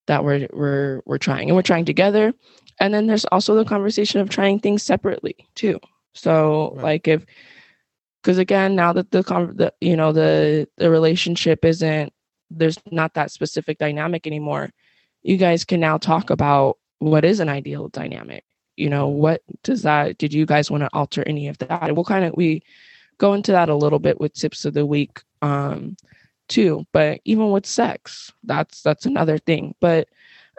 that 0.06 0.24
we're 0.24 0.46
we're 0.52 1.02
we're 1.06 1.18
trying 1.18 1.48
and 1.48 1.56
we're 1.56 1.62
trying 1.62 1.84
together 1.84 2.32
and 2.80 2.94
then 2.94 3.06
there's 3.06 3.24
also 3.26 3.54
the 3.54 3.64
conversation 3.64 4.20
of 4.20 4.28
trying 4.28 4.58
things 4.60 4.82
separately 4.82 5.36
too 5.54 5.78
so 6.14 6.74
Right. 6.74 6.82
like 6.82 7.08
if 7.08 7.24
because 8.22 8.38
again 8.38 8.74
now 8.76 8.92
that 8.92 9.10
the, 9.10 9.22
con- 9.24 9.56
the 9.56 9.72
you 9.80 9.96
know 9.96 10.12
the 10.12 10.68
the 10.78 10.90
relationship 10.90 11.64
isn't 11.64 12.12
there's 12.50 12.78
not 12.84 13.06
that 13.06 13.22
specific 13.22 13.70
dynamic 13.70 14.18
anymore 14.18 14.64
you 15.22 15.36
guys 15.36 15.64
can 15.64 15.80
now 15.80 15.96
talk 15.98 16.30
about 16.30 16.78
what 16.98 17.24
is 17.24 17.40
an 17.40 17.48
ideal 17.48 17.88
dynamic 17.88 18.44
you 18.80 18.88
know 18.88 19.06
what 19.06 19.42
does 19.62 19.82
that 19.82 20.16
did 20.18 20.32
you 20.32 20.46
guys 20.46 20.70
want 20.70 20.82
to 20.82 20.90
alter 20.92 21.22
any 21.26 21.48
of 21.48 21.58
that 21.58 21.82
and 21.82 21.94
we'll 21.94 22.04
kind 22.04 22.24
of 22.24 22.32
we 22.36 22.62
go 23.18 23.34
into 23.34 23.52
that 23.52 23.68
a 23.68 23.74
little 23.74 23.98
bit 23.98 24.18
with 24.18 24.32
tips 24.32 24.64
of 24.64 24.74
the 24.74 24.86
week 24.86 25.22
um 25.42 25.96
too 26.48 26.84
but 26.92 27.20
even 27.24 27.50
with 27.50 27.66
sex 27.66 28.32
that's 28.44 28.82
that's 28.82 29.06
another 29.06 29.38
thing 29.38 29.74
but 29.80 30.08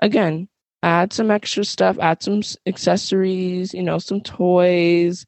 again 0.01 0.47
add 0.83 1.11
some 1.11 1.31
extra 1.31 1.65
stuff 1.65 1.97
add 1.99 2.21
some 2.21 2.41
accessories 2.67 3.73
you 3.73 3.83
know 3.83 3.97
some 3.97 4.21
toys 4.21 5.25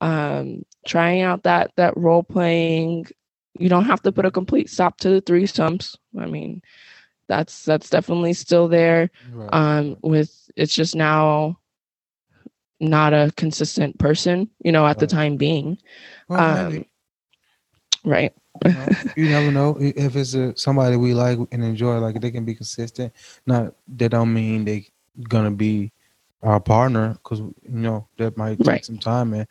um 0.00 0.62
trying 0.86 1.22
out 1.22 1.44
that 1.44 1.70
that 1.76 1.96
role 1.96 2.22
playing 2.22 3.06
you 3.58 3.68
don't 3.68 3.86
have 3.86 4.02
to 4.02 4.12
put 4.12 4.26
a 4.26 4.30
complete 4.30 4.68
stop 4.68 4.98
to 4.98 5.08
the 5.08 5.22
threesomes 5.22 5.96
i 6.18 6.26
mean 6.26 6.60
that's 7.28 7.64
that's 7.64 7.88
definitely 7.88 8.32
still 8.32 8.68
there 8.68 9.10
right. 9.32 9.48
um 9.52 9.96
with 10.02 10.50
it's 10.56 10.74
just 10.74 10.94
now 10.94 11.56
not 12.80 13.12
a 13.12 13.32
consistent 13.36 13.96
person 13.98 14.48
you 14.62 14.72
know 14.72 14.84
at 14.84 14.88
right. 14.88 14.98
the 14.98 15.06
time 15.06 15.36
being 15.36 15.78
well, 16.28 16.68
um, 16.68 16.84
right 18.04 18.32
you 19.16 19.28
never 19.28 19.50
know 19.50 19.76
if 19.80 20.16
it's 20.16 20.34
a, 20.34 20.56
somebody 20.56 20.96
we 20.96 21.12
like 21.12 21.38
and 21.50 21.64
enjoy. 21.64 21.98
Like 21.98 22.20
they 22.20 22.30
can 22.30 22.44
be 22.44 22.54
consistent. 22.54 23.12
Not 23.46 23.74
that 23.96 24.10
don't 24.10 24.32
mean 24.32 24.64
they 24.64 24.86
gonna 25.28 25.50
be 25.50 25.92
our 26.42 26.60
partner 26.60 27.14
because 27.14 27.40
you 27.40 27.52
know 27.64 28.06
that 28.18 28.36
might 28.36 28.58
take 28.58 28.66
right. 28.66 28.84
some 28.84 28.98
time 28.98 29.32
and 29.34 29.48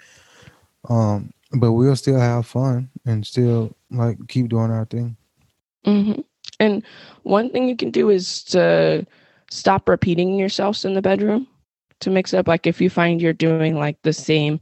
um, 0.89 1.33
but 1.53 1.73
we'll 1.73 1.95
still 1.95 2.19
have 2.19 2.45
fun 2.45 2.89
and 3.05 3.25
still 3.25 3.75
like 3.91 4.17
keep 4.27 4.49
doing 4.49 4.71
our 4.71 4.85
thing. 4.85 5.15
Mm-hmm. 5.85 6.21
And 6.59 6.83
one 7.23 7.49
thing 7.49 7.67
you 7.67 7.75
can 7.75 7.91
do 7.91 8.09
is 8.09 8.43
to 8.45 9.05
stop 9.49 9.89
repeating 9.89 10.35
yourselves 10.35 10.85
in 10.85 10.93
the 10.93 11.01
bedroom 11.01 11.47
to 12.03 12.09
mix 12.09 12.33
up. 12.33 12.47
Like 12.47 12.67
if 12.67 12.79
you 12.81 12.89
find 12.89 13.21
you're 13.21 13.33
doing 13.33 13.75
like 13.75 14.01
the 14.03 14.13
same, 14.13 14.59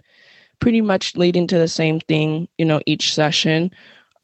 pretty 0.60 0.82
much 0.82 1.16
leading 1.16 1.48
to 1.48 1.58
the 1.58 1.68
same 1.68 2.00
thing, 2.00 2.48
you 2.58 2.66
know, 2.66 2.82
each 2.86 3.14
session 3.14 3.72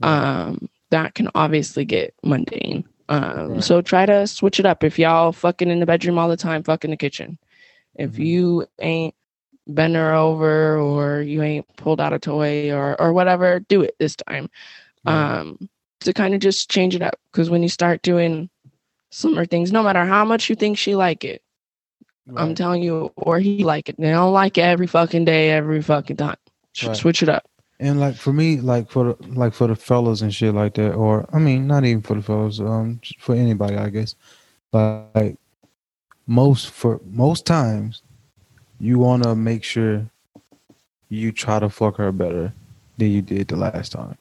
um, 0.01 0.69
that 0.91 1.15
can 1.15 1.29
obviously 1.35 1.85
get 1.85 2.13
mundane. 2.23 2.85
Um, 3.09 3.53
right. 3.53 3.63
So 3.63 3.81
try 3.81 4.05
to 4.05 4.27
switch 4.27 4.59
it 4.59 4.65
up. 4.65 4.83
If 4.83 4.99
y'all 4.99 5.31
fucking 5.31 5.69
in 5.69 5.79
the 5.79 5.85
bedroom 5.85 6.17
all 6.17 6.29
the 6.29 6.37
time, 6.37 6.63
fuck 6.63 6.83
in 6.83 6.91
the 6.91 6.97
kitchen. 6.97 7.37
If 7.95 8.11
mm-hmm. 8.11 8.21
you 8.21 8.67
ain't 8.79 9.15
bent 9.67 9.95
her 9.95 10.13
over 10.13 10.77
or 10.77 11.21
you 11.21 11.41
ain't 11.41 11.67
pulled 11.75 11.99
out 11.99 12.13
a 12.13 12.19
toy 12.19 12.71
or 12.71 12.99
or 13.01 13.13
whatever, 13.13 13.59
do 13.59 13.81
it 13.81 13.95
this 13.99 14.15
time. 14.15 14.49
Um, 15.05 15.69
to 16.01 16.13
kind 16.13 16.33
of 16.33 16.41
just 16.41 16.69
change 16.69 16.95
it 16.95 17.01
up 17.01 17.19
because 17.31 17.49
when 17.49 17.63
you 17.63 17.69
start 17.69 18.01
doing 18.01 18.49
similar 19.09 19.45
things, 19.45 19.71
no 19.71 19.81
matter 19.81 20.05
how 20.05 20.23
much 20.25 20.49
you 20.49 20.55
think 20.55 20.77
she 20.77 20.95
like 20.95 21.23
it, 21.23 21.41
right. 22.27 22.41
I'm 22.41 22.55
telling 22.55 22.83
you, 22.83 23.11
or 23.15 23.39
he 23.39 23.63
like 23.63 23.89
it, 23.89 23.97
they 23.97 24.11
don't 24.11 24.33
like 24.33 24.57
it 24.57 24.61
every 24.61 24.87
fucking 24.87 25.25
day, 25.25 25.51
every 25.51 25.81
fucking 25.81 26.17
time. 26.17 26.37
Right. 26.83 26.95
Switch 26.95 27.23
it 27.23 27.29
up. 27.29 27.47
And 27.79 27.99
like 27.99 28.15
for 28.15 28.33
me, 28.33 28.59
like 28.59 28.89
for 28.89 29.13
the 29.13 29.27
like 29.29 29.53
for 29.53 29.67
the 29.67 29.75
fellas 29.75 30.21
and 30.21 30.33
shit 30.33 30.53
like 30.53 30.75
that, 30.75 30.93
or 30.93 31.27
I 31.33 31.39
mean, 31.39 31.67
not 31.67 31.85
even 31.85 32.01
for 32.01 32.15
the 32.15 32.21
fellas, 32.21 32.59
um, 32.59 32.99
for 33.19 33.35
anybody, 33.35 33.75
I 33.75 33.89
guess. 33.89 34.15
But 34.71 35.09
like 35.13 35.37
most 36.25 36.71
for 36.71 36.99
most 37.05 37.45
times, 37.45 38.01
you 38.79 38.99
want 38.99 39.23
to 39.23 39.35
make 39.35 39.63
sure 39.63 40.09
you 41.09 41.31
try 41.31 41.59
to 41.59 41.69
fuck 41.69 41.97
her 41.97 42.11
better 42.11 42.53
than 42.97 43.11
you 43.11 43.21
did 43.21 43.47
the 43.47 43.55
last 43.55 43.91
time. 43.91 44.17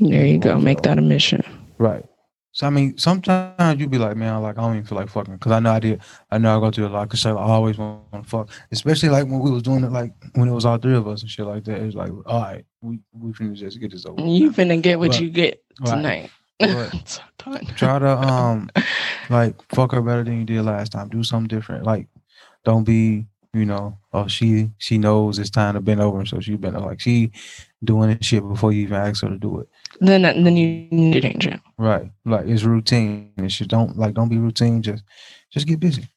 There 0.00 0.26
you 0.26 0.38
go. 0.38 0.58
Make 0.58 0.82
that 0.82 0.98
a 0.98 1.02
mission. 1.02 1.42
Right. 1.78 2.04
So 2.54 2.68
I 2.68 2.70
mean, 2.70 2.96
sometimes 2.98 3.80
you 3.80 3.88
be 3.88 3.98
like, 3.98 4.16
man, 4.16 4.40
like 4.40 4.56
I 4.56 4.60
don't 4.60 4.74
even 4.74 4.86
feel 4.86 4.96
like 4.96 5.08
fucking 5.08 5.34
because 5.34 5.50
I 5.50 5.58
know 5.58 5.72
I 5.72 5.80
did. 5.80 6.00
I 6.30 6.38
know 6.38 6.56
I 6.56 6.60
go 6.60 6.70
through 6.70 6.86
a 6.86 6.88
lot 6.88 7.08
because 7.08 7.26
I 7.26 7.32
always 7.32 7.76
want 7.76 8.04
to 8.12 8.22
fuck, 8.22 8.48
especially 8.70 9.08
like 9.08 9.24
when 9.24 9.40
we 9.40 9.50
was 9.50 9.64
doing 9.64 9.82
it, 9.82 9.90
like 9.90 10.12
when 10.34 10.48
it 10.48 10.52
was 10.52 10.64
all 10.64 10.78
three 10.78 10.94
of 10.94 11.08
us 11.08 11.22
and 11.22 11.30
shit 11.30 11.46
like 11.46 11.64
that. 11.64 11.82
It's 11.82 11.96
like, 11.96 12.12
all 12.26 12.40
right, 12.40 12.64
we 12.80 13.00
we 13.12 13.32
finna 13.32 13.54
just 13.54 13.80
get 13.80 13.90
this 13.90 14.06
over. 14.06 14.24
You 14.24 14.52
finna 14.52 14.80
get 14.80 15.00
what 15.00 15.10
but, 15.10 15.20
you 15.20 15.30
get 15.30 15.64
tonight. 15.84 16.30
Right. 16.62 17.20
try 17.76 17.98
to 17.98 18.18
um, 18.18 18.70
like 19.30 19.60
fuck 19.74 19.90
her 19.90 20.00
better 20.00 20.22
than 20.22 20.38
you 20.38 20.44
did 20.44 20.62
last 20.62 20.92
time. 20.92 21.08
Do 21.08 21.24
something 21.24 21.48
different. 21.48 21.82
Like, 21.82 22.06
don't 22.64 22.84
be, 22.84 23.26
you 23.54 23.64
know, 23.64 23.96
oh 24.12 24.26
she 24.26 24.70
she 24.78 24.98
knows 24.98 25.38
it's 25.38 25.50
time 25.50 25.74
to 25.74 25.80
bend 25.80 26.00
over, 26.00 26.24
so 26.26 26.40
she 26.40 26.56
been 26.56 26.74
like 26.74 27.00
she 27.00 27.30
doing 27.82 28.10
this 28.10 28.26
shit 28.26 28.46
before 28.46 28.72
you 28.72 28.82
even 28.82 28.96
ask 28.96 29.22
her 29.22 29.28
to 29.28 29.38
do 29.38 29.60
it 29.60 29.68
then 30.00 30.22
then 30.22 30.56
you 30.56 30.88
need 30.90 31.12
to 31.14 31.20
change 31.20 31.46
it. 31.46 31.60
Right. 31.78 32.10
Like 32.24 32.46
it's 32.46 32.64
routine. 32.64 33.32
And 33.36 33.52
she 33.52 33.66
don't 33.66 33.96
like 33.96 34.14
don't 34.14 34.28
be 34.28 34.38
routine. 34.38 34.82
Just 34.82 35.04
just 35.50 35.66
get 35.66 35.80
busy. 35.80 36.08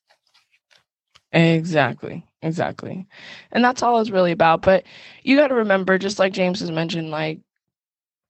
Exactly. 1.32 2.26
Exactly. 2.42 3.08
And 3.52 3.64
that's 3.64 3.84
all 3.84 4.00
it's 4.00 4.10
really 4.10 4.32
about. 4.32 4.62
But 4.62 4.84
you 5.24 5.36
got 5.36 5.48
to 5.48 5.56
remember, 5.56 5.98
just 5.98 6.20
like 6.20 6.34
James 6.34 6.60
has 6.60 6.72
mentioned, 6.72 7.12
like 7.12 7.40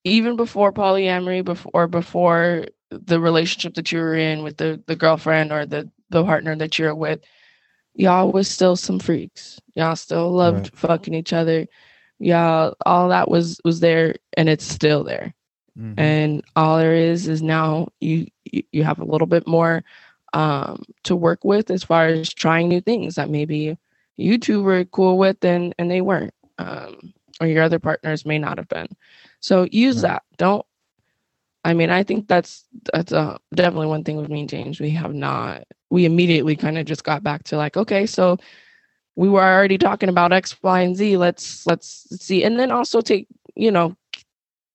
even 0.04 0.36
before 0.36 0.72
polyamory, 0.72 1.44
before 1.44 1.88
before 1.88 2.66
the 2.90 3.20
relationship 3.20 3.76
that 3.76 3.92
you 3.92 4.00
were 4.00 4.16
in 4.16 4.44
with 4.44 4.58
the 4.58 4.82
the 4.88 4.96
girlfriend 4.96 5.52
or 5.52 5.66
the 5.66 5.90
the 6.10 6.24
partner 6.24 6.56
that 6.56 6.80
you're 6.80 6.96
with, 6.96 7.20
y'all 7.98 8.32
was 8.32 8.48
still 8.48 8.76
some 8.76 9.00
freaks. 9.00 9.60
Y'all 9.76 9.96
still 9.96 10.32
loved 10.32 10.66
right. 10.66 10.78
fucking 10.78 11.14
each 11.14 11.34
other. 11.34 11.68
Y'all, 12.20 12.76
all 12.86 13.10
that 13.10 13.30
was 13.30 13.60
was 13.66 13.80
there, 13.80 14.16
and 14.38 14.48
it's 14.48 14.66
still 14.66 15.04
there. 15.04 15.34
Mm-hmm. 15.78 16.00
And 16.00 16.44
all 16.56 16.78
there 16.78 16.96
is 16.96 17.28
is 17.28 17.42
now 17.42 17.90
you 18.00 18.28
you 18.46 18.84
have 18.84 19.00
a 19.00 19.06
little 19.06 19.28
bit 19.28 19.48
more 19.48 19.84
um, 20.34 20.84
to 21.04 21.16
work 21.16 21.44
with 21.44 21.70
as 21.70 21.84
far 21.84 22.08
as 22.08 22.34
trying 22.34 22.70
new 22.70 22.82
things 22.82 23.16
that 23.16 23.30
maybe 23.30 23.78
you 24.16 24.38
two 24.38 24.64
were 24.64 24.86
cool 24.86 25.18
with 25.18 25.44
and 25.44 25.76
and 25.78 25.92
they 25.92 26.02
weren't, 26.02 26.34
um, 26.60 27.14
or 27.42 27.48
your 27.48 27.64
other 27.64 27.80
partners 27.80 28.26
may 28.26 28.40
not 28.40 28.58
have 28.58 28.70
been. 28.70 28.88
So 29.40 29.68
use 29.72 30.02
that. 30.02 30.24
Don't. 30.38 30.66
I 31.64 31.74
mean, 31.74 31.90
I 31.90 32.04
think 32.04 32.28
that's 32.28 32.64
that's 32.94 33.12
uh, 33.12 33.38
definitely 33.54 33.88
one 33.88 34.04
thing 34.04 34.18
with 34.18 34.30
me 34.30 34.42
and 34.42 34.50
James. 34.50 34.80
We 34.80 34.92
have 34.92 35.14
not. 35.14 35.66
We 35.90 36.06
immediately 36.06 36.56
kind 36.56 36.78
of 36.78 36.86
just 36.86 37.04
got 37.04 37.24
back 37.24 37.44
to 37.46 37.58
like, 37.58 37.78
okay, 37.78 38.06
so 38.06 38.38
we 39.16 39.30
were 39.30 39.44
already 39.44 39.78
talking 39.78 40.10
about 40.10 40.34
X, 40.34 40.56
Y, 40.62 40.82
and 40.82 40.96
Z. 40.96 41.18
Let's 41.18 41.66
let's 41.66 42.08
see, 42.22 42.44
and 42.44 42.60
then 42.60 42.72
also 42.72 43.02
take 43.02 43.28
you 43.56 43.72
know 43.72 43.96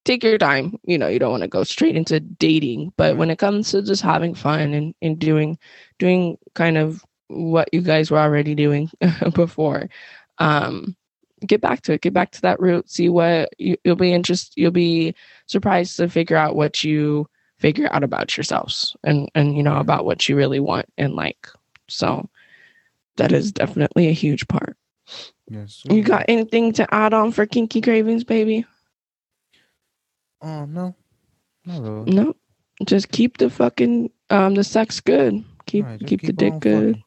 take 0.05 0.25
your 0.25 0.39
time. 0.39 0.77
You 0.85 0.99
know, 0.99 1.09
you 1.09 1.19
don't 1.19 1.31
want 1.31 1.43
to 1.43 1.49
go 1.49 1.65
straight 1.65 1.97
into 1.97 2.21
dating, 2.21 2.93
but 2.97 3.17
when 3.17 3.31
it 3.31 3.39
comes 3.39 3.71
to 3.71 3.83
just 3.83 4.03
having 4.03 4.35
fun 4.35 4.75
and, 4.75 4.95
and 5.03 5.19
doing 5.19 5.59
doing 5.99 6.39
kind 6.55 6.77
of 6.77 7.05
what 7.29 7.69
you 7.73 7.81
guys 7.81 8.11
were 8.11 8.19
already 8.19 8.55
doing 8.55 8.91
before, 9.35 9.89
um, 10.39 10.97
get 11.47 11.61
back 11.61 11.83
to 11.83 11.95
it. 11.95 12.03
Get 12.03 12.13
back 12.13 12.31
to 12.33 12.43
that 12.43 12.61
root. 12.61 12.91
See 12.91 13.09
what 13.09 13.51
you, 13.59 13.77
you, 13.85 13.91
will 13.91 13.97
be 13.97 14.13
interested. 14.13 14.53
You'll 14.57 14.71
be 14.71 15.15
surprised 15.47 15.97
to 15.97 16.09
figure 16.09 16.37
out 16.37 16.57
what 16.57 16.83
you 16.85 17.29
figure 17.63 17.89
out 17.93 18.03
about 18.03 18.37
yourselves 18.37 18.97
and 19.05 19.31
and 19.37 19.57
you 19.57 19.63
know 19.63 19.79
about 19.79 20.05
what 20.05 20.29
you 20.29 20.37
really 20.37 20.61
want 20.61 20.87
and 20.99 21.15
like. 21.15 21.49
So 21.89 22.29
that 23.17 23.33
is 23.33 23.53
definitely 23.53 24.09
a 24.09 24.13
huge 24.13 24.47
part. 24.49 24.77
Yes. 25.49 25.83
You 25.89 26.03
got 26.03 26.25
anything 26.29 26.73
to 26.75 26.95
add 26.95 27.15
on 27.15 27.31
for 27.31 27.47
kinky 27.47 27.81
cravings, 27.81 28.25
baby? 28.25 28.67
Oh 30.43 30.65
no, 30.65 30.95
no, 31.65 32.05
no. 32.05 32.37
Just 32.85 33.13
keep 33.13 33.39
the 33.39 33.49
fucking 33.49 34.11
um 34.31 34.55
the 34.55 34.65
sex 34.65 34.99
good. 35.01 35.45
Keep 35.67 35.85
right, 35.85 36.01
keep, 36.01 36.21
keep, 36.21 36.23
the 36.23 36.33
dick 36.33 36.59
good. 36.59 37.01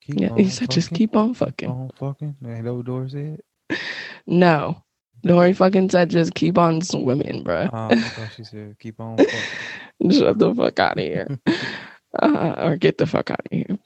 keep 0.00 0.20
yeah, 0.20 0.34
he 0.36 0.48
said 0.48 0.70
just 0.70 0.90
keep 0.94 1.14
on 1.14 1.34
fucking. 1.34 1.68
Keep 1.68 1.76
on 1.76 1.90
fucking. 1.96 2.36
Ain't 2.46 2.64
that 2.64 2.74
what 2.74 3.10
said? 3.10 3.40
No, 4.26 4.82
Dory 5.22 5.52
fucking 5.52 5.90
said 5.90 6.10
just 6.10 6.34
keep 6.34 6.58
on 6.58 6.80
swimming, 6.80 7.42
bro. 7.42 7.68
Oh, 7.72 8.28
she 8.36 8.44
said 8.44 8.76
keep 8.78 9.00
on. 9.00 9.18
Shut 10.10 10.38
the 10.38 10.54
fuck 10.54 10.78
out 10.78 10.98
of 10.98 11.04
here, 11.04 11.38
uh, 12.22 12.54
or 12.58 12.76
get 12.76 12.98
the 12.98 13.06
fuck 13.06 13.30
out 13.30 13.40
of 13.40 13.50
here. 13.50 13.78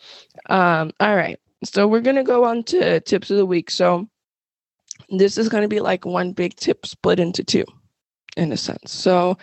Um. 0.49 0.93
All 1.01 1.16
right. 1.16 1.39
So 1.64 1.87
we're 1.87 2.01
gonna 2.01 2.24
go 2.24 2.45
on 2.45 2.64
to 2.64 3.01
tips 3.01 3.30
of 3.30 3.39
the 3.39 3.47
week. 3.47 3.70
So 3.70 4.09
this 5.09 5.39
is 5.39 5.49
gonna 5.49 5.68
be 5.68 5.80
like 5.80 6.05
one 6.05 6.33
big 6.33 6.55
tip 6.57 6.87
split 6.87 7.18
into 7.18 7.45
two 7.45 7.64
in 8.37 8.53
a 8.53 8.57
sense. 8.57 8.93
So 8.93 9.39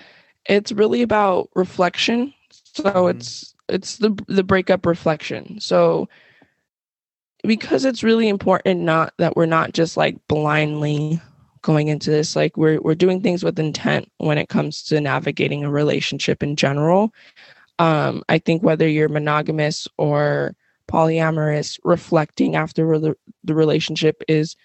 it's 0.45 0.71
really 0.71 1.01
about 1.01 1.49
reflection. 1.55 2.33
So 2.51 2.83
mm-hmm. 2.83 3.17
it's 3.17 3.55
it's 3.67 3.97
the 3.97 4.15
the 4.27 4.43
breakup 4.43 4.85
reflection. 4.85 5.59
So 5.59 6.07
because 7.43 7.85
it's 7.85 8.03
really 8.03 8.27
important 8.27 8.81
not 8.81 9.13
that 9.17 9.35
we're 9.35 9.45
not 9.45 9.73
just 9.73 9.97
like 9.97 10.17
blindly 10.27 11.21
going 11.61 11.87
into 11.87 12.09
this 12.09 12.35
like 12.35 12.55
we're 12.57 12.79
we're 12.81 12.95
doing 12.95 13.21
things 13.21 13.43
with 13.43 13.59
intent 13.59 14.09
when 14.17 14.37
it 14.37 14.49
comes 14.49 14.83
to 14.83 15.01
navigating 15.01 15.63
a 15.63 15.71
relationship 15.71 16.43
in 16.43 16.55
general. 16.55 17.13
Um 17.79 18.23
I 18.29 18.39
think 18.39 18.63
whether 18.63 18.87
you're 18.87 19.09
monogamous 19.09 19.87
or 19.97 20.55
polyamorous 20.87 21.79
reflecting 21.83 22.55
after 22.55 22.85
re- 22.85 23.13
the 23.43 23.55
relationship 23.55 24.23
is 24.27 24.55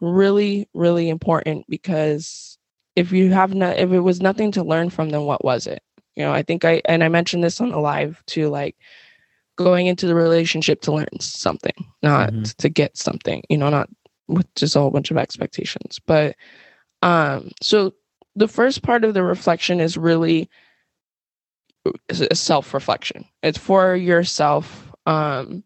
really 0.00 0.68
really 0.74 1.08
important 1.08 1.66
because 1.68 2.58
if 2.94 3.10
you 3.10 3.32
have 3.32 3.54
not 3.54 3.76
if 3.76 3.90
it 3.90 4.00
was 4.00 4.20
nothing 4.20 4.52
to 4.52 4.62
learn 4.62 4.88
from 4.90 5.10
then 5.10 5.22
what 5.22 5.44
was 5.44 5.66
it 5.66 5.82
you 6.14 6.24
know 6.24 6.32
i 6.32 6.42
think 6.42 6.64
i 6.64 6.80
and 6.84 7.02
i 7.02 7.08
mentioned 7.08 7.42
this 7.42 7.60
on 7.60 7.70
the 7.70 7.78
live 7.78 8.22
too 8.26 8.48
like 8.48 8.76
going 9.58 9.88
into 9.88 10.06
the 10.06 10.14
relationship 10.14 10.80
to 10.82 10.92
learn 10.92 11.08
something, 11.20 11.74
not 12.02 12.32
Mhm. 12.32 12.54
to 12.58 12.68
get 12.68 12.96
something, 12.96 13.42
you 13.50 13.58
know, 13.58 13.68
not 13.68 13.90
with 14.28 14.52
just 14.54 14.76
a 14.76 14.80
whole 14.80 14.90
bunch 14.90 15.10
of 15.10 15.16
expectations. 15.16 16.00
But 16.06 16.36
um 17.02 17.50
so 17.62 17.94
the 18.36 18.48
first 18.48 18.82
part 18.82 19.04
of 19.04 19.14
the 19.14 19.22
reflection 19.22 19.80
is 19.80 19.96
really 19.96 20.48
a 22.08 22.34
self-reflection. 22.34 23.24
It's 23.42 23.58
for 23.58 23.96
yourself 23.96 24.92
um 25.06 25.64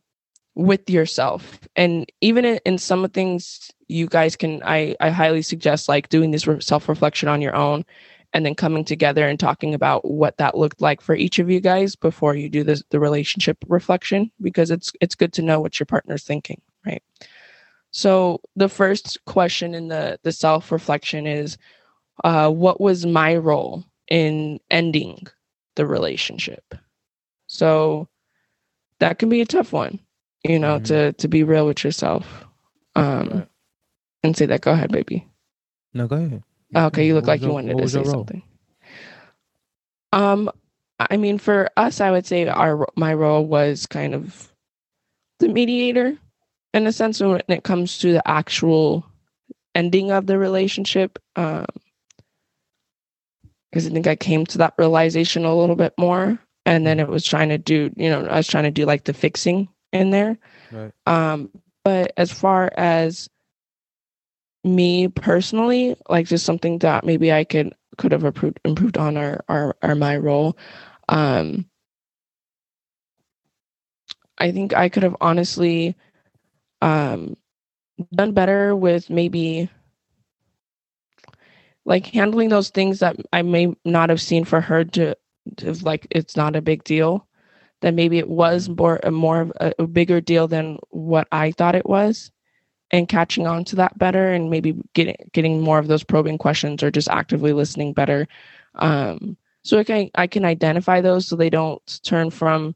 with 0.54 0.88
yourself. 0.90 1.60
And 1.76 2.10
even 2.20 2.44
in, 2.44 2.60
in 2.66 2.78
some 2.78 3.04
of 3.04 3.12
things 3.12 3.70
you 3.88 4.06
guys 4.06 4.36
can 4.36 4.62
I 4.64 4.96
I 5.00 5.10
highly 5.10 5.42
suggest 5.42 5.88
like 5.88 6.08
doing 6.08 6.30
this 6.30 6.46
re- 6.46 6.60
self-reflection 6.60 7.28
on 7.28 7.40
your 7.40 7.54
own 7.54 7.84
and 8.32 8.46
then 8.46 8.54
coming 8.54 8.84
together 8.84 9.28
and 9.28 9.38
talking 9.38 9.74
about 9.74 10.04
what 10.10 10.38
that 10.38 10.56
looked 10.56 10.80
like 10.80 11.00
for 11.00 11.14
each 11.14 11.38
of 11.38 11.50
you 11.50 11.60
guys 11.60 11.96
before 11.96 12.34
you 12.34 12.48
do 12.48 12.64
this 12.64 12.82
the 12.90 13.00
relationship 13.00 13.58
reflection 13.68 14.30
because 14.40 14.70
it's 14.70 14.92
it's 15.00 15.14
good 15.14 15.32
to 15.34 15.42
know 15.42 15.60
what 15.60 15.78
your 15.78 15.86
partner's 15.86 16.24
thinking 16.24 16.60
right 16.86 17.02
so 17.92 18.40
the 18.56 18.68
first 18.68 19.18
question 19.26 19.74
in 19.74 19.88
the 19.88 20.18
the 20.24 20.32
self 20.32 20.72
reflection 20.72 21.26
is 21.26 21.56
uh 22.24 22.50
what 22.50 22.80
was 22.80 23.06
my 23.06 23.36
role 23.36 23.84
in 24.08 24.58
ending 24.70 25.26
the 25.76 25.86
relationship 25.86 26.74
so 27.46 28.08
that 28.98 29.18
can 29.18 29.28
be 29.28 29.40
a 29.40 29.46
tough 29.46 29.72
one 29.72 29.98
you 30.44 30.58
know 30.58 30.78
Mhm. 30.80 30.84
to 30.84 31.12
to 31.14 31.28
be 31.28 31.44
real 31.44 31.66
with 31.66 31.84
yourself 31.84 32.44
um 32.96 33.28
Right. 33.28 33.48
and 34.24 34.36
say 34.36 34.46
that 34.46 34.60
go 34.62 34.72
ahead 34.72 34.90
baby 34.90 35.26
No, 35.94 36.06
go 36.08 36.16
ahead. 36.16 36.42
Oh, 36.74 36.86
Okay, 36.86 37.06
you 37.06 37.14
look 37.14 37.26
like 37.28 37.42
you 37.42 37.52
wanted 37.52 37.76
to 37.76 37.88
say 37.88 38.02
something. 38.04 38.42
Um, 40.12 40.50
I 40.98 41.16
mean, 41.18 41.38
for 41.38 41.68
us, 41.76 42.00
I 42.00 42.10
would 42.10 42.24
say 42.24 42.46
our 42.48 42.86
my 42.96 43.12
role 43.12 43.44
was 43.46 43.86
kind 43.86 44.14
of 44.14 44.50
the 45.38 45.48
mediator, 45.48 46.16
in 46.74 46.86
a 46.86 46.92
sense, 46.92 47.20
when 47.20 47.42
it 47.48 47.64
comes 47.64 47.98
to 47.98 48.12
the 48.12 48.28
actual 48.28 49.06
ending 49.74 50.10
of 50.10 50.26
the 50.26 50.38
relationship. 50.38 51.18
Um, 51.36 51.66
because 53.70 53.86
I 53.86 53.90
think 53.90 54.06
I 54.06 54.16
came 54.16 54.44
to 54.46 54.58
that 54.58 54.74
realization 54.76 55.46
a 55.46 55.56
little 55.56 55.76
bit 55.76 55.94
more, 55.96 56.38
and 56.66 56.86
then 56.86 57.00
it 57.00 57.08
was 57.08 57.24
trying 57.24 57.48
to 57.48 57.58
do, 57.58 57.90
you 57.96 58.10
know, 58.10 58.26
I 58.26 58.36
was 58.36 58.46
trying 58.46 58.64
to 58.64 58.70
do 58.70 58.84
like 58.84 59.04
the 59.04 59.14
fixing 59.14 59.68
in 59.92 60.10
there. 60.10 60.36
Right. 60.70 60.92
Um, 61.06 61.50
but 61.82 62.12
as 62.18 62.30
far 62.30 62.70
as 62.76 63.30
me 64.64 65.08
personally, 65.08 65.96
like 66.08 66.26
just 66.26 66.44
something 66.44 66.78
that 66.78 67.04
maybe 67.04 67.32
I 67.32 67.44
could 67.44 67.74
could 67.98 68.12
have 68.12 68.24
improved 68.24 68.60
improved 68.64 68.96
on 68.96 69.16
our 69.16 69.44
our, 69.48 69.76
our 69.82 69.94
my 69.94 70.16
role. 70.16 70.56
Um 71.08 71.66
I 74.38 74.52
think 74.52 74.74
I 74.74 74.88
could 74.88 75.02
have 75.02 75.16
honestly 75.20 75.96
um 76.82 77.36
done 78.14 78.32
better 78.32 78.76
with 78.76 79.10
maybe 79.10 79.70
like 81.84 82.06
handling 82.06 82.48
those 82.50 82.70
things 82.70 83.00
that 83.00 83.16
I 83.32 83.42
may 83.42 83.74
not 83.84 84.10
have 84.10 84.20
seen 84.22 84.44
for 84.44 84.60
her 84.60 84.84
to, 84.84 85.16
to 85.58 85.72
like 85.84 86.06
it's 86.10 86.36
not 86.36 86.56
a 86.56 86.62
big 86.62 86.84
deal. 86.84 87.26
That 87.82 87.94
maybe 87.94 88.18
it 88.18 88.28
was 88.30 88.68
more 88.68 89.00
a 89.04 89.10
more 89.12 89.42
of 89.42 89.52
a, 89.60 89.74
a 89.80 89.86
bigger 89.88 90.20
deal 90.20 90.48
than 90.48 90.78
what 90.90 91.28
I 91.32 91.52
thought 91.52 91.76
it 91.76 91.86
was 91.88 92.30
and 92.92 93.08
catching 93.08 93.46
on 93.46 93.64
to 93.66 93.76
that 93.76 93.98
better 93.98 94.32
and 94.32 94.50
maybe 94.50 94.74
getting 94.94 95.16
getting 95.32 95.60
more 95.62 95.78
of 95.78 95.88
those 95.88 96.04
probing 96.04 96.38
questions 96.38 96.82
or 96.82 96.90
just 96.90 97.08
actively 97.08 97.52
listening 97.52 97.92
better 97.94 98.28
um 98.76 99.36
so 99.64 99.78
I 99.78 99.84
can 99.84 100.10
I 100.16 100.26
can 100.28 100.44
identify 100.46 101.02
those 101.02 101.28
so 101.28 101.36
they 101.36 101.50
don't 101.50 101.82
turn 102.04 102.30
from 102.30 102.74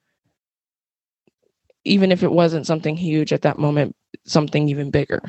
even 1.85 2.13
if 2.13 2.25
it 2.25 2.33
wasn't 2.33 2.67
something 2.67 2.97
huge 2.99 3.33
at 3.33 3.43
that 3.43 3.59
moment 3.59 3.96
something 4.25 4.69
even 4.69 4.91
bigger 4.91 5.23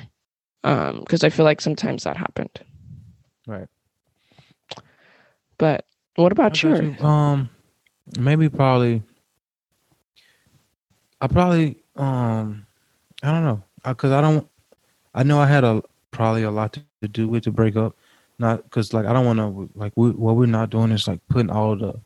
um 0.63 0.99
because 0.99 1.23
I 1.23 1.29
feel 1.29 1.45
like 1.45 1.61
sometimes 1.61 2.03
that 2.03 2.17
happened 2.17 2.59
Right. 3.47 3.67
but 5.57 5.85
what 6.15 6.31
about 6.31 6.61
yours 6.63 6.79
you. 6.81 7.05
Um, 7.05 7.49
maybe 8.19 8.49
probably. 8.49 9.01
I 11.21 11.27
probably 11.27 11.77
um, 11.95 12.65
I 13.23 13.31
don't 13.31 13.43
know, 13.43 13.63
because 13.85 14.11
I 14.11 14.21
don't. 14.21 14.47
I 15.13 15.23
know 15.23 15.39
I 15.39 15.47
had 15.47 15.63
a 15.63 15.81
probably 16.11 16.43
a 16.43 16.51
lot 16.51 16.73
to, 16.73 16.83
to 17.01 17.07
do 17.07 17.27
with 17.27 17.43
the 17.43 17.51
breakup, 17.51 17.95
not 18.39 18.63
because 18.63 18.93
like 18.93 19.05
I 19.05 19.13
don't 19.13 19.25
want 19.25 19.39
to 19.39 19.69
like 19.79 19.93
we, 19.95 20.11
what 20.11 20.35
we're 20.35 20.45
not 20.45 20.69
doing 20.69 20.91
is 20.91 21.07
like 21.07 21.21
putting 21.29 21.49
all 21.49 21.75
the 21.75 21.99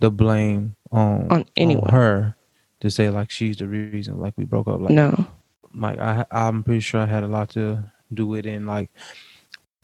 the 0.00 0.10
blame 0.10 0.76
on 0.90 1.28
on 1.30 1.44
anyone 1.56 1.90
her 1.90 2.36
to 2.80 2.90
say 2.90 3.10
like 3.10 3.30
she's 3.30 3.58
the 3.58 3.66
reason 3.68 4.18
like 4.18 4.34
we 4.36 4.44
broke 4.44 4.68
up. 4.68 4.80
Like 4.80 4.90
no 4.90 5.26
like 5.74 5.98
I 5.98 6.24
I'm 6.30 6.62
pretty 6.62 6.80
sure 6.80 7.00
I 7.00 7.06
had 7.06 7.22
a 7.22 7.28
lot 7.28 7.50
to 7.50 7.82
do 8.12 8.26
with 8.26 8.46
it 8.46 8.50
and 8.50 8.66
like 8.66 8.90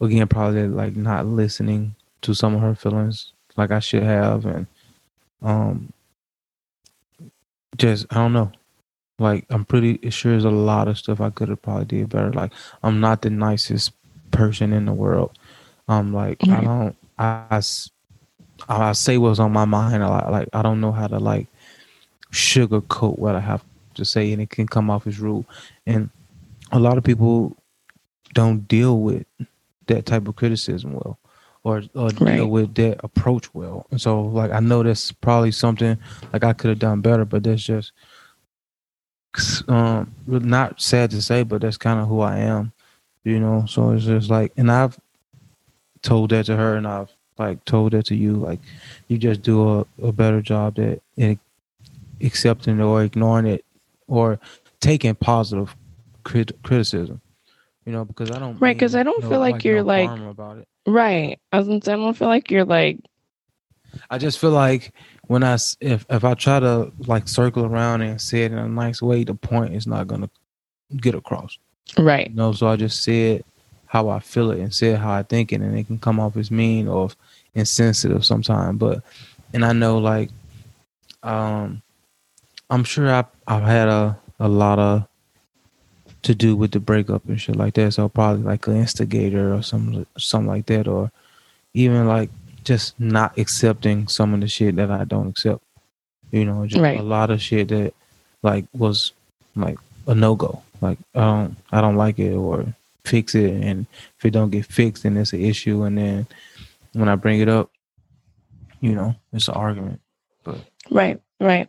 again 0.01 0.26
probably 0.28 0.66
like 0.68 0.97
not 0.97 1.26
listening 1.26 1.95
to 2.22 2.34
some 2.34 2.55
of 2.55 2.61
her 2.61 2.74
feelings 2.74 3.32
like 3.57 3.70
I 3.70 3.80
should 3.80 4.03
have 4.03 4.45
and 4.47 4.66
um 5.43 5.93
just 7.76 8.07
I 8.11 8.16
don't 8.16 8.32
know. 8.32 8.53
Like 9.18 9.47
I'm 9.51 9.64
pretty 9.64 10.11
sure 10.11 10.32
there's 10.32 10.45
a 10.45 10.51
lot 10.51 10.89
of 10.89 10.99
stuff 10.99 11.20
I 11.20 11.30
could 11.30 11.49
have 11.49 11.62
probably 11.62 11.84
did 11.87 12.11
better. 12.11 12.32
Like 12.32 12.53
I'm 12.82 13.01
not 13.01 13.22
the 13.22 13.30
nicest 13.30 13.93
person 14.30 14.72
in 14.72 14.87
the 14.87 14.93
world. 14.93 15.39
Um 15.89 16.12
like 16.12 16.39
I 16.49 16.61
don't 16.61 16.97
I, 17.18 17.62
I 18.68 18.93
say 18.93 19.18
what's 19.18 19.39
on 19.39 19.53
my 19.53 19.64
mind 19.64 20.03
a 20.03 20.09
lot. 20.09 20.30
Like 20.30 20.49
I 20.53 20.62
don't 20.62 20.80
know 20.80 20.93
how 20.93 21.07
to 21.07 21.18
like 21.18 21.47
sugarcoat 22.32 23.18
what 23.18 23.37
I 23.37 23.41
have 23.41 23.64
to 23.97 24.05
say 24.05 24.32
and 24.32 24.40
it 24.42 24.51
can 24.51 24.66
come 24.66 24.90
off 24.90 25.07
as 25.07 25.18
rude. 25.18 25.44
And 25.86 26.11
a 26.72 26.78
lot 26.78 26.99
of 26.99 27.05
people 27.05 27.57
don't 28.34 28.66
deal 28.68 29.01
with 29.01 29.26
that 29.86 30.07
type 30.07 30.26
of 30.28 30.36
criticism 30.36 30.94
well 30.94 31.18
or, 31.64 31.82
or 31.94 32.11
Right. 32.20 32.36
deal 32.36 32.49
with 32.49 32.74
that 32.76 33.01
approach 33.05 33.53
well. 33.55 33.86
And 33.90 34.01
so 34.01 34.22
like 34.22 34.51
I 34.53 34.61
know 34.61 34.82
that's 34.82 35.12
probably 35.12 35.53
something 35.53 35.99
like 36.32 36.44
I 36.44 36.53
could 36.53 36.70
have 36.70 36.78
done 36.78 37.01
better, 37.01 37.24
but 37.24 37.42
that's 37.44 37.62
just 37.62 37.92
um 39.68 40.14
not 40.26 40.80
sad 40.80 41.11
to 41.11 41.20
say, 41.22 41.42
but 41.42 41.61
that's 41.61 41.76
kind 41.76 42.01
of 42.01 42.09
who 42.09 42.20
I 42.20 42.38
am, 42.38 42.72
you 43.24 43.38
know. 43.38 43.66
So 43.68 43.90
it's 43.90 44.05
just 44.07 44.30
like, 44.30 44.53
and 44.57 44.70
I've 44.70 44.99
told 46.03 46.30
that 46.30 46.47
to 46.47 46.57
her, 46.57 46.76
and 46.76 46.86
I've 46.86 47.11
like 47.38 47.62
told 47.66 47.92
that 47.92 48.07
to 48.07 48.14
you, 48.16 48.32
like 48.34 48.61
you 49.09 49.18
just 49.18 49.42
do 49.42 49.80
a, 49.80 49.86
a 50.03 50.12
better 50.12 50.40
job 50.40 50.78
at 50.78 51.01
in 51.18 51.38
accepting 52.22 52.80
or 52.80 53.03
ignoring 53.03 53.47
it 53.47 53.64
or 54.09 54.38
taking 54.80 55.14
positive 55.14 55.74
crit- 56.24 56.61
criticism, 56.62 57.20
you 57.84 57.92
know, 57.92 58.04
because 58.04 58.30
I 58.30 58.38
don't 58.38 58.59
right 58.59 58.76
because 58.76 58.94
I 58.94 59.02
don't 59.02 59.22
no- 59.22 59.28
feel 59.30 59.40
like 59.40 59.64
you're, 59.64 59.78
no 59.82 59.86
like- 59.86 60.11
about 60.11 60.59
it. 60.59 60.68
right 60.86 61.38
I, 61.52 61.59
was 61.59 61.66
gonna 61.68 61.82
say, 61.82 61.92
I 61.92 61.96
don't 61.96 62.14
feel 62.16 62.28
like 62.28 62.50
you're 62.50 62.64
like 62.64 62.98
I 64.11 64.18
just 64.18 64.38
feel 64.38 64.50
like 64.50 64.92
when 65.26 65.42
I 65.42 65.54
if 65.80 66.04
if 66.11 66.24
I 66.24 66.34
try 66.34 66.61
to 66.61 66.92
like 67.07 67.28
circle 67.28 67.64
around 67.64 68.02
and 68.02 68.20
say 68.20 68.42
it 68.44 68.52
in 68.52 68.59
a 68.59 68.68
nice 68.68 69.00
way, 69.00 69.24
the 69.24 69.34
point 69.34 69.74
is 69.74 69.86
not 69.86 70.07
gonna 70.07 70.28
get 70.98 71.14
across. 71.14 71.59
right 71.98 72.28
You 72.28 72.34
know, 72.36 72.52
so 72.52 72.68
I 72.68 72.76
just 72.76 73.02
say 73.02 73.32
it 73.36 73.46
how 73.86 74.09
I 74.09 74.18
feel 74.18 74.50
it 74.50 74.59
and 74.61 74.74
say 74.74 74.88
it 74.88 74.98
how 74.98 75.12
I 75.12 75.22
think 75.22 75.52
it, 75.52 75.61
and 75.62 75.78
it 75.78 75.86
can 75.86 75.98
come 75.98 76.20
off 76.20 76.36
as 76.36 76.50
mean 76.50 76.88
or 76.88 77.09
insensitive 77.54 78.24
sometimes. 78.24 78.78
But 78.78 79.02
and 79.54 79.64
I 79.64 79.72
know 79.72 79.98
like 79.98 80.30
um 81.22 81.82
I'm 82.70 82.84
sure 82.84 83.08
I 83.10 83.24
I've 83.46 83.62
had 83.62 83.88
a 83.88 84.18
a 84.38 84.48
lot 84.48 84.78
of 84.78 85.06
to 86.22 86.34
do 86.34 86.56
with 86.56 86.72
the 86.72 86.80
breakup 86.80 87.24
and 87.28 87.40
shit 87.40 87.56
like 87.56 87.74
that. 87.74 87.92
So 87.92 88.08
probably 88.08 88.42
like 88.42 88.66
an 88.66 88.76
instigator 88.76 89.54
or 89.54 89.62
something 89.62 90.06
something 90.18 90.48
like 90.48 90.66
that, 90.66 90.88
or 90.88 91.10
even 91.74 92.06
like 92.08 92.30
just 92.64 92.98
not 92.98 93.38
accepting 93.38 94.08
some 94.08 94.34
of 94.34 94.40
the 94.40 94.48
shit 94.48 94.76
that 94.76 94.90
I 94.90 95.04
don't 95.04 95.28
accept. 95.28 95.62
You 96.32 96.44
know, 96.44 96.66
just 96.66 96.82
Right. 96.82 96.98
a 96.98 97.02
lot 97.02 97.30
of 97.30 97.40
shit 97.40 97.68
that 97.68 97.94
like 98.42 98.64
was 98.72 99.12
like 99.54 99.78
a 100.08 100.14
no 100.14 100.34
go. 100.34 100.62
Like 100.80 100.98
I 101.14 101.20
don't 101.20 101.56
I 101.70 101.80
don't 101.80 101.96
like 101.96 102.18
it 102.18 102.34
or 102.34 102.66
fix 103.04 103.36
it 103.36 103.62
and 103.62 103.86
if 104.18 104.24
it 104.24 104.32
don't 104.32 104.50
get 104.50 104.66
fixed 104.66 105.04
then 105.04 105.16
it's 105.16 105.32
an 105.32 105.40
issue 105.40 105.84
and 105.84 105.96
then 105.96 106.26
when 106.92 107.08
I 107.08 107.14
bring 107.14 107.38
it 107.40 107.48
up, 107.48 107.70
you 108.80 108.96
know, 108.96 109.14
it's 109.32 109.46
an 109.46 109.54
argument. 109.54 110.00
But 110.42 110.58
Right, 110.90 111.20
right. 111.40 111.68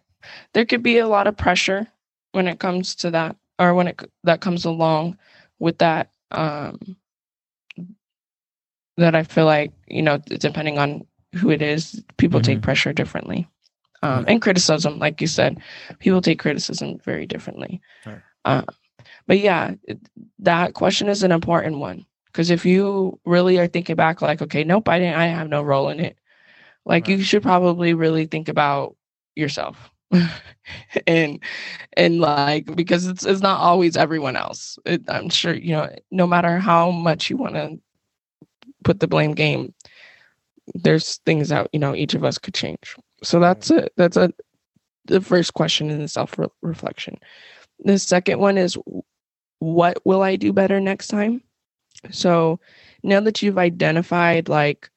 There 0.53 0.65
could 0.65 0.84
be 0.84 0.97
a 0.97 1.07
lot 1.07 1.28
of 1.28 1.38
pressure 1.38 1.88
when 2.32 2.47
it 2.47 2.59
comes 2.59 2.95
to 2.95 3.11
that, 3.11 3.36
or 3.59 3.74
when 3.74 3.88
it 3.88 4.01
that 4.24 4.41
comes 4.41 4.65
along 4.65 5.18
with 5.59 5.78
that. 5.80 6.11
Um, 6.32 6.97
that 8.97 9.15
I 9.15 9.24
feel 9.24 9.45
like 9.45 9.72
you 9.88 10.01
know, 10.01 10.18
depending 10.18 10.78
on 10.78 11.05
who 11.36 11.49
it 11.49 11.61
is, 11.61 12.03
people 12.18 12.39
take 12.41 12.59
Mhm. 12.59 12.63
pressure 12.63 12.93
differently, 12.93 13.47
um, 14.01 14.26
and 14.28 14.41
criticism, 14.41 14.99
like 14.99 15.22
you 15.22 15.28
said, 15.28 15.61
people 15.99 16.22
take 16.22 16.39
criticism 16.39 16.97
very 17.03 17.26
differently. 17.26 17.82
Right. 18.05 18.22
Uh, 18.45 18.63
but 19.28 19.39
yeah, 19.39 19.74
it- 19.84 19.99
that 20.39 20.74
question 20.74 21.09
is 21.09 21.24
an 21.24 21.32
important 21.32 21.78
one 21.78 22.05
because 22.28 22.49
if 22.49 22.65
you 22.65 23.20
really 23.26 23.57
are 23.59 23.68
thinking 23.68 23.95
back, 23.95 24.22
like, 24.22 24.41
okay, 24.41 24.63
nope, 24.63 24.88
I 24.89 24.99
didn't, 24.99 25.15
I 25.15 25.28
have 25.28 25.49
no 25.49 25.61
role 25.61 25.89
in 25.89 25.99
it. 25.99 26.18
Like, 26.86 27.07
you 27.07 27.22
should 27.22 27.43
probably 27.43 27.93
really 27.93 28.26
think 28.26 28.47
about 28.49 28.95
yourself 29.36 29.91
and 31.07 31.39
and 31.95 32.19
like 32.19 32.75
because 32.75 33.07
it's 33.07 33.25
it's 33.25 33.41
not 33.41 33.59
always 33.59 33.97
everyone 33.97 34.35
else. 34.35 34.79
It, 34.85 35.03
i'm 35.09 35.29
sure 35.29 35.53
you 35.53 35.71
know 35.73 35.89
no 36.11 36.27
matter 36.27 36.59
how 36.59 36.91
much 36.91 37.29
you 37.29 37.37
want 37.37 37.55
to 37.55 37.79
put 38.83 38.99
the 38.99 39.07
blame 39.07 39.33
game 39.33 39.73
there's 40.73 41.17
things 41.25 41.49
that 41.49 41.69
you 41.73 41.79
know 41.79 41.95
each 41.95 42.13
of 42.13 42.23
us 42.23 42.37
could 42.37 42.53
change. 42.53 42.95
So 43.23 43.39
that's 43.39 43.71
it. 43.71 43.93
That's 43.97 44.17
a 44.17 44.31
the 45.05 45.21
first 45.21 45.53
question 45.53 45.89
in 45.89 45.99
the 45.99 46.07
self 46.07 46.35
reflection 46.61 47.17
the 47.79 47.99
second 47.99 48.39
one 48.39 48.57
is 48.57 48.77
what 49.59 49.99
will 50.05 50.21
i 50.21 50.35
do 50.35 50.53
better 50.53 50.79
next 50.79 51.07
time? 51.07 51.41
So 52.11 52.59
now 53.03 53.19
that 53.21 53.41
you've 53.41 53.57
identified 53.57 54.49
like 54.49 54.89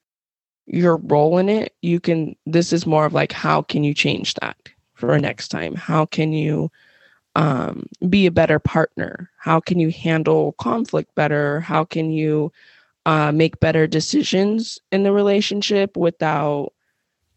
your 0.66 0.96
role 0.98 1.38
in 1.38 1.48
it 1.48 1.74
you 1.82 1.98
can 1.98 2.36
this 2.46 2.72
is 2.72 2.86
more 2.86 3.04
of 3.04 3.12
like 3.12 3.32
how 3.32 3.62
can 3.62 3.82
you 3.82 3.92
change 3.92 4.34
that 4.34 4.56
for 5.00 5.18
next 5.18 5.48
time? 5.48 5.74
How 5.74 6.06
can 6.06 6.32
you 6.32 6.70
um, 7.34 7.86
be 8.08 8.26
a 8.26 8.30
better 8.30 8.58
partner? 8.58 9.30
How 9.38 9.60
can 9.60 9.80
you 9.80 9.90
handle 9.90 10.52
conflict 10.52 11.14
better? 11.14 11.60
How 11.60 11.84
can 11.84 12.10
you 12.10 12.52
uh, 13.06 13.32
make 13.32 13.60
better 13.60 13.86
decisions 13.86 14.78
in 14.92 15.02
the 15.02 15.12
relationship 15.12 15.96
without, 15.96 16.72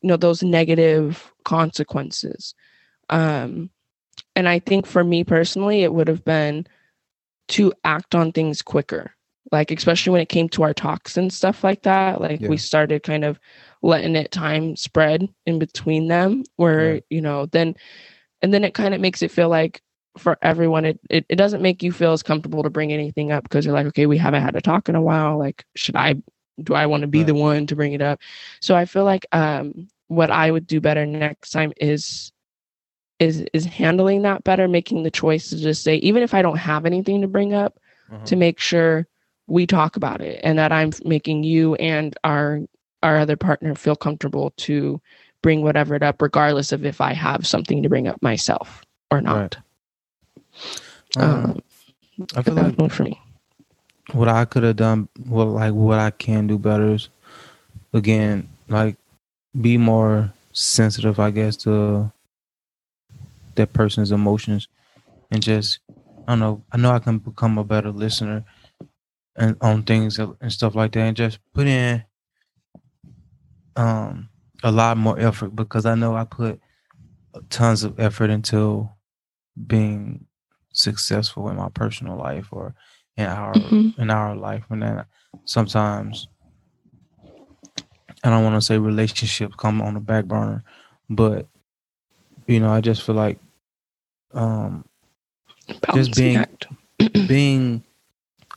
you 0.01 0.09
know, 0.09 0.17
those 0.17 0.43
negative 0.43 1.31
consequences? 1.43 2.53
Um, 3.09 3.69
and 4.35 4.47
I 4.49 4.59
think 4.59 4.85
for 4.85 5.03
me 5.03 5.23
personally, 5.23 5.83
it 5.83 5.93
would 5.93 6.07
have 6.07 6.25
been 6.25 6.67
to 7.49 7.73
act 7.83 8.15
on 8.15 8.31
things 8.31 8.61
quicker 8.61 9.15
like 9.51 9.71
especially 9.71 10.11
when 10.11 10.21
it 10.21 10.29
came 10.29 10.47
to 10.49 10.63
our 10.63 10.73
talks 10.73 11.17
and 11.17 11.31
stuff 11.33 11.63
like 11.63 11.83
that 11.83 12.21
like 12.21 12.41
yeah. 12.41 12.47
we 12.47 12.57
started 12.57 13.03
kind 13.03 13.23
of 13.23 13.39
letting 13.81 14.15
it 14.15 14.31
time 14.31 14.75
spread 14.75 15.27
in 15.45 15.59
between 15.59 16.07
them 16.07 16.43
where 16.55 16.93
right. 16.93 17.03
you 17.09 17.21
know 17.21 17.45
then 17.47 17.75
and 18.41 18.53
then 18.53 18.63
it 18.63 18.73
kind 18.73 18.93
of 18.93 19.01
makes 19.01 19.21
it 19.21 19.31
feel 19.31 19.49
like 19.49 19.81
for 20.17 20.37
everyone 20.41 20.85
it, 20.85 20.99
it, 21.09 21.25
it 21.27 21.35
doesn't 21.35 21.61
make 21.61 21.81
you 21.81 21.91
feel 21.91 22.13
as 22.13 22.23
comfortable 22.23 22.63
to 22.63 22.69
bring 22.69 22.93
anything 22.93 23.31
up 23.31 23.43
because 23.43 23.65
you're 23.65 23.73
like 23.73 23.87
okay 23.87 24.05
we 24.05 24.17
haven't 24.17 24.43
had 24.43 24.55
a 24.55 24.61
talk 24.61 24.87
in 24.87 24.95
a 24.95 25.01
while 25.01 25.37
like 25.37 25.65
should 25.75 25.95
i 25.95 26.15
do 26.61 26.73
i 26.75 26.85
want 26.85 27.01
to 27.01 27.07
be 27.07 27.19
right. 27.19 27.27
the 27.27 27.33
one 27.33 27.65
to 27.65 27.75
bring 27.75 27.93
it 27.93 28.01
up 28.01 28.19
so 28.61 28.75
i 28.75 28.85
feel 28.85 29.03
like 29.03 29.25
um 29.31 29.87
what 30.07 30.29
i 30.29 30.51
would 30.51 30.67
do 30.67 30.79
better 30.79 31.05
next 31.05 31.49
time 31.49 31.73
is 31.77 32.31
is 33.19 33.43
is 33.53 33.65
handling 33.65 34.21
that 34.21 34.43
better 34.43 34.67
making 34.67 35.03
the 35.03 35.11
choice 35.11 35.49
to 35.49 35.57
just 35.57 35.83
say 35.83 35.95
even 35.95 36.21
if 36.21 36.33
i 36.33 36.41
don't 36.41 36.57
have 36.57 36.85
anything 36.85 37.21
to 37.21 37.27
bring 37.27 37.53
up 37.53 37.79
uh-huh. 38.11 38.23
to 38.25 38.35
make 38.35 38.59
sure 38.59 39.07
we 39.47 39.65
talk 39.67 39.95
about 39.95 40.21
it 40.21 40.39
and 40.43 40.57
that 40.57 40.71
i'm 40.71 40.91
making 41.05 41.43
you 41.43 41.75
and 41.75 42.15
our 42.23 42.61
our 43.03 43.17
other 43.17 43.35
partner 43.35 43.75
feel 43.75 43.95
comfortable 43.95 44.53
to 44.57 44.99
bring 45.43 45.61
whatever 45.61 45.93
it 45.93 46.01
up, 46.01 46.19
regardless 46.21 46.71
of 46.71 46.83
if 46.85 46.99
I 46.99 47.13
have 47.13 47.45
something 47.45 47.83
to 47.83 47.89
bring 47.89 48.07
up 48.07 48.19
myself 48.23 48.81
or 49.11 49.21
not. 49.21 49.57
Right. 51.17 51.23
Um, 51.23 51.61
I 52.35 52.41
feel 52.41 52.55
like 52.55 52.77
one 52.79 52.89
for 52.89 53.03
me. 53.03 53.21
What 54.13 54.27
I 54.27 54.45
could 54.45 54.63
have 54.63 54.77
done, 54.77 55.07
well, 55.27 55.47
like 55.47 55.73
what 55.73 55.99
I 55.99 56.09
can 56.09 56.47
do 56.47 56.57
better 56.57 56.93
is, 56.93 57.09
again, 57.93 58.49
like 58.67 58.95
be 59.59 59.77
more 59.77 60.33
sensitive, 60.53 61.19
I 61.19 61.29
guess, 61.31 61.55
to 61.57 62.11
that 63.55 63.73
person's 63.73 64.11
emotions, 64.11 64.67
and 65.29 65.43
just 65.43 65.79
I 66.27 66.31
don't 66.31 66.39
know. 66.39 66.63
I 66.71 66.77
know 66.77 66.91
I 66.91 66.99
can 66.99 67.19
become 67.19 67.57
a 67.57 67.63
better 67.63 67.91
listener 67.91 68.43
and 69.35 69.57
on 69.61 69.83
things 69.83 70.19
and 70.19 70.51
stuff 70.51 70.75
like 70.75 70.91
that, 70.93 71.01
and 71.01 71.17
just 71.17 71.39
put 71.53 71.67
in 71.67 72.03
um 73.75 74.29
a 74.63 74.71
lot 74.71 74.97
more 74.97 75.19
effort 75.19 75.55
because 75.55 75.85
I 75.85 75.95
know 75.95 76.15
I 76.15 76.23
put 76.23 76.59
tons 77.49 77.83
of 77.83 77.99
effort 77.99 78.29
into 78.29 78.89
being 79.67 80.25
successful 80.71 81.49
in 81.49 81.57
my 81.57 81.69
personal 81.69 82.17
life 82.17 82.47
or 82.51 82.73
in 83.17 83.25
our 83.25 83.53
mm-hmm. 83.53 84.01
in 84.01 84.09
our 84.09 84.35
life 84.35 84.63
and 84.69 84.81
then 84.81 85.05
sometimes 85.45 86.27
I 88.23 88.29
don't 88.29 88.43
want 88.43 88.55
to 88.55 88.61
say 88.61 88.77
relationships 88.77 89.55
come 89.57 89.81
on 89.81 89.93
the 89.93 89.99
back 89.99 90.25
burner 90.25 90.63
but 91.09 91.47
you 92.47 92.59
know 92.59 92.71
I 92.71 92.81
just 92.81 93.03
feel 93.03 93.15
like 93.15 93.39
um 94.33 94.85
just 95.93 96.15
being 96.15 96.45
being 97.27 97.83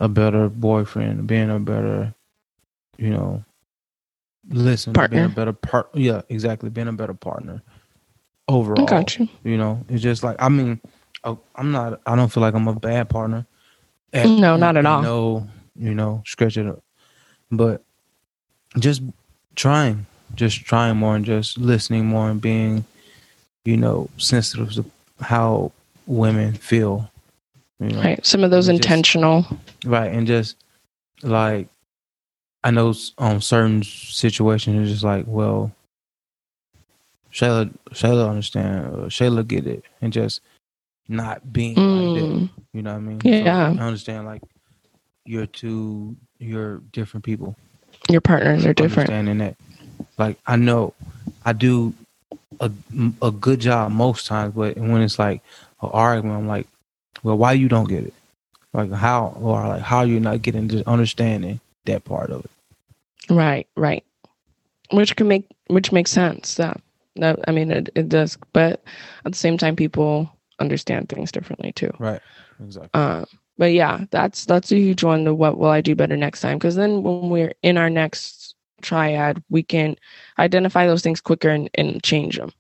a 0.01 0.09
better 0.09 0.49
boyfriend 0.49 1.26
being 1.26 1.51
a 1.51 1.59
better 1.59 2.14
you 2.99 3.11
know 3.11 3.44
listen 4.49 4.92
partner. 4.92 5.16
being 5.16 5.30
a 5.30 5.34
better 5.34 5.53
part 5.53 5.88
yeah 5.94 6.22
exactly 6.28 6.70
being 6.70 6.88
a 6.88 6.92
better 6.92 7.14
partner 7.14 7.62
overall 8.49 8.82
I 8.82 8.90
got 8.90 9.18
you. 9.18 9.28
you 9.42 9.57
know 9.57 9.84
it's 9.88 10.03
just 10.03 10.22
like 10.22 10.36
i 10.38 10.49
mean 10.49 10.80
oh, 11.24 11.38
i'm 11.57 11.72
not 11.72 12.01
i 12.07 12.14
don't 12.14 12.28
feel 12.28 12.42
like 12.42 12.55
i'm 12.55 12.68
a 12.68 12.74
bad 12.74 13.09
partner 13.09 13.47
at, 14.12 14.28
no 14.28 14.57
not 14.57 14.76
at 14.76 14.86
all 14.86 15.03
no 15.03 15.49
you 15.74 15.94
know 15.94 16.22
stretch 16.26 16.57
it 16.57 16.66
up 16.66 16.82
but 17.51 17.82
just 18.78 19.03
trying 19.57 20.07
just 20.34 20.64
trying 20.64 20.97
more 20.97 21.16
and 21.16 21.24
just 21.24 21.59
listening 21.59 22.07
more 22.07 22.30
and 22.30 22.40
being 22.40 22.84
you 23.64 23.76
know 23.76 24.09
sensitive 24.18 24.72
to 24.74 24.84
how 25.20 25.72
women 26.07 26.53
feel 26.53 27.11
you 27.81 27.89
know? 27.89 28.01
right 28.01 28.24
some 28.24 28.43
of 28.45 28.51
those 28.51 28.68
intentional 28.68 29.47
right 29.85 30.12
and 30.12 30.27
just 30.27 30.57
like 31.22 31.68
I 32.66 32.72
know 32.72 32.93
on 33.18 33.41
certain 33.41 33.85
situations 33.85 34.77
it's 34.83 34.91
just 34.91 35.05
like, 35.05 35.24
well, 35.29 35.70
Shayla, 37.33 37.72
Shayla 37.91 38.29
understand, 38.29 38.87
uh, 38.87 38.99
Shayla 39.07 39.47
get 39.47 39.68
it, 39.68 39.85
and 40.03 40.12
just 40.12 40.41
not 41.07 41.53
being 41.53 41.77
mm. 41.77 42.12
like 42.12 42.22
that. 42.22 42.29
Mm. 42.29 42.51
You 42.72 42.83
know 42.83 42.93
what 42.93 42.97
I 42.97 43.01
mean? 43.03 43.20
Yeah, 43.22 43.72
so 43.72 43.81
I 43.81 43.85
understand. 43.85 44.27
Like 44.27 44.43
you're 45.24 45.47
two, 45.47 46.16
you're 46.41 46.79
different 46.91 47.24
people. 47.24 47.55
Your 48.11 48.20
partners 48.20 48.66
are 48.66 48.74
different. 48.74 49.11
Understanding 49.11 49.39
that, 49.39 49.57
like 50.18 50.37
I 50.49 50.57
know, 50.57 50.93
I 51.45 51.53
do 51.53 51.95
a 52.59 52.68
a 53.22 53.31
good 53.31 53.61
job 53.61 53.93
most 53.93 54.27
times, 54.27 54.55
but 54.57 54.77
when 54.77 55.03
it's 55.03 55.20
like 55.20 55.41
an 55.83 55.91
argument, 55.93 56.37
I'm 56.37 56.49
like, 56.49 56.66
well, 57.22 57.38
why 57.38 57.52
you 57.52 57.68
don't 57.68 57.88
get 57.88 58.04
it? 58.04 58.14
Like 58.72 58.92
how 58.92 59.36
or 59.40 59.66
like 59.66 59.82
how 59.82 60.02
you're 60.02 60.20
not 60.20 60.42
getting 60.42 60.68
just 60.68 60.86
understanding 60.86 61.60
that 61.86 62.04
part 62.04 62.30
of 62.30 62.44
it. 62.44 62.50
Right, 63.30 63.66
right. 63.76 64.04
Which 64.92 65.16
can 65.16 65.28
make 65.28 65.48
which 65.68 65.92
makes 65.92 66.10
sense. 66.10 66.56
That 66.56 66.80
that 67.16 67.38
I 67.48 67.52
mean 67.52 67.70
it, 67.70 67.88
it 67.94 68.08
does, 68.08 68.36
but 68.52 68.82
at 69.24 69.32
the 69.32 69.38
same 69.38 69.56
time 69.56 69.76
people 69.76 70.30
understand 70.58 71.08
things 71.08 71.32
differently 71.32 71.72
too. 71.72 71.92
Right. 71.98 72.20
Exactly. 72.62 72.90
Um 73.00 73.26
but 73.58 73.72
yeah, 73.72 74.04
that's 74.10 74.44
that's 74.44 74.70
a 74.72 74.76
huge 74.76 75.02
one. 75.02 75.24
The 75.24 75.34
what 75.34 75.58
will 75.58 75.70
I 75.70 75.80
do 75.80 75.94
better 75.94 76.16
next 76.16 76.40
time? 76.40 76.58
Because 76.58 76.76
then 76.76 77.02
when 77.02 77.30
we're 77.30 77.54
in 77.62 77.78
our 77.78 77.90
next 77.90 78.54
triad, 78.82 79.42
we 79.48 79.62
can 79.62 79.96
identify 80.38 80.86
those 80.86 81.02
things 81.02 81.20
quicker 81.20 81.48
and, 81.48 81.70
and 81.74 82.02
change 82.02 82.36
them. 82.36 82.52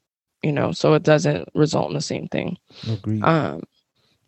You 0.42 0.52
know, 0.52 0.72
so 0.72 0.94
it 0.94 1.02
doesn't 1.02 1.48
result 1.54 1.88
in 1.88 1.94
the 1.94 2.00
same 2.00 2.28
thing. 2.28 2.56
Agreed. 2.90 3.22
Um, 3.22 3.62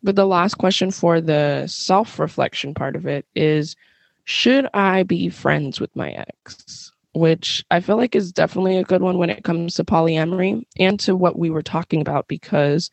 but 0.02 0.16
the 0.16 0.26
last 0.26 0.54
question 0.54 0.90
for 0.90 1.20
the 1.20 1.66
self 1.66 2.18
reflection 2.18 2.74
part 2.74 2.96
of 2.96 3.06
it 3.06 3.26
is 3.34 3.76
should 4.24 4.68
I 4.74 5.02
be 5.04 5.28
friends 5.28 5.80
with 5.80 5.94
my 5.96 6.10
ex? 6.10 6.92
Which 7.14 7.64
I 7.70 7.80
feel 7.80 7.96
like 7.96 8.14
is 8.14 8.30
definitely 8.30 8.76
a 8.76 8.84
good 8.84 9.00
one 9.00 9.18
when 9.18 9.30
it 9.30 9.42
comes 9.42 9.74
to 9.74 9.84
polyamory 9.84 10.64
and 10.78 11.00
to 11.00 11.16
what 11.16 11.38
we 11.38 11.50
were 11.50 11.62
talking 11.62 12.00
about 12.00 12.28
because 12.28 12.90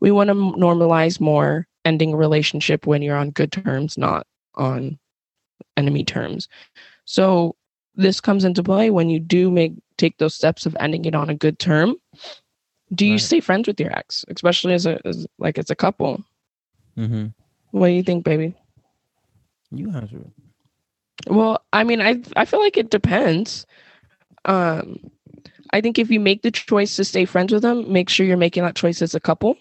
we 0.00 0.10
want 0.10 0.28
to 0.28 0.34
normalize 0.34 1.20
more 1.20 1.66
ending 1.84 2.12
a 2.12 2.16
relationship 2.16 2.86
when 2.86 3.02
you're 3.02 3.16
on 3.16 3.30
good 3.30 3.50
terms, 3.50 3.96
not 3.96 4.26
on 4.54 4.98
enemy 5.76 6.04
terms. 6.04 6.48
So 7.04 7.56
this 7.94 8.20
comes 8.20 8.44
into 8.44 8.62
play 8.62 8.90
when 8.90 9.08
you 9.08 9.18
do 9.20 9.50
make 9.50 9.72
take 9.96 10.18
those 10.18 10.34
steps 10.34 10.66
of 10.66 10.76
ending 10.80 11.04
it 11.04 11.14
on 11.14 11.30
a 11.30 11.34
good 11.34 11.58
term. 11.58 11.96
Do 12.94 13.06
you 13.06 13.14
right. 13.14 13.20
stay 13.20 13.40
friends 13.40 13.66
with 13.66 13.80
your 13.80 13.96
ex, 13.96 14.24
especially 14.28 14.74
as 14.74 14.86
a 14.86 15.00
as 15.04 15.26
like 15.38 15.58
as 15.58 15.70
a 15.70 15.76
couple? 15.76 16.22
Mm-hmm. 16.96 17.26
What 17.70 17.88
do 17.88 17.92
you 17.92 18.02
think, 18.02 18.24
baby? 18.24 18.54
You 19.70 19.90
answer 19.90 20.18
it. 20.18 20.30
Well, 21.26 21.64
I 21.72 21.84
mean, 21.84 22.00
I 22.00 22.22
I 22.36 22.44
feel 22.44 22.60
like 22.60 22.76
it 22.76 22.90
depends. 22.90 23.66
Um, 24.44 24.98
I 25.72 25.80
think 25.80 25.98
if 25.98 26.10
you 26.10 26.20
make 26.20 26.42
the 26.42 26.50
choice 26.50 26.96
to 26.96 27.04
stay 27.04 27.24
friends 27.24 27.52
with 27.52 27.62
them, 27.62 27.92
make 27.92 28.08
sure 28.08 28.26
you're 28.26 28.36
making 28.36 28.62
that 28.62 28.76
choice 28.76 29.02
as 29.02 29.14
a 29.14 29.20
couple. 29.20 29.56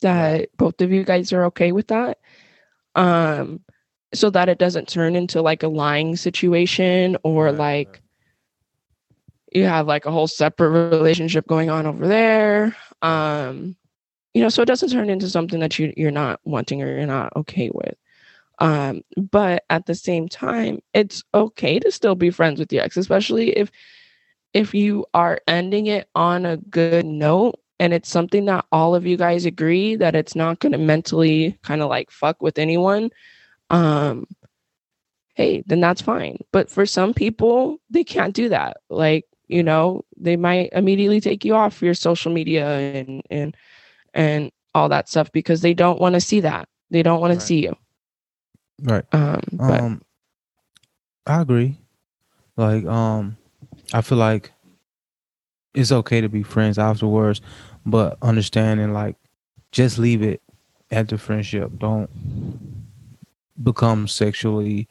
That 0.00 0.48
both 0.56 0.80
of 0.80 0.90
you 0.90 1.04
guys 1.04 1.32
are 1.32 1.44
okay 1.46 1.72
with 1.72 1.88
that. 1.88 2.18
Um, 2.94 3.60
so 4.14 4.30
that 4.30 4.48
it 4.48 4.58
doesn't 4.58 4.88
turn 4.88 5.16
into 5.16 5.40
like 5.42 5.62
a 5.62 5.68
lying 5.68 6.16
situation 6.16 7.16
or 7.22 7.46
right, 7.46 7.54
like 7.54 7.88
right. 7.88 8.00
you 9.52 9.64
have 9.64 9.86
like 9.86 10.06
a 10.06 10.10
whole 10.10 10.28
separate 10.28 10.70
relationship 10.90 11.46
going 11.46 11.70
on 11.70 11.86
over 11.86 12.06
there. 12.06 12.76
Um, 13.00 13.76
you 14.34 14.42
know, 14.42 14.48
so 14.48 14.62
it 14.62 14.66
doesn't 14.66 14.90
turn 14.90 15.10
into 15.10 15.28
something 15.28 15.60
that 15.60 15.78
you 15.78 15.92
you're 15.96 16.10
not 16.10 16.40
wanting 16.44 16.82
or 16.82 16.86
you're 16.86 17.06
not 17.06 17.34
okay 17.36 17.70
with. 17.72 17.94
Um, 18.58 19.02
but 19.16 19.64
at 19.70 19.86
the 19.86 19.94
same 19.94 20.28
time, 20.28 20.80
it's 20.94 21.24
okay 21.34 21.78
to 21.80 21.90
still 21.90 22.14
be 22.14 22.30
friends 22.30 22.60
with 22.60 22.72
your 22.72 22.82
ex, 22.82 22.96
especially 22.96 23.50
if 23.50 23.70
if 24.54 24.74
you 24.74 25.06
are 25.14 25.40
ending 25.48 25.86
it 25.86 26.08
on 26.14 26.46
a 26.46 26.56
good 26.56 27.06
note 27.06 27.58
and 27.78 27.92
it's 27.92 28.08
something 28.08 28.44
that 28.44 28.64
all 28.70 28.94
of 28.94 29.06
you 29.06 29.16
guys 29.16 29.44
agree 29.44 29.96
that 29.96 30.14
it's 30.14 30.36
not 30.36 30.60
going 30.60 30.72
to 30.72 30.78
mentally 30.78 31.58
kind 31.62 31.82
of 31.82 31.88
like 31.88 32.10
fuck 32.10 32.40
with 32.42 32.58
anyone 32.58 33.10
um 33.70 34.26
hey 35.34 35.62
then 35.66 35.80
that's 35.80 36.02
fine 36.02 36.38
but 36.52 36.70
for 36.70 36.84
some 36.86 37.14
people 37.14 37.80
they 37.90 38.04
can't 38.04 38.34
do 38.34 38.48
that 38.48 38.76
like 38.90 39.24
you 39.48 39.62
know 39.62 40.04
they 40.16 40.36
might 40.36 40.68
immediately 40.72 41.20
take 41.20 41.44
you 41.44 41.54
off 41.54 41.82
your 41.82 41.94
social 41.94 42.32
media 42.32 42.66
and 42.66 43.22
and 43.30 43.56
and 44.14 44.50
all 44.74 44.88
that 44.88 45.08
stuff 45.08 45.30
because 45.32 45.60
they 45.60 45.74
don't 45.74 46.00
want 46.00 46.14
to 46.14 46.20
see 46.20 46.40
that 46.40 46.68
they 46.90 47.02
don't 47.02 47.20
want 47.20 47.32
Right. 47.32 47.40
to 47.40 47.46
see 47.46 47.62
you 47.64 47.76
Right. 48.82 49.04
um 49.12 49.40
but 49.52 49.80
Um, 49.80 50.02
I 51.26 51.40
agree. 51.42 51.78
Like, 52.56 52.84
um, 52.86 53.36
I 53.92 54.00
feel 54.02 54.18
like 54.18 54.52
it's 55.74 55.92
okay 55.92 56.20
to 56.20 56.28
be 56.28 56.42
friends 56.42 56.78
afterwards, 56.78 57.40
but 57.86 58.18
understanding 58.22 58.92
like 58.92 59.16
just 59.70 59.98
leave 59.98 60.22
it 60.22 60.42
at 60.90 61.08
the 61.08 61.16
friendship. 61.16 61.70
Don't 61.78 62.10
become 63.62 64.08
sexually 64.08 64.88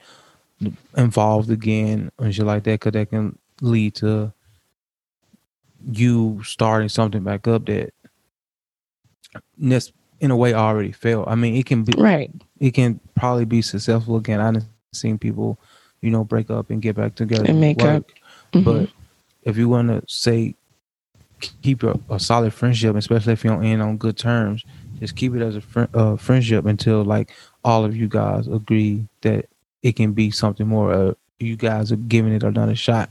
involved 0.95 1.49
again 1.51 2.11
and 2.17 2.33
shit 2.33 2.45
like 2.45 2.63
that, 2.63 2.79
because 2.79 2.93
that 2.93 3.09
can 3.09 3.37
lead 3.61 3.95
to 3.95 4.31
you 5.91 6.41
starting 6.43 6.89
something 6.89 7.23
back 7.23 7.47
up 7.47 7.65
that 7.65 7.93
nes- 9.57 9.91
in 10.19 10.31
a 10.31 10.35
way 10.35 10.53
already 10.53 10.91
failed. 10.91 11.25
I 11.27 11.35
mean, 11.35 11.55
it 11.55 11.65
can 11.65 11.83
be 11.83 11.93
right 11.97 12.31
it 12.59 12.71
can 12.75 12.99
probably 13.15 13.45
be 13.45 13.61
successful 13.61 14.17
again. 14.17 14.39
I've 14.39 14.63
seen 14.93 15.17
people, 15.17 15.57
you 16.01 16.11
know, 16.11 16.23
break 16.23 16.49
up 16.51 16.69
and 16.69 16.79
get 16.81 16.95
back 16.95 17.15
together 17.15 17.45
And 17.47 17.59
make 17.59 17.77
work. 17.77 17.95
up. 17.95 18.05
Mhm. 18.53 18.63
But 18.63 18.89
if 19.43 19.57
you 19.57 19.67
want 19.67 19.87
to 19.89 20.03
say 20.07 20.53
keep 21.63 21.81
a, 21.83 21.99
a 22.09 22.19
solid 22.19 22.53
friendship, 22.53 22.95
especially 22.95 23.33
if 23.33 23.43
you 23.43 23.49
don't 23.49 23.65
end 23.65 23.81
on 23.81 23.97
good 23.97 24.15
terms, 24.17 24.63
just 24.99 25.15
keep 25.15 25.33
it 25.33 25.41
as 25.41 25.55
a 25.55 25.61
fri 25.61 25.87
uh, 25.95 26.15
friendship 26.17 26.65
until 26.65 27.03
like 27.03 27.31
all 27.63 27.83
of 27.83 27.95
you 27.95 28.07
guys 28.07 28.47
agree 28.47 29.07
that 29.21 29.47
it 29.81 29.95
can 29.95 30.13
be 30.13 30.29
something 30.29 30.67
more. 30.67 30.93
Uh, 30.93 31.13
you 31.39 31.55
guys 31.55 31.91
are 31.91 31.95
giving 31.95 32.31
it 32.33 32.43
another 32.43 32.75
shot. 32.75 33.09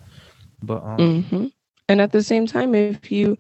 But 0.63 0.85
um, 0.85 1.25
hmm 1.25 1.47
And 1.89 2.01
at 2.01 2.13
the 2.13 2.23
same 2.23 2.47
time, 2.47 2.77
if 2.77 3.11
you 3.11 3.37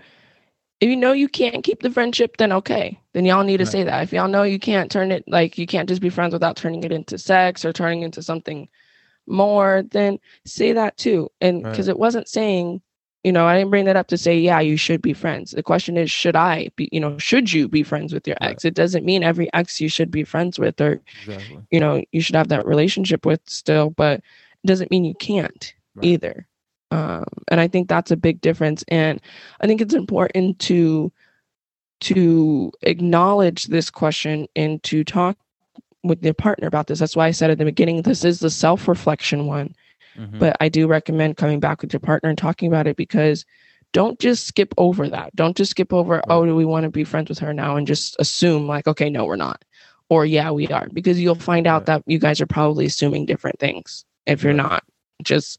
if 0.81 0.89
you 0.89 0.97
know 0.97 1.13
you 1.13 1.29
can't 1.29 1.65
keep 1.65 1.81
the 1.83 1.91
friendship, 1.91 2.37
then 2.39 2.53
okay. 2.53 3.01
Then 3.13 3.25
y'all 3.25 3.45
need 3.45 3.59
to 3.59 3.67
Right. 3.67 3.73
say 3.73 3.85
that. 3.85 4.03
If 4.03 4.13
y'all 4.13 4.29
know 4.29 4.43
you 4.45 4.59
can't 4.59 4.91
turn 4.91 5.13
it 5.13 5.25
like 5.29 5.59
you 5.59 5.67
can't 5.67 5.89
just 5.89 6.03
be 6.03 6.11
friends 6.11 6.33
without 6.33 6.57
turning 6.57 6.85
it 6.85 6.93
into 6.93 7.19
sex 7.19 7.65
or 7.65 7.73
turning 7.73 8.03
into 8.03 8.23
something 8.23 8.69
more, 9.27 9.83
then 9.91 10.19
say 10.47 10.73
that 10.73 10.97
too. 10.97 11.31
And 11.41 11.63
because 11.69 11.89
Right. 11.89 11.93
it 11.95 11.99
wasn't 11.99 12.29
saying, 12.29 12.81
you 13.25 13.33
know, 13.33 13.47
I 13.47 13.57
didn't 13.59 13.71
bring 13.71 13.85
that 13.87 13.97
up 13.97 14.09
to 14.09 14.19
say, 14.19 14.39
yeah, 14.39 14.61
you 14.61 14.77
should 14.77 15.03
be 15.03 15.13
friends. 15.13 15.53
The 15.53 15.63
question 15.63 15.97
is, 15.97 16.11
should 16.11 16.37
I 16.37 16.71
be, 16.77 16.89
you 16.93 17.01
know, 17.01 17.19
should 17.19 17.53
you 17.53 17.69
be 17.69 17.83
friends 17.83 18.13
with 18.13 18.27
your 18.27 18.37
Right. 18.41 18.51
ex? 18.51 18.65
It 18.65 18.75
doesn't 18.75 19.05
mean 19.05 19.23
every 19.23 19.53
ex 19.53 19.81
you 19.81 19.89
should 19.89 20.11
be 20.11 20.25
friends 20.25 20.59
with 20.59 20.81
or 20.81 21.01
exactly. 21.15 21.63
you 21.71 21.81
know 21.81 22.03
you 22.13 22.21
should 22.21 22.37
have 22.37 22.49
that 22.49 22.67
relationship 22.67 23.27
with 23.27 23.41
still 23.47 23.91
but 23.91 24.21
it 24.63 24.67
doesn't 24.67 24.91
mean 24.91 25.05
you 25.05 25.15
can't 25.15 25.75
either 26.03 26.47
um, 26.91 27.25
and 27.49 27.61
i 27.61 27.69
think 27.69 27.89
that's 27.89 28.11
a 28.11 28.17
big 28.17 28.41
difference. 28.41 28.85
And 28.89 29.21
i 29.61 29.67
think 29.67 29.81
it's 29.81 29.95
important 29.95 30.59
to 30.61 31.13
to 32.03 32.73
acknowledge 32.83 33.65
this 33.65 33.91
question 33.91 34.47
and 34.57 34.83
to 34.85 35.05
talk 35.05 35.37
with 36.03 36.25
your 36.25 36.33
partner 36.33 36.67
about 36.67 36.87
this. 36.87 36.99
That's 36.99 37.15
why 37.17 37.27
i 37.27 37.31
said 37.31 37.51
at 37.51 37.59
the 37.59 37.65
beginning 37.65 38.03
this 38.03 38.25
is 38.25 38.41
the 38.41 38.51
self-reflection 38.51 39.47
one. 39.47 39.75
Mhm. 40.19 40.39
but 40.41 40.57
i 40.61 40.69
do 40.69 40.89
recommend 40.89 41.37
coming 41.37 41.61
back 41.61 41.81
with 41.83 41.93
your 41.93 42.01
partner 42.01 42.29
and 42.31 42.37
talking 42.39 42.67
about 42.67 42.87
it 42.89 42.97
because 42.97 43.45
don't 43.93 44.19
just 44.21 44.47
skip 44.47 44.73
over 44.79 45.09
that. 45.09 45.35
Don't 45.37 45.57
just 45.57 45.73
skip 45.73 45.93
over 45.93 46.23
oh 46.29 46.45
do 46.47 46.55
we 46.57 46.65
want 46.65 46.85
to 46.85 46.91
be 46.91 47.05
friends 47.05 47.29
with 47.29 47.39
her 47.41 47.53
now? 47.53 47.77
and 47.77 47.87
just 47.87 48.17
assume 48.19 48.67
like 48.67 48.87
okay 48.89 49.11
no 49.11 49.25
we're 49.25 49.37
not. 49.37 49.65
Or 50.09 50.25
yeah 50.27 50.51
we 50.51 50.67
are. 50.69 50.89
Because 50.93 51.21
you'll 51.21 51.35
find 51.37 51.67
out 51.67 51.81
Right. 51.83 51.87
that 51.87 52.03
you 52.07 52.19
guys 52.19 52.41
are 52.41 52.47
probably 52.47 52.87
assuming 52.87 53.27
different 53.27 53.59
things 53.61 54.05
if 54.27 54.43
you're 54.43 54.53
Right. 54.55 54.63
not. 54.71 54.85
Just 55.23 55.59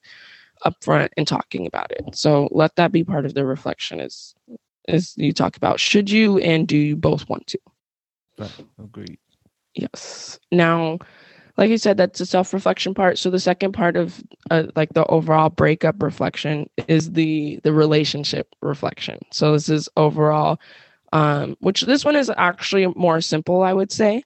upfront 0.65 1.09
and 1.17 1.27
talking 1.27 1.65
about 1.65 1.91
it 1.91 2.15
so 2.15 2.47
let 2.51 2.75
that 2.75 2.91
be 2.91 3.03
part 3.03 3.25
of 3.25 3.33
the 3.33 3.45
reflection 3.45 3.99
is 3.99 4.35
is 4.87 5.13
you 5.17 5.31
talk 5.31 5.55
about 5.57 5.79
should 5.79 6.09
you 6.09 6.37
and 6.39 6.67
do 6.67 6.77
you 6.77 6.95
both 6.95 7.27
want 7.29 7.45
to 7.47 7.59
Right. 8.41 8.51
Agreed. 8.83 9.19
Yes. 9.75 10.39
Now, 10.51 10.97
like 11.57 11.69
you 11.69 11.77
said, 11.77 11.97
that's 11.97 12.19
the 12.19 12.25
self 12.25 12.53
reflection 12.53 12.93
part. 12.93 13.17
So 13.19 13.29
the 13.29 13.39
second 13.39 13.73
part 13.73 13.95
of 13.95 14.23
uh, 14.49 14.63
like 14.75 14.93
the 14.93 15.05
overall 15.07 15.49
breakup 15.49 16.01
reflection 16.01 16.69
is 16.87 17.11
the 17.11 17.59
the 17.63 17.73
relationship 17.73 18.47
reflection. 18.61 19.19
So 19.31 19.53
this 19.53 19.69
is 19.69 19.87
overall, 19.95 20.59
um, 21.13 21.55
which 21.59 21.81
this 21.81 22.03
one 22.03 22.15
is 22.15 22.31
actually 22.35 22.87
more 22.95 23.21
simple, 23.21 23.63
I 23.63 23.73
would 23.73 23.91
say. 23.91 24.23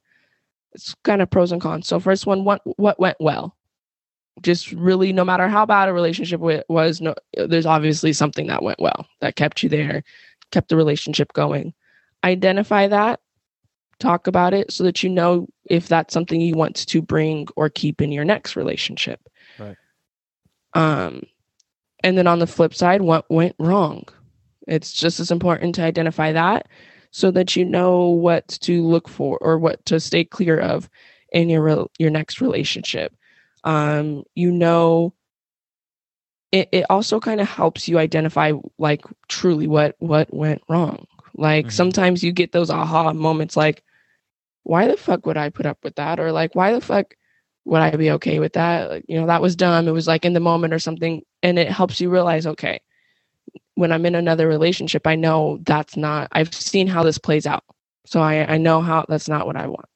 It's 0.73 0.95
kind 1.03 1.21
of 1.21 1.29
pros 1.29 1.51
and 1.51 1.61
cons. 1.61 1.87
So 1.87 1.99
first 1.99 2.25
one, 2.25 2.45
what 2.45 2.61
what 2.77 2.99
went 2.99 3.17
well? 3.19 3.55
Just 4.41 4.71
really, 4.73 5.13
no 5.13 5.23
matter 5.23 5.47
how 5.47 5.65
bad 5.65 5.87
a 5.87 5.93
relationship 5.93 6.41
was, 6.67 6.99
no, 6.99 7.15
there's 7.33 7.65
obviously 7.65 8.11
something 8.11 8.47
that 8.47 8.63
went 8.63 8.79
well 8.81 9.07
that 9.21 9.37
kept 9.37 9.63
you 9.63 9.69
there, 9.69 10.03
kept 10.51 10.69
the 10.69 10.75
relationship 10.75 11.31
going. 11.33 11.73
Identify 12.23 12.87
that 12.87 13.21
talk 13.99 14.27
about 14.27 14.53
it 14.53 14.71
so 14.71 14.83
that 14.83 15.03
you 15.03 15.09
know 15.09 15.47
if 15.65 15.87
that's 15.87 16.13
something 16.13 16.41
you 16.41 16.55
want 16.55 16.75
to 16.75 17.01
bring 17.01 17.47
or 17.55 17.69
keep 17.69 18.01
in 18.01 18.11
your 18.11 18.25
next 18.25 18.55
relationship. 18.55 19.21
Right. 19.57 19.77
Um 20.73 21.23
and 22.03 22.17
then 22.17 22.27
on 22.27 22.39
the 22.39 22.47
flip 22.47 22.75
side, 22.75 23.01
what 23.01 23.25
went 23.31 23.55
wrong? 23.57 24.03
It's 24.67 24.91
just 24.93 25.19
as 25.19 25.31
important 25.31 25.75
to 25.75 25.83
identify 25.83 26.31
that 26.33 26.67
so 27.11 27.31
that 27.31 27.55
you 27.55 27.63
know 27.65 28.09
what 28.09 28.47
to 28.47 28.85
look 28.85 29.07
for 29.07 29.37
or 29.39 29.57
what 29.57 29.83
to 29.85 29.99
stay 29.99 30.23
clear 30.25 30.59
of 30.59 30.89
in 31.31 31.49
your 31.49 31.61
rel- 31.61 31.91
your 31.97 32.09
next 32.09 32.41
relationship. 32.41 33.15
Um 33.65 34.23
you 34.35 34.51
know 34.51 35.13
it, 36.51 36.69
it 36.71 36.85
also 36.89 37.19
kind 37.19 37.41
of 37.41 37.49
helps 37.49 37.87
you 37.87 37.99
identify 37.99 38.53
like 38.79 39.03
truly 39.27 39.67
what 39.67 39.95
what 39.99 40.33
went 40.33 40.61
wrong. 40.69 41.05
Like 41.35 41.67
Mhm. 41.67 41.71
sometimes 41.71 42.23
you 42.23 42.31
get 42.31 42.53
those 42.53 42.71
aha 42.71 43.13
moments 43.13 43.57
like 43.57 43.83
why 44.63 44.87
the 44.87 44.97
fuck 44.97 45.25
would 45.27 45.37
i 45.37 45.49
put 45.49 45.65
up 45.67 45.79
with 45.83 45.95
that? 45.95 46.19
or 46.19 46.31
like 46.31 46.55
why 46.55 46.73
the 46.73 46.81
fuck 46.81 47.15
would 47.65 47.81
i 47.81 47.91
be 47.95 48.11
okay 48.11 48.39
with 48.39 48.53
that? 48.53 48.89
Like, 48.91 49.05
you 49.09 49.19
know 49.19 49.27
that 49.27 49.41
was 49.41 49.55
dumb. 49.55 49.87
It 49.87 49.91
was 49.91 50.07
like 50.07 50.25
in 50.25 50.33
the 50.33 50.39
moment 50.41 50.73
or 50.73 50.79
something 50.79 51.23
and 51.43 51.59
it 51.59 51.71
helps 51.71 52.01
you 52.01 52.09
realize 52.09 52.47
okay 52.47 52.81
when 53.75 53.91
i'm 53.91 54.05
in 54.05 54.15
another 54.15 54.47
relationship 54.47 55.07
i 55.07 55.15
know 55.15 55.59
that's 55.63 55.97
not 55.97 56.29
i've 56.33 56.53
seen 56.53 56.87
how 56.87 57.03
this 57.03 57.17
plays 57.19 57.45
out. 57.47 57.63
So 58.05 58.21
i 58.21 58.45
i 58.53 58.57
know 58.57 58.81
how 58.81 59.05
that's 59.09 59.29
not 59.29 59.47
what 59.47 59.57
i 59.57 59.67
want 59.67 59.89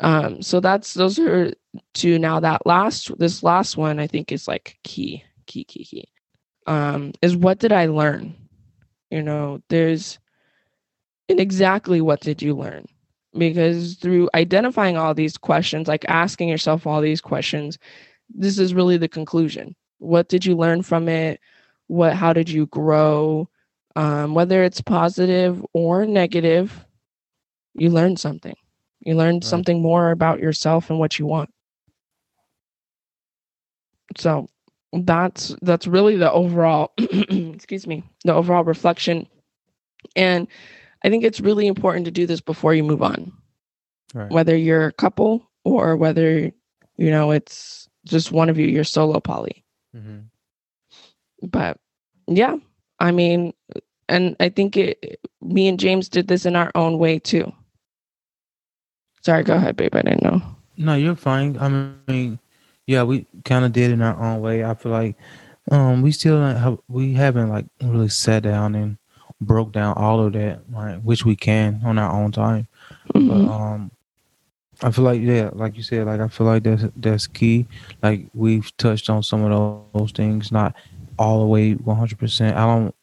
um 0.00 0.42
so 0.42 0.60
that's 0.60 0.94
those 0.94 1.18
are 1.18 1.52
two. 1.94 2.18
Now 2.18 2.40
that 2.40 2.66
last 2.66 3.16
this 3.18 3.42
last 3.42 3.76
one 3.76 4.00
i 4.00 4.06
think 4.06 4.32
is 4.32 4.48
like 4.48 4.78
key 4.84 5.24
key 5.46 5.64
key 5.64 5.84
key. 5.84 6.08
Um 6.66 7.12
is 7.22 7.36
what 7.36 7.58
did 7.58 7.72
i 7.72 7.86
learn? 7.86 8.34
You 9.10 9.22
know 9.22 9.62
there's 9.68 10.18
and 11.28 11.40
exactly 11.40 12.00
what 12.00 12.20
did 12.20 12.42
you 12.42 12.54
learn? 12.54 12.86
Because 13.36 13.94
through 13.96 14.28
identifying 14.34 14.96
all 14.96 15.14
these 15.14 15.36
questions 15.38 15.88
like 15.88 16.04
asking 16.08 16.48
yourself 16.48 16.86
all 16.86 17.00
these 17.00 17.20
questions 17.20 17.78
this 18.34 18.58
is 18.58 18.74
really 18.74 18.96
the 18.96 19.08
conclusion. 19.08 19.76
What 19.98 20.28
did 20.28 20.46
you 20.46 20.56
learn 20.56 20.82
from 20.82 21.08
it? 21.08 21.40
What 21.88 22.14
how 22.14 22.32
did 22.32 22.48
you 22.50 22.66
grow? 22.66 23.48
Um, 23.96 24.34
whether 24.34 24.64
it's 24.64 24.80
positive 24.80 25.64
or 25.72 26.06
negative 26.06 26.84
you 27.74 27.90
learned 27.90 28.18
something 28.20 28.54
you 29.04 29.14
learned 29.14 29.36
Right. 29.44 29.44
something 29.44 29.80
more 29.82 30.10
about 30.10 30.40
yourself 30.40 30.90
and 30.90 30.98
what 30.98 31.18
you 31.18 31.26
want 31.26 31.50
so 34.16 34.48
that's 34.92 35.54
that's 35.62 35.86
really 35.86 36.16
the 36.16 36.30
overall 36.30 36.92
excuse 36.98 37.86
me 37.86 38.04
the 38.24 38.32
overall 38.32 38.64
reflection 38.64 39.26
and 40.14 40.46
i 41.04 41.08
think 41.08 41.24
it's 41.24 41.40
really 41.40 41.66
important 41.66 42.04
to 42.04 42.10
do 42.10 42.26
this 42.26 42.40
before 42.40 42.74
you 42.74 42.84
move 42.84 43.02
on 43.02 43.32
Right. 44.14 44.30
whether 44.30 44.56
you're 44.56 44.86
a 44.86 44.92
couple 44.92 45.50
or 45.64 45.96
whether 45.96 46.52
you 46.96 47.10
know 47.10 47.32
it's 47.32 47.88
just 48.04 48.30
one 48.30 48.48
of 48.48 48.58
you 48.58 48.66
you're 48.66 48.84
solo 48.84 49.18
poly 49.18 49.64
Mhm. 49.96 50.26
but 51.42 51.78
yeah 52.28 52.56
i 53.00 53.10
mean 53.10 53.52
and 54.08 54.36
i 54.38 54.48
think 54.48 54.76
it 54.76 55.20
me 55.40 55.66
and 55.66 55.80
james 55.80 56.08
did 56.08 56.28
this 56.28 56.46
in 56.46 56.54
our 56.54 56.70
own 56.76 56.98
way 56.98 57.18
too 57.18 57.52
sorry 59.24 59.42
go 59.42 59.54
ahead 59.54 59.76
babe 59.76 59.94
i 59.96 60.02
didn't 60.02 60.22
know 60.22 60.40
No, 60.76 60.94
you're 60.94 61.14
fine. 61.14 61.56
I 61.62 61.68
mean, 62.08 62.38
yeah, 62.86 63.04
we 63.04 63.26
kind 63.44 63.64
of 63.64 63.70
did 63.72 63.90
it 63.90 63.94
in 63.94 64.02
our 64.02 64.18
own 64.18 64.40
way. 64.42 64.64
I 64.64 64.74
feel 64.74 64.90
like 64.90 65.14
um 65.70 66.02
we 66.02 66.10
still 66.10 66.42
have, 66.42 66.78
we 66.88 67.12
haven't 67.14 67.48
like 67.48 67.66
really 67.80 68.08
sat 68.08 68.42
down 68.42 68.74
and 68.74 68.98
broke 69.40 69.70
down 69.72 69.94
all 69.96 70.18
of 70.18 70.32
that, 70.32 70.62
right? 70.68 70.98
Which 71.02 71.24
we 71.24 71.36
can 71.36 71.80
on 71.84 71.96
our 71.98 72.10
own 72.10 72.32
time. 72.32 72.66
But 73.14 73.22
Mhm. 73.22 73.48
um, 73.48 73.90
I 74.82 74.90
feel 74.90 75.04
like 75.04 75.20
yeah, 75.22 75.50
like 75.54 75.76
you 75.76 75.84
said, 75.84 76.06
like 76.06 76.20
I 76.20 76.26
feel 76.26 76.46
like 76.48 76.64
that's 76.64 76.84
that's 76.96 77.26
key. 77.28 77.66
Like 78.02 78.26
we've 78.34 78.68
touched 78.76 79.08
on 79.08 79.22
some 79.22 79.44
of 79.44 79.50
those, 79.54 79.80
those 79.94 80.12
things, 80.12 80.50
not 80.50 80.74
all 81.18 81.38
the 81.38 81.46
way 81.46 81.74
one 81.74 81.96
hundred 81.96 82.18
percent. 82.18 82.56
I 82.56 82.66
don't 82.66 82.94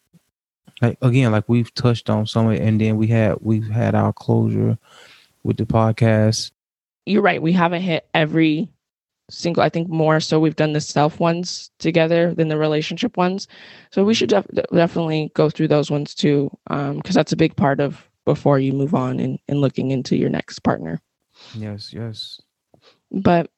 like 0.81 0.97
again, 1.01 1.31
like 1.31 1.47
we've 1.47 1.73
touched 1.73 2.09
on 2.09 2.27
some 2.27 2.47
of 2.47 2.53
it, 2.53 2.61
and 2.61 2.81
then 2.81 2.97
we 2.97 3.07
had 3.07 3.37
we've 3.39 3.69
had 3.69 3.95
our 3.95 4.11
closure 4.11 4.77
with 5.43 5.57
the 5.57 5.65
podcast. 5.65 6.51
You're 7.05 7.21
right. 7.21 7.41
We 7.41 7.51
haven't 7.51 7.81
hit 7.81 8.07
every 8.13 8.69
single. 9.29 9.63
I 9.63 9.69
think 9.69 9.89
more 9.89 10.19
so 10.19 10.39
we've 10.39 10.55
done 10.55 10.73
the 10.73 10.81
self 10.81 11.19
ones 11.19 11.71
together 11.79 12.33
than 12.33 12.47
the 12.47 12.57
relationship 12.57 13.17
ones. 13.17 13.47
So 13.91 14.03
we 14.03 14.13
should 14.13 14.29
def- 14.29 14.47
definitely 14.73 15.31
go 15.33 15.49
through 15.49 15.69
those 15.69 15.89
ones 15.89 16.13
too, 16.13 16.51
because 16.65 16.91
um, 16.91 17.01
that's 17.13 17.31
a 17.31 17.37
big 17.37 17.55
part 17.55 17.79
of 17.79 18.07
before 18.25 18.59
you 18.59 18.71
move 18.71 18.93
on 18.93 19.19
and, 19.19 19.39
and 19.47 19.61
looking 19.61 19.91
into 19.91 20.15
your 20.15 20.29
next 20.29 20.59
partner. 20.59 21.01
Yes, 21.55 21.91
yes. 21.91 22.39
But 23.11 23.49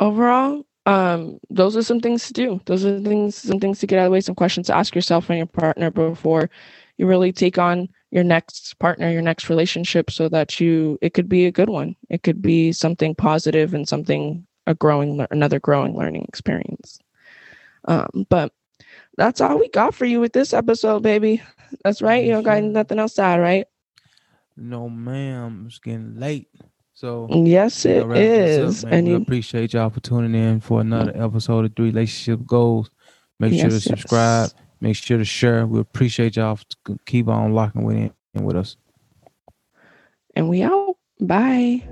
overall, 0.00 0.64
um, 0.86 1.38
those 1.50 1.76
are 1.76 1.82
some 1.82 2.00
things 2.00 2.26
to 2.28 2.32
do. 2.32 2.60
Those 2.66 2.84
are 2.84 3.00
things, 3.00 3.34
some 3.34 3.58
things 3.58 3.80
to 3.80 3.86
get 3.86 3.98
out 3.98 4.06
of 4.06 4.10
the 4.10 4.12
way, 4.12 4.20
some 4.20 4.34
questions 4.34 4.68
to 4.68 4.76
ask 4.76 4.94
yourself 4.94 5.30
and 5.30 5.38
your 5.38 5.46
partner 5.46 5.90
before 5.90 6.50
you 6.96 7.06
really 7.06 7.32
take 7.32 7.58
on 7.58 7.88
your 8.14 8.24
next 8.24 8.78
partner, 8.78 9.10
your 9.10 9.22
next 9.22 9.50
relationship, 9.50 10.08
so 10.08 10.28
that 10.28 10.60
you 10.60 10.96
it 11.02 11.14
could 11.14 11.28
be 11.28 11.46
a 11.46 11.52
good 11.52 11.68
one. 11.68 11.96
It 12.08 12.22
could 12.22 12.40
be 12.40 12.70
something 12.70 13.14
positive 13.16 13.74
and 13.74 13.88
something 13.88 14.46
a 14.68 14.74
growing 14.74 15.26
another 15.32 15.58
growing 15.58 15.96
learning 15.96 16.24
experience. 16.28 17.00
Um, 17.86 18.24
but 18.30 18.52
that's 19.16 19.40
all 19.40 19.58
we 19.58 19.68
got 19.68 19.94
for 19.94 20.04
you 20.06 20.20
with 20.20 20.32
this 20.32 20.52
episode, 20.54 21.02
baby. 21.02 21.42
That's 21.82 22.00
right. 22.00 22.24
You 22.24 22.30
don't 22.30 22.44
got 22.44 22.62
nothing 22.62 23.00
else 23.00 23.14
to 23.14 23.22
add, 23.22 23.40
right? 23.40 23.66
No, 24.56 24.88
ma'am. 24.88 25.64
It's 25.66 25.80
getting 25.80 26.20
late. 26.20 26.48
So 26.94 27.26
yes, 27.28 27.84
it 27.84 28.08
is. 28.16 28.84
Up, 28.84 28.92
and 28.92 29.06
we 29.08 29.10
you... 29.14 29.16
appreciate 29.16 29.72
y'all 29.72 29.90
for 29.90 29.98
tuning 29.98 30.40
in 30.40 30.60
for 30.60 30.80
another 30.80 31.12
episode 31.16 31.64
of 31.64 31.74
Three 31.74 31.86
Relationship 31.86 32.46
Goals. 32.46 32.90
Make 33.40 33.54
yes, 33.54 33.60
sure 33.62 33.70
to 33.70 33.80
subscribe. 33.80 34.50
Yes. 34.54 34.63
Make 34.84 34.96
sure 34.96 35.16
to 35.16 35.24
share. 35.24 35.66
We 35.66 35.80
appreciate 35.80 36.36
y'all 36.36 36.58
keep 37.06 37.26
on 37.26 37.54
locking 37.54 37.84
with 37.84 38.12
in 38.34 38.44
with 38.44 38.54
us. 38.54 38.76
And 40.36 40.50
we 40.50 40.60
out. 40.60 40.96
Bye. 41.18 41.82